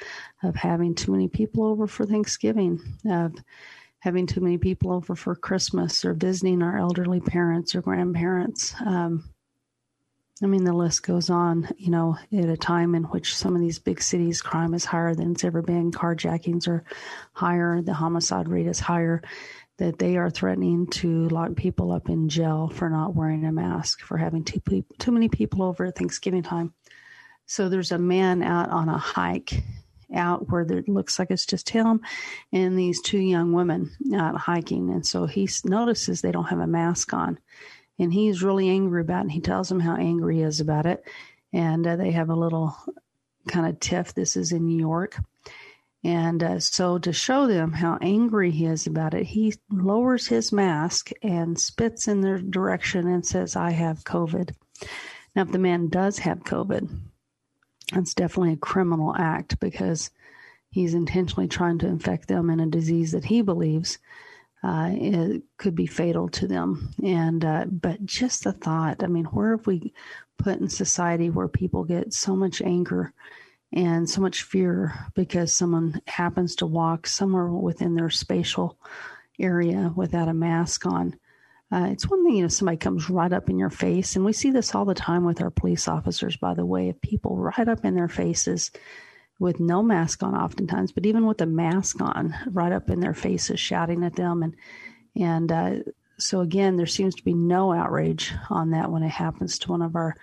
of 0.44 0.54
having 0.54 0.94
too 0.94 1.10
many 1.10 1.26
people 1.26 1.64
over 1.64 1.88
for 1.88 2.06
Thanksgiving, 2.06 2.80
of 3.04 3.34
having 3.98 4.28
too 4.28 4.40
many 4.40 4.58
people 4.58 4.92
over 4.92 5.16
for 5.16 5.34
Christmas, 5.34 6.04
or 6.04 6.14
visiting 6.14 6.62
our 6.62 6.78
elderly 6.78 7.20
parents 7.20 7.74
or 7.74 7.82
grandparents. 7.82 8.76
Um, 8.86 9.28
I 10.42 10.46
mean, 10.46 10.64
the 10.64 10.72
list 10.72 11.02
goes 11.02 11.28
on, 11.28 11.68
you 11.76 11.90
know, 11.90 12.16
at 12.32 12.48
a 12.48 12.56
time 12.56 12.94
in 12.94 13.04
which 13.04 13.36
some 13.36 13.54
of 13.54 13.60
these 13.60 13.78
big 13.78 14.00
cities, 14.00 14.40
crime 14.40 14.72
is 14.72 14.86
higher 14.86 15.14
than 15.14 15.32
it's 15.32 15.44
ever 15.44 15.60
been. 15.60 15.90
Carjackings 15.90 16.66
are 16.66 16.84
higher. 17.32 17.82
The 17.82 17.92
homicide 17.92 18.48
rate 18.48 18.66
is 18.66 18.80
higher 18.80 19.20
that 19.80 19.98
they 19.98 20.18
are 20.18 20.28
threatening 20.28 20.86
to 20.86 21.26
lock 21.30 21.56
people 21.56 21.90
up 21.90 22.10
in 22.10 22.28
jail 22.28 22.68
for 22.68 22.90
not 22.90 23.16
wearing 23.16 23.46
a 23.46 23.50
mask, 23.50 24.02
for 24.02 24.18
having 24.18 24.44
too, 24.44 24.60
too 24.98 25.10
many 25.10 25.30
people 25.30 25.62
over 25.62 25.86
at 25.86 25.96
Thanksgiving 25.96 26.42
time. 26.42 26.74
So 27.46 27.70
there's 27.70 27.90
a 27.90 27.98
man 27.98 28.42
out 28.42 28.68
on 28.68 28.90
a 28.90 28.98
hike 28.98 29.62
out 30.14 30.50
where 30.50 30.60
it 30.60 30.86
looks 30.86 31.18
like 31.18 31.30
it's 31.30 31.46
just 31.46 31.70
him 31.70 32.02
and 32.52 32.78
these 32.78 33.00
two 33.00 33.18
young 33.18 33.54
women 33.54 33.90
out 34.14 34.36
hiking. 34.36 34.90
And 34.90 35.06
so 35.06 35.24
he 35.24 35.48
notices 35.64 36.20
they 36.20 36.30
don't 36.30 36.44
have 36.44 36.58
a 36.58 36.66
mask 36.66 37.14
on. 37.14 37.38
And 37.98 38.12
he's 38.12 38.42
really 38.42 38.68
angry 38.68 39.00
about 39.00 39.20
it. 39.20 39.22
And 39.22 39.32
he 39.32 39.40
tells 39.40 39.70
them 39.70 39.80
how 39.80 39.96
angry 39.96 40.36
he 40.36 40.42
is 40.42 40.60
about 40.60 40.84
it. 40.84 41.02
And 41.54 41.86
uh, 41.86 41.96
they 41.96 42.10
have 42.10 42.28
a 42.28 42.34
little 42.34 42.76
kind 43.48 43.66
of 43.66 43.80
tiff. 43.80 44.12
This 44.12 44.36
is 44.36 44.52
in 44.52 44.66
New 44.66 44.78
York. 44.78 45.16
And 46.02 46.42
uh, 46.42 46.60
so, 46.60 46.98
to 46.98 47.12
show 47.12 47.46
them 47.46 47.72
how 47.72 47.98
angry 48.00 48.50
he 48.50 48.64
is 48.64 48.86
about 48.86 49.12
it, 49.12 49.26
he 49.26 49.54
lowers 49.70 50.26
his 50.26 50.50
mask 50.50 51.10
and 51.22 51.58
spits 51.58 52.08
in 52.08 52.22
their 52.22 52.38
direction 52.38 53.06
and 53.06 53.24
says, 53.24 53.54
I 53.54 53.70
have 53.70 54.04
COVID. 54.04 54.54
Now, 55.36 55.42
if 55.42 55.52
the 55.52 55.58
man 55.58 55.88
does 55.88 56.18
have 56.20 56.44
COVID, 56.44 56.88
that's 57.92 58.14
definitely 58.14 58.54
a 58.54 58.56
criminal 58.56 59.14
act 59.14 59.60
because 59.60 60.10
he's 60.70 60.94
intentionally 60.94 61.48
trying 61.48 61.78
to 61.80 61.86
infect 61.86 62.28
them 62.28 62.48
in 62.48 62.60
a 62.60 62.66
disease 62.66 63.12
that 63.12 63.24
he 63.24 63.42
believes 63.42 63.98
uh, 64.62 64.90
it 64.92 65.42
could 65.56 65.74
be 65.74 65.86
fatal 65.86 66.28
to 66.28 66.46
them. 66.46 66.92
And 67.02 67.44
uh, 67.44 67.64
but 67.66 68.04
just 68.04 68.44
the 68.44 68.52
thought, 68.52 69.02
I 69.02 69.06
mean, 69.06 69.24
where 69.26 69.56
have 69.56 69.66
we 69.66 69.92
put 70.38 70.60
in 70.60 70.68
society 70.68 71.30
where 71.30 71.48
people 71.48 71.84
get 71.84 72.12
so 72.12 72.36
much 72.36 72.60
anger 72.60 73.12
and 73.72 74.08
so 74.08 74.20
much 74.20 74.42
fear 74.42 74.92
because 75.14 75.52
someone 75.52 76.00
happens 76.06 76.56
to 76.56 76.66
walk 76.66 77.06
somewhere 77.06 77.48
within 77.48 77.94
their 77.94 78.10
spatial 78.10 78.78
area 79.38 79.92
without 79.94 80.28
a 80.28 80.34
mask 80.34 80.86
on. 80.86 81.14
Uh, 81.72 81.88
it's 81.92 82.08
one 82.08 82.24
thing, 82.24 82.36
you 82.36 82.42
know, 82.42 82.48
somebody 82.48 82.76
comes 82.76 83.08
right 83.08 83.32
up 83.32 83.48
in 83.48 83.56
your 83.56 83.70
face, 83.70 84.16
and 84.16 84.24
we 84.24 84.32
see 84.32 84.50
this 84.50 84.74
all 84.74 84.84
the 84.84 84.94
time 84.94 85.24
with 85.24 85.40
our 85.40 85.50
police 85.50 85.86
officers, 85.86 86.36
by 86.36 86.52
the 86.52 86.66
way, 86.66 86.88
of 86.88 87.00
people 87.00 87.36
right 87.36 87.68
up 87.68 87.84
in 87.84 87.94
their 87.94 88.08
faces 88.08 88.72
with 89.38 89.60
no 89.60 89.82
mask 89.82 90.22
on, 90.24 90.34
oftentimes, 90.34 90.90
but 90.90 91.06
even 91.06 91.26
with 91.26 91.40
a 91.40 91.46
mask 91.46 92.00
on, 92.00 92.34
right 92.50 92.72
up 92.72 92.90
in 92.90 92.98
their 92.98 93.14
faces, 93.14 93.60
shouting 93.60 94.02
at 94.02 94.16
them. 94.16 94.42
And, 94.42 94.56
and, 95.14 95.52
uh, 95.52 95.74
so 96.18 96.40
again, 96.40 96.76
there 96.76 96.86
seems 96.86 97.14
to 97.14 97.24
be 97.24 97.34
no 97.34 97.72
outrage 97.72 98.34
on 98.50 98.72
that 98.72 98.90
when 98.90 99.02
it 99.02 99.08
happens 99.10 99.58
to 99.60 99.70
one 99.70 99.80
of 99.80 99.94
our, 99.94 100.16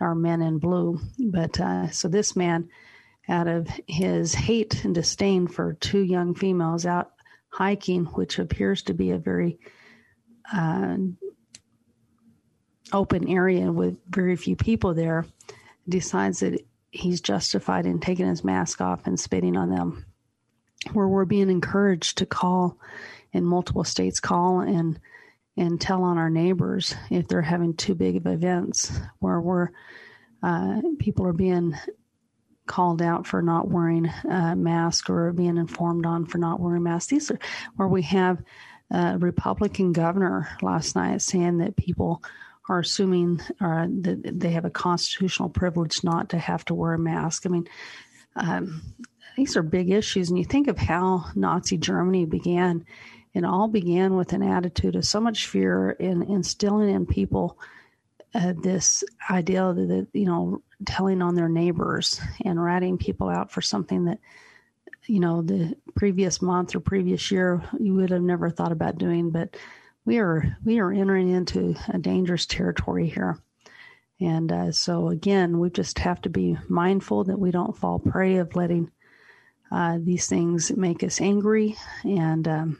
our 0.00 0.14
men 0.14 0.42
in 0.42 0.58
blue. 0.58 1.00
But, 1.18 1.60
uh, 1.60 1.90
so 1.90 2.08
this 2.08 2.34
man, 2.34 2.70
out 3.28 3.48
of 3.48 3.68
his 3.86 4.34
hate 4.34 4.84
and 4.84 4.94
disdain 4.94 5.46
for 5.46 5.74
two 5.74 6.02
young 6.02 6.34
females 6.34 6.86
out 6.86 7.12
hiking, 7.48 8.04
which 8.06 8.38
appears 8.38 8.82
to 8.82 8.94
be 8.94 9.10
a 9.10 9.18
very 9.18 9.58
uh, 10.52 10.96
open 12.92 13.28
area 13.28 13.70
with 13.72 13.98
very 14.08 14.36
few 14.36 14.56
people 14.56 14.94
there, 14.94 15.24
decides 15.88 16.40
that 16.40 16.60
he's 16.90 17.20
justified 17.20 17.86
in 17.86 17.98
taking 18.00 18.26
his 18.26 18.44
mask 18.44 18.80
off 18.80 19.06
and 19.06 19.18
spitting 19.18 19.56
on 19.56 19.70
them. 19.70 20.04
Where 20.92 21.08
we're 21.08 21.24
being 21.24 21.48
encouraged 21.48 22.18
to 22.18 22.26
call 22.26 22.78
in 23.32 23.44
multiple 23.44 23.84
states, 23.84 24.20
call 24.20 24.60
and 24.60 24.98
and 25.56 25.80
tell 25.80 26.02
on 26.02 26.18
our 26.18 26.30
neighbors 26.30 26.94
if 27.10 27.28
they're 27.28 27.40
having 27.40 27.74
too 27.74 27.94
big 27.94 28.16
of 28.16 28.26
events 28.26 28.92
where 29.20 29.40
we're 29.40 29.68
uh, 30.42 30.82
people 30.98 31.26
are 31.26 31.32
being 31.32 31.74
called 32.66 33.02
out 33.02 33.26
for 33.26 33.42
not 33.42 33.68
wearing 33.68 34.10
a 34.28 34.56
mask 34.56 35.10
or 35.10 35.32
being 35.32 35.56
informed 35.56 36.06
on 36.06 36.26
for 36.26 36.38
not 36.38 36.60
wearing 36.60 36.82
masks. 36.82 37.10
These 37.10 37.30
are 37.30 37.38
where 37.76 37.88
we 37.88 38.02
have 38.02 38.42
a 38.90 39.18
Republican 39.18 39.92
governor 39.92 40.48
last 40.62 40.96
night 40.96 41.22
saying 41.22 41.58
that 41.58 41.76
people 41.76 42.22
are 42.68 42.78
assuming 42.78 43.40
uh, 43.60 43.86
that 44.02 44.40
they 44.40 44.50
have 44.50 44.64
a 44.64 44.70
constitutional 44.70 45.50
privilege 45.50 46.02
not 46.02 46.30
to 46.30 46.38
have 46.38 46.64
to 46.64 46.74
wear 46.74 46.94
a 46.94 46.98
mask. 46.98 47.44
I 47.44 47.50
mean, 47.50 47.68
um, 48.36 48.82
these 49.36 49.56
are 49.56 49.62
big 49.62 49.90
issues. 49.90 50.30
And 50.30 50.38
you 50.38 50.44
think 50.44 50.68
of 50.68 50.78
how 50.78 51.26
Nazi 51.34 51.76
Germany 51.76 52.24
began, 52.24 52.86
it 53.34 53.44
all 53.44 53.68
began 53.68 54.16
with 54.16 54.32
an 54.32 54.42
attitude 54.42 54.96
of 54.96 55.04
so 55.04 55.20
much 55.20 55.46
fear 55.46 55.90
in 55.90 56.22
instilling 56.22 56.88
in 56.88 57.04
people 57.04 57.58
uh, 58.34 58.54
this 58.62 59.04
idea 59.30 59.72
that, 59.74 60.08
you 60.12 60.26
know, 60.26 60.62
telling 60.84 61.22
on 61.22 61.34
their 61.34 61.48
neighbors 61.48 62.20
and 62.44 62.62
ratting 62.62 62.98
people 62.98 63.28
out 63.28 63.50
for 63.50 63.60
something 63.62 64.04
that, 64.06 64.18
you 65.06 65.20
know, 65.20 65.42
the 65.42 65.76
previous 65.94 66.40
month 66.40 66.74
or 66.74 66.80
previous 66.80 67.30
year 67.30 67.62
you 67.78 67.94
would 67.94 68.10
have 68.10 68.22
never 68.22 68.50
thought 68.50 68.72
about 68.72 68.98
doing. 68.98 69.30
But 69.30 69.56
we 70.04 70.18
are 70.18 70.56
we 70.64 70.78
are 70.78 70.92
entering 70.92 71.30
into 71.30 71.74
a 71.88 71.98
dangerous 71.98 72.46
territory 72.46 73.08
here. 73.08 73.38
And 74.20 74.52
uh, 74.52 74.72
so 74.72 75.08
again, 75.08 75.58
we 75.58 75.70
just 75.70 75.98
have 75.98 76.20
to 76.22 76.30
be 76.30 76.56
mindful 76.68 77.24
that 77.24 77.38
we 77.38 77.50
don't 77.50 77.76
fall 77.76 77.98
prey 77.98 78.36
of 78.36 78.54
letting 78.54 78.90
uh, 79.72 79.98
these 80.00 80.26
things 80.28 80.70
make 80.76 81.02
us 81.02 81.20
angry, 81.20 81.76
and 82.04 82.46
um, 82.46 82.78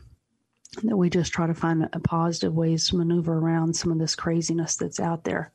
that 0.84 0.96
we 0.96 1.10
just 1.10 1.32
try 1.32 1.46
to 1.46 1.54
find 1.54 1.88
a 1.92 1.98
positive 1.98 2.54
ways 2.54 2.88
to 2.88 2.96
maneuver 2.96 3.36
around 3.36 3.74
some 3.74 3.90
of 3.90 3.98
this 3.98 4.14
craziness 4.14 4.76
that's 4.76 5.00
out 5.00 5.24
there. 5.24 5.50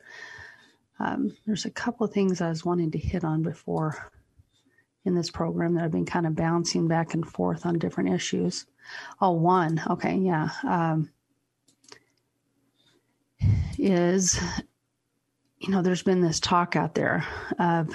Um, 0.99 1.35
there's 1.45 1.65
a 1.65 1.71
couple 1.71 2.05
of 2.05 2.13
things 2.13 2.41
I 2.41 2.49
was 2.49 2.65
wanting 2.65 2.91
to 2.91 2.97
hit 2.97 3.23
on 3.23 3.41
before 3.41 4.11
in 5.05 5.15
this 5.15 5.31
program 5.31 5.75
that 5.75 5.83
I've 5.83 5.91
been 5.91 6.05
kind 6.05 6.27
of 6.27 6.35
bouncing 6.35 6.87
back 6.87 7.13
and 7.13 7.25
forth 7.25 7.65
on 7.65 7.79
different 7.79 8.13
issues. 8.13 8.65
Oh, 9.21 9.31
one, 9.31 9.81
okay, 9.89 10.15
yeah. 10.15 10.49
Um, 10.67 11.09
is, 13.77 14.39
you 15.59 15.69
know, 15.69 15.81
there's 15.81 16.03
been 16.03 16.21
this 16.21 16.39
talk 16.39 16.75
out 16.75 16.95
there 16.95 17.25
of, 17.57 17.89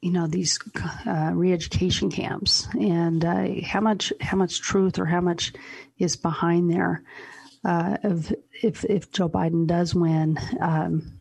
you 0.00 0.12
know, 0.12 0.26
these 0.26 0.58
uh, 1.06 1.32
re-education 1.34 2.10
camps 2.10 2.66
and 2.72 3.22
uh, 3.22 3.46
how 3.62 3.80
much 3.80 4.12
how 4.20 4.38
much 4.38 4.62
truth 4.62 4.98
or 4.98 5.04
how 5.04 5.20
much 5.20 5.52
is 5.98 6.16
behind 6.16 6.70
there 6.70 7.02
uh, 7.64 7.96
of 8.02 8.32
if 8.62 8.84
if 8.84 9.10
Joe 9.10 9.28
Biden 9.28 9.66
does 9.66 9.94
win. 9.94 10.38
Um, 10.60 11.18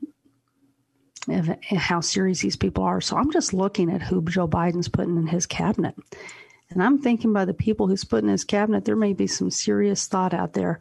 if, 1.28 1.48
how 1.78 2.00
serious 2.00 2.40
these 2.40 2.56
people 2.56 2.84
are. 2.84 3.02
So 3.02 3.18
I'm 3.18 3.32
just 3.32 3.54
looking 3.54 3.92
at 3.92 4.02
who 4.02 4.24
Joe 4.24 4.48
Biden's 4.48 4.88
putting 4.88 5.18
in 5.18 5.28
his 5.28 5.46
cabinet. 5.46 5.96
And 6.72 6.82
I'm 6.82 7.02
thinking 7.02 7.34
by 7.34 7.46
the 7.46 7.54
people 7.54 7.88
who's 7.88 8.04
putting 8.04 8.30
in 8.30 8.32
his 8.32 8.44
cabinet, 8.44 8.86
there 8.86 8.96
may 8.96 9.14
be 9.14 9.28
some 9.28 9.52
serious 9.52 10.08
thought 10.08 10.34
out 10.34 10.54
there 10.54 10.80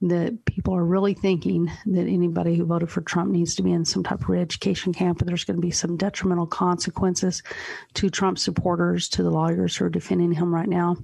that 0.00 0.44
people 0.44 0.74
are 0.74 0.84
really 0.84 1.12
thinking 1.12 1.70
that 1.86 2.06
anybody 2.06 2.54
who 2.54 2.64
voted 2.64 2.88
for 2.88 3.00
Trump 3.00 3.30
needs 3.30 3.56
to 3.56 3.62
be 3.62 3.72
in 3.72 3.84
some 3.84 4.04
type 4.04 4.20
of 4.20 4.28
re-education 4.28 4.92
camp, 4.92 5.20
and 5.20 5.28
there's 5.28 5.44
going 5.44 5.56
to 5.56 5.66
be 5.66 5.72
some 5.72 5.96
detrimental 5.96 6.46
consequences 6.46 7.42
to 7.94 8.08
Trump 8.08 8.38
supporters, 8.38 9.08
to 9.08 9.22
the 9.24 9.30
lawyers 9.30 9.76
who 9.76 9.84
are 9.84 9.90
defending 9.90 10.30
him 10.30 10.54
right 10.54 10.68
now. 10.68 10.96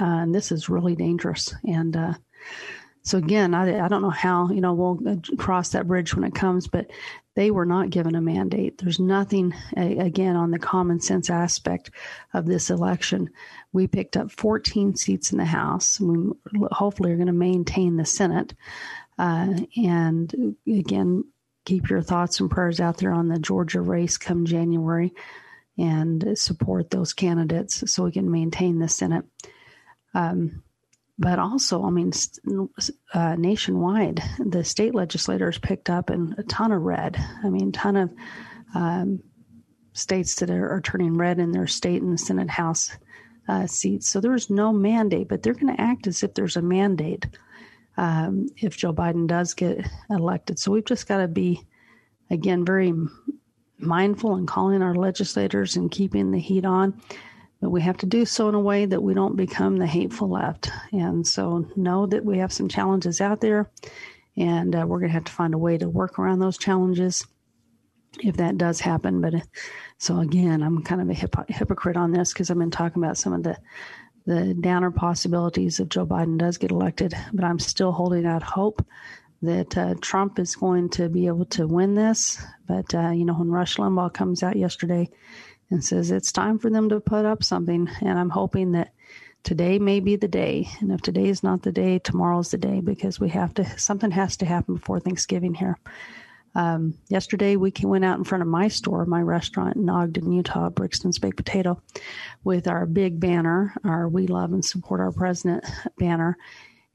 Uh, 0.00 0.22
and 0.22 0.34
this 0.34 0.52
is 0.52 0.68
really 0.68 0.94
dangerous. 0.94 1.52
And 1.64 1.96
uh, 1.96 2.14
so 3.02 3.18
again, 3.18 3.54
I, 3.54 3.84
I 3.84 3.88
don't 3.88 4.02
know 4.02 4.10
how 4.10 4.50
you 4.50 4.60
know 4.60 4.74
we'll 4.74 4.98
uh, 5.08 5.16
cross 5.36 5.70
that 5.70 5.86
bridge 5.86 6.14
when 6.14 6.24
it 6.24 6.34
comes, 6.34 6.66
but 6.66 6.90
they 7.34 7.50
were 7.50 7.66
not 7.66 7.90
given 7.90 8.14
a 8.14 8.20
mandate. 8.20 8.78
There's 8.78 9.00
nothing 9.00 9.54
again 9.76 10.36
on 10.36 10.50
the 10.50 10.58
common 10.58 11.00
sense 11.00 11.30
aspect 11.30 11.90
of 12.34 12.46
this 12.46 12.70
election 12.70 13.30
we 13.72 13.86
picked 13.86 14.16
up 14.16 14.30
14 14.30 14.96
seats 14.96 15.32
in 15.32 15.38
the 15.38 15.44
House. 15.44 16.00
We 16.00 16.32
hopefully 16.72 17.12
are 17.12 17.16
going 17.16 17.26
to 17.26 17.32
maintain 17.32 17.96
the 17.96 18.04
Senate. 18.04 18.54
Uh, 19.18 19.60
and 19.76 20.56
again, 20.66 21.24
keep 21.64 21.88
your 21.88 22.02
thoughts 22.02 22.40
and 22.40 22.50
prayers 22.50 22.80
out 22.80 22.98
there 22.98 23.12
on 23.12 23.28
the 23.28 23.38
Georgia 23.38 23.80
race 23.80 24.16
come 24.16 24.44
January 24.44 25.12
and 25.78 26.36
support 26.38 26.90
those 26.90 27.12
candidates 27.12 27.90
so 27.90 28.04
we 28.04 28.12
can 28.12 28.30
maintain 28.30 28.78
the 28.78 28.88
Senate. 28.88 29.24
Um, 30.14 30.62
but 31.20 31.38
also, 31.38 31.84
I 31.84 31.90
mean, 31.90 32.12
uh, 33.12 33.36
nationwide, 33.36 34.22
the 34.38 34.64
state 34.64 34.94
legislators 34.94 35.58
picked 35.58 35.90
up 35.90 36.08
and 36.08 36.34
a 36.38 36.42
ton 36.44 36.72
of 36.72 36.80
red. 36.80 37.22
I 37.44 37.50
mean, 37.50 37.72
ton 37.72 37.96
of 37.96 38.10
um, 38.74 39.22
states 39.92 40.36
that 40.36 40.48
are, 40.50 40.70
are, 40.70 40.80
turning 40.80 41.18
red 41.18 41.38
in 41.38 41.52
their 41.52 41.66
state 41.66 42.00
and 42.00 42.18
Senate 42.18 42.48
House 42.48 42.96
uh, 43.48 43.66
seats. 43.66 44.08
So 44.08 44.20
there's 44.20 44.48
no 44.48 44.72
mandate, 44.72 45.28
but 45.28 45.42
they're 45.42 45.52
going 45.52 45.76
to 45.76 45.80
act 45.80 46.06
as 46.06 46.22
if 46.22 46.32
there's 46.32 46.56
a 46.56 46.62
mandate 46.62 47.26
um, 47.98 48.48
if 48.56 48.78
Joe 48.78 48.94
Biden 48.94 49.26
does 49.26 49.52
get 49.52 49.86
elected. 50.08 50.58
So 50.58 50.72
we've 50.72 50.86
just 50.86 51.06
got 51.06 51.18
to 51.18 51.28
be, 51.28 51.62
again, 52.30 52.64
very 52.64 52.94
mindful 53.78 54.36
and 54.36 54.48
calling 54.48 54.80
our 54.80 54.94
legislators 54.94 55.76
and 55.76 55.90
keeping 55.90 56.30
the 56.30 56.40
heat 56.40 56.64
on. 56.64 56.98
But 57.60 57.70
we 57.70 57.82
have 57.82 57.98
to 57.98 58.06
do 58.06 58.24
so 58.24 58.48
in 58.48 58.54
a 58.54 58.60
way 58.60 58.86
that 58.86 59.02
we 59.02 59.12
don't 59.14 59.36
become 59.36 59.76
the 59.76 59.86
hateful 59.86 60.30
left. 60.30 60.70
And 60.92 61.26
so 61.26 61.66
know 61.76 62.06
that 62.06 62.24
we 62.24 62.38
have 62.38 62.52
some 62.52 62.68
challenges 62.68 63.20
out 63.20 63.40
there, 63.40 63.70
and 64.36 64.74
uh, 64.74 64.86
we're 64.86 65.00
going 65.00 65.10
to 65.10 65.14
have 65.14 65.24
to 65.24 65.32
find 65.32 65.52
a 65.52 65.58
way 65.58 65.76
to 65.78 65.88
work 65.88 66.18
around 66.18 66.38
those 66.38 66.56
challenges 66.56 67.26
if 68.18 68.36
that 68.38 68.58
does 68.58 68.80
happen. 68.80 69.20
But 69.20 69.34
so 69.98 70.20
again, 70.20 70.62
I'm 70.62 70.82
kind 70.82 71.00
of 71.00 71.10
a 71.10 71.14
hip- 71.14 71.48
hypocrite 71.48 71.96
on 71.96 72.12
this 72.12 72.32
because 72.32 72.50
I've 72.50 72.58
been 72.58 72.70
talking 72.70 73.02
about 73.02 73.18
some 73.18 73.32
of 73.32 73.42
the 73.42 73.56
the 74.26 74.54
downer 74.54 74.90
possibilities 74.90 75.80
if 75.80 75.88
Joe 75.88 76.06
Biden 76.06 76.38
does 76.38 76.58
get 76.58 76.70
elected, 76.70 77.14
but 77.32 77.44
I'm 77.44 77.58
still 77.58 77.90
holding 77.90 78.26
out 78.26 78.42
hope 78.42 78.84
that 79.42 79.76
uh, 79.76 79.94
Trump 80.02 80.38
is 80.38 80.54
going 80.54 80.90
to 80.90 81.08
be 81.08 81.26
able 81.26 81.46
to 81.46 81.66
win 81.66 81.94
this. 81.94 82.40
But 82.68 82.94
uh, 82.94 83.10
you 83.10 83.24
know, 83.24 83.34
when 83.34 83.50
Rush 83.50 83.76
Limbaugh 83.76 84.12
comes 84.12 84.42
out 84.42 84.56
yesterday 84.56 85.08
and 85.70 85.84
says 85.84 86.10
it's 86.10 86.32
time 86.32 86.58
for 86.58 86.70
them 86.70 86.88
to 86.88 87.00
put 87.00 87.24
up 87.24 87.44
something, 87.44 87.88
and 88.00 88.18
I'm 88.18 88.30
hoping 88.30 88.72
that 88.72 88.92
today 89.42 89.78
may 89.78 90.00
be 90.00 90.16
the 90.16 90.28
day. 90.28 90.68
And 90.80 90.92
if 90.92 91.00
today 91.00 91.26
is 91.26 91.42
not 91.42 91.62
the 91.62 91.72
day, 91.72 91.98
tomorrow's 91.98 92.50
the 92.50 92.58
day 92.58 92.80
because 92.80 93.20
we 93.20 93.28
have 93.30 93.54
to. 93.54 93.78
Something 93.78 94.10
has 94.10 94.36
to 94.38 94.46
happen 94.46 94.74
before 94.74 95.00
Thanksgiving 95.00 95.54
here. 95.54 95.78
Um, 96.54 96.94
yesterday, 97.08 97.54
we 97.54 97.72
went 97.82 98.04
out 98.04 98.18
in 98.18 98.24
front 98.24 98.42
of 98.42 98.48
my 98.48 98.66
store, 98.66 99.06
my 99.06 99.22
restaurant 99.22 99.76
in 99.76 99.88
Ogden, 99.88 100.32
Utah, 100.32 100.68
Brixton's 100.68 101.20
Baked 101.20 101.36
Potato, 101.36 101.80
with 102.42 102.66
our 102.66 102.86
big 102.86 103.20
banner, 103.20 103.72
our 103.84 104.08
We 104.08 104.26
Love 104.26 104.52
and 104.52 104.64
Support 104.64 105.00
Our 105.00 105.12
President 105.12 105.64
banner, 105.98 106.36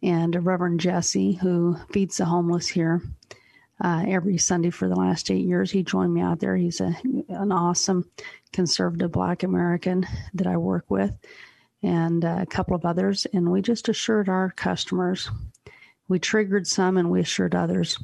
and 0.04 0.46
Reverend 0.46 0.82
Jesse, 0.82 1.34
who 1.34 1.78
feeds 1.94 2.18
the 2.18 2.26
homeless 2.26 2.68
here 2.68 3.02
uh, 3.84 4.04
every 4.08 4.38
Sunday 4.38 4.70
for 4.70 4.88
the 4.88 4.96
last 4.96 5.30
eight 5.30 5.46
years. 5.46 5.72
He 5.72 5.84
joined 5.84 6.14
me 6.14 6.22
out 6.22 6.40
there. 6.40 6.56
He's 6.56 6.82
a, 6.82 6.96
an 7.30 7.52
awesome 7.52 8.10
conservative 8.54 9.12
Black 9.12 9.44
American 9.44 10.06
that 10.34 10.48
I 10.48 10.58
work 10.58 10.86
with, 10.90 11.16
and 11.84 12.24
uh, 12.24 12.40
a 12.42 12.46
couple 12.46 12.76
of 12.76 12.86
others. 12.86 13.28
And 13.34 13.52
we 13.52 13.62
just 13.62 13.90
assured 13.90 14.30
our 14.30 14.52
customers, 14.52 15.30
we 16.08 16.20
triggered 16.20 16.68
some 16.68 16.98
and 16.98 17.10
we 17.10 17.22
assured 17.22 17.56
others 17.56 17.98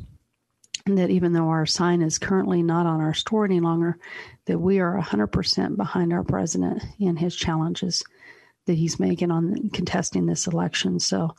that 0.86 1.10
even 1.12 1.34
though 1.34 1.50
our 1.50 1.66
sign 1.66 2.02
is 2.02 2.18
currently 2.18 2.64
not 2.64 2.86
on 2.86 3.02
our 3.02 3.14
store 3.14 3.46
any 3.46 3.60
longer, 3.60 3.98
that 4.46 4.60
we 4.60 4.80
are 4.80 5.00
100% 5.00 5.78
behind 5.78 6.12
our 6.12 6.24
president 6.24 6.84
in 7.00 7.16
his 7.16 7.36
challenges 7.36 8.04
that 8.66 8.74
he's 8.74 9.00
making 9.00 9.32
on 9.32 9.70
contesting 9.70 10.26
this 10.26 10.48
election. 10.48 11.00
So, 11.00 11.36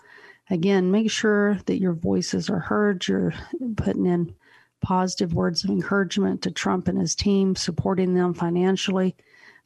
again, 0.53 0.91
make 0.91 1.11
sure 1.11 1.59
that 1.67 1.81
your 1.81 1.95
voices 1.95 2.51
are 2.51 2.59
heard. 2.59 3.07
You're 3.09 3.33
putting 3.77 4.07
in 4.07 4.35
positive 4.83 5.33
words 5.33 5.65
of 5.65 5.71
encouragement 5.71 6.43
to 6.43 6.51
Trump 6.51 6.89
and 6.89 6.99
his 6.99 7.15
team, 7.15 7.57
supporting 7.57 8.15
them 8.15 8.35
financially 8.35 9.17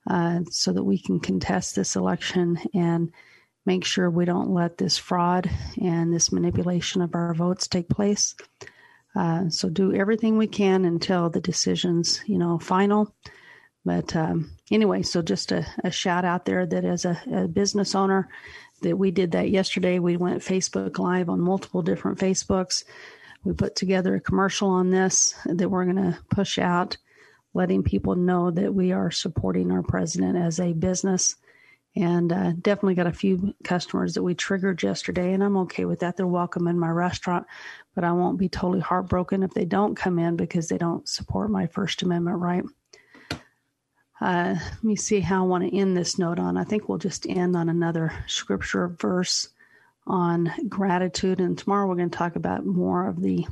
uh, 0.09 0.41
so 0.51 0.73
that 0.73 0.85
we 0.85 0.99
can 0.99 1.19
contest 1.19 1.75
this 1.75 1.97
election 1.97 2.59
and 2.73 3.13
make 3.65 3.85
sure 3.85 4.09
we 4.09 4.25
don't 4.25 4.55
let 4.55 4.79
this 4.79 4.97
fraud 4.97 5.51
and 5.83 6.13
this 6.13 6.31
manipulation 6.31 7.03
of 7.03 7.15
our 7.15 7.35
votes 7.35 7.67
take 7.67 7.89
place. 7.89 8.37
Uh, 9.17 9.49
so 9.49 9.69
do 9.69 9.93
everything 9.95 10.37
we 10.37 10.47
can 10.47 10.85
until 10.85 11.31
the 11.31 11.41
decision's, 11.41 12.21
you 12.27 12.39
know, 12.39 12.59
final. 12.59 13.13
But 13.85 14.15
um, 14.15 14.51
anyway, 14.71 15.03
so 15.03 15.23
just 15.23 15.53
a, 15.53 15.65
a, 15.85 15.91
shout 15.91 16.25
out 16.25 16.45
there 16.45 16.67
that 16.67 16.85
as 16.85 17.05
a, 17.05 17.21
a, 17.33 17.49
business 17.49 17.95
owner, 17.95 18.29
that 18.83 18.97
we 18.97 19.11
did 19.11 19.33
that 19.33 19.51
yesterday. 19.51 19.99
We 19.99 20.17
went 20.17 20.43
Facebook 20.43 20.99
Live 20.99 21.29
on 21.29 21.41
multiple 21.41 21.83
different 21.83 22.19
Facebooks. 22.19 22.85
We 23.45 23.53
put 23.53 23.77
together 23.77 24.15
a 24.15 24.21
commercial 24.21 24.69
on 24.69 24.91
this 24.91 25.35
that 25.45 25.69
we're 25.69 25.85
going 25.85 25.97
to 25.97 26.19
push 26.31 26.59
out, 26.59 26.97
letting 27.55 27.83
people 27.83 28.17
know 28.17 28.51
that 28.51 28.75
we 28.75 28.93
are 28.93 29.11
supporting 29.11 29.71
our 29.71 29.83
president 29.83 30.37
as 30.37 30.61
a 30.61 30.73
business. 30.73 31.37
And 31.95 32.31
uh, 32.31 32.53
definitely 32.61 32.95
got 32.95 33.07
a 33.07 33.13
few 33.13 33.55
customers 33.65 34.13
that 34.15 34.23
we 34.23 34.35
triggered 34.35 34.83
yesterday, 34.83 35.33
and 35.33 35.43
I'm 35.43 35.57
okay 35.59 35.87
with 35.87 36.01
that. 36.01 36.19
They're 36.19 36.27
welcome 36.27 36.69
in 36.69 36.79
my 36.79 36.91
restaurant, 36.91 37.47
but 37.95 38.05
I 38.05 38.13
won't 38.13 38.39
be 38.39 38.51
totally 38.51 38.81
heartbroken 38.81 39.43
if 39.43 39.55
they 39.55 39.65
don't 39.65 39.95
come 39.95 40.19
in 40.19 40.37
because 40.37 40.69
they 40.69 40.77
don't 40.77 41.09
support 41.09 41.51
my 41.51 41.67
First 41.67 42.03
Amendment 42.03 42.37
right. 42.39 42.65
Uh, 44.21 44.55
let 44.59 44.85
me 44.85 44.97
see 44.97 45.21
how 45.21 45.45
I 45.45 45.47
want 45.47 45.65
to 45.65 45.77
end 45.77 45.97
this 45.97 46.19
note 46.19 46.39
on. 46.39 46.57
I 46.57 46.65
think 46.65 46.89
we'll 46.89 46.99
just 46.99 47.27
end 47.29 47.55
on 47.55 47.69
another 47.69 48.13
scripture 48.27 48.89
verse 48.89 49.51
on 50.07 50.53
gratitude. 50.69 51.41
And 51.41 51.59
tomorrow 51.59 51.87
we're 51.87 51.97
going 51.97 52.11
to 52.11 52.17
talk 52.17 52.37
about 52.37 52.65
more 52.65 53.09
of 53.09 53.21
the 53.21 53.47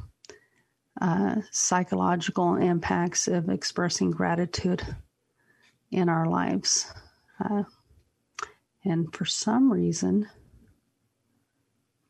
uh, 1.01 1.37
psychological 1.51 2.57
impacts 2.57 3.29
of 3.29 3.49
expressing 3.49 4.11
gratitude 4.11 4.83
in 5.91 6.09
our 6.09 6.27
lives. 6.27 6.93
Uh, 7.39 7.65
and 8.85 9.15
for 9.15 9.25
some 9.25 9.73
reason, 9.73 10.29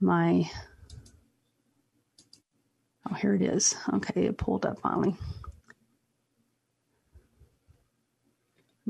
my. 0.01 0.49
Oh, 3.11 3.15
here 3.15 3.35
it 3.35 3.43
is. 3.43 3.75
Okay, 3.95 4.27
it 4.27 4.39
pulled 4.39 4.65
up 4.65 4.81
finally. 4.81 5.15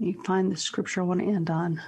Me 0.05 0.16
find 0.24 0.52
the 0.52 0.57
scripture 0.57 1.00
I 1.00 1.05
want 1.05 1.20
to 1.20 1.26
end 1.26 1.50
on. 1.50 1.80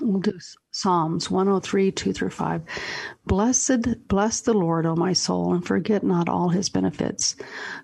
We'll 0.00 0.20
do 0.20 0.38
Psalms 0.70 1.30
103, 1.30 1.90
2 1.92 2.12
through 2.12 2.30
5. 2.30 2.62
Blessed, 3.26 4.06
bless 4.06 4.40
the 4.40 4.54
Lord, 4.54 4.86
O 4.86 4.94
my 4.94 5.12
soul, 5.12 5.54
and 5.54 5.66
forget 5.66 6.04
not 6.04 6.28
all 6.28 6.50
his 6.50 6.68
benefits, 6.68 7.36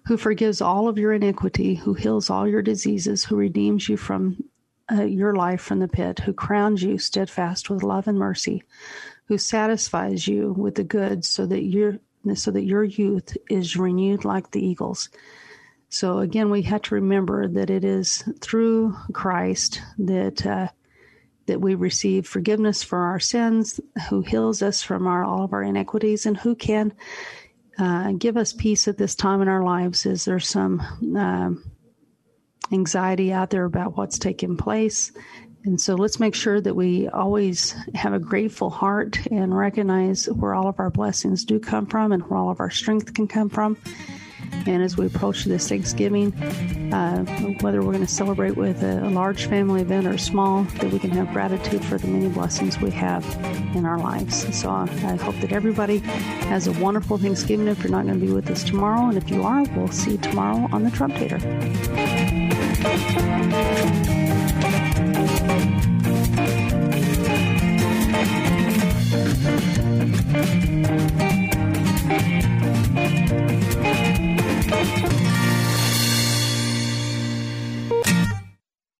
who 0.06 0.16
forgives 0.16 0.60
all 0.60 0.88
of 0.88 0.98
your 0.98 1.12
iniquity, 1.12 1.74
who 1.74 1.94
heals 1.94 2.30
all 2.30 2.46
your 2.46 2.62
diseases, 2.62 3.24
who 3.24 3.36
redeems 3.36 3.88
you 3.88 3.96
from 3.96 4.44
uh, 4.92 5.02
your 5.02 5.34
life 5.34 5.60
from 5.60 5.80
the 5.80 5.88
pit, 5.88 6.20
who 6.20 6.32
crowns 6.32 6.82
you 6.82 6.98
steadfast 6.98 7.70
with 7.70 7.82
love 7.82 8.06
and 8.06 8.18
mercy, 8.18 8.62
who 9.26 9.38
satisfies 9.38 10.28
you 10.28 10.52
with 10.52 10.74
the 10.74 10.84
good 10.84 11.24
so 11.24 11.46
that 11.46 11.62
your 11.64 11.98
so 12.34 12.50
that 12.50 12.64
your 12.64 12.84
youth 12.84 13.36
is 13.50 13.76
renewed 13.76 14.24
like 14.24 14.50
the 14.50 14.64
eagles. 14.64 15.10
So 15.94 16.18
again, 16.18 16.50
we 16.50 16.62
have 16.62 16.82
to 16.82 16.96
remember 16.96 17.46
that 17.46 17.70
it 17.70 17.84
is 17.84 18.24
through 18.40 18.96
Christ 19.12 19.80
that 19.98 20.44
uh, 20.44 20.66
that 21.46 21.60
we 21.60 21.76
receive 21.76 22.26
forgiveness 22.26 22.82
for 22.82 22.98
our 22.98 23.20
sins, 23.20 23.78
who 24.10 24.22
heals 24.22 24.60
us 24.60 24.82
from 24.82 25.06
our, 25.06 25.22
all 25.22 25.44
of 25.44 25.52
our 25.52 25.62
iniquities, 25.62 26.26
and 26.26 26.36
who 26.36 26.56
can 26.56 26.94
uh, 27.78 28.10
give 28.10 28.36
us 28.36 28.52
peace 28.52 28.88
at 28.88 28.98
this 28.98 29.14
time 29.14 29.40
in 29.40 29.46
our 29.46 29.62
lives. 29.62 30.04
Is 30.04 30.24
there 30.24 30.40
some 30.40 30.80
uh, 31.16 31.50
anxiety 32.74 33.32
out 33.32 33.50
there 33.50 33.64
about 33.64 33.96
what's 33.96 34.18
taking 34.18 34.56
place? 34.56 35.12
And 35.64 35.80
so 35.80 35.94
let's 35.94 36.18
make 36.18 36.34
sure 36.34 36.60
that 36.60 36.74
we 36.74 37.06
always 37.06 37.72
have 37.94 38.14
a 38.14 38.18
grateful 38.18 38.68
heart 38.68 39.24
and 39.30 39.56
recognize 39.56 40.28
where 40.28 40.56
all 40.56 40.66
of 40.66 40.80
our 40.80 40.90
blessings 40.90 41.44
do 41.44 41.60
come 41.60 41.86
from 41.86 42.10
and 42.10 42.24
where 42.24 42.40
all 42.40 42.50
of 42.50 42.58
our 42.58 42.70
strength 42.70 43.14
can 43.14 43.28
come 43.28 43.48
from. 43.48 43.76
And 44.66 44.82
as 44.82 44.96
we 44.96 45.06
approach 45.06 45.44
this 45.44 45.68
Thanksgiving, 45.68 46.32
uh, 46.92 47.24
whether 47.60 47.82
we're 47.82 47.92
going 47.92 48.06
to 48.06 48.12
celebrate 48.12 48.56
with 48.56 48.82
a, 48.82 49.06
a, 49.06 49.10
large 49.10 49.46
family 49.46 49.82
event 49.82 50.06
or 50.06 50.16
small, 50.16 50.62
that 50.64 50.90
we 50.90 50.98
can 50.98 51.10
have 51.10 51.32
gratitude 51.32 51.84
for 51.84 51.98
the 51.98 52.06
many 52.06 52.28
blessings 52.28 52.78
we 52.80 52.90
have 52.90 53.24
in 53.74 53.84
our 53.84 53.98
lives. 53.98 54.46
So 54.56 54.70
I, 54.70 54.84
I 55.04 55.16
hope 55.16 55.36
that 55.40 55.52
everybody 55.52 55.98
has 55.98 56.66
a 56.66 56.72
wonderful 56.72 57.18
Thanksgiving 57.18 57.68
if 57.68 57.82
you're 57.82 57.90
not 57.90 58.06
going 58.06 58.18
to 58.20 58.26
be 58.26 58.32
with 58.32 58.50
us 58.50 58.64
tomorrow. 58.64 59.08
And 59.08 59.18
if 59.18 59.30
you 59.30 59.42
are, 59.42 59.64
we'll 59.74 59.88
see 59.88 60.12
you 60.12 60.18
tomorrow 60.18 60.68
on 60.72 60.84
the 60.84 60.90
Trump 60.90 61.14
Tater. 61.14 61.40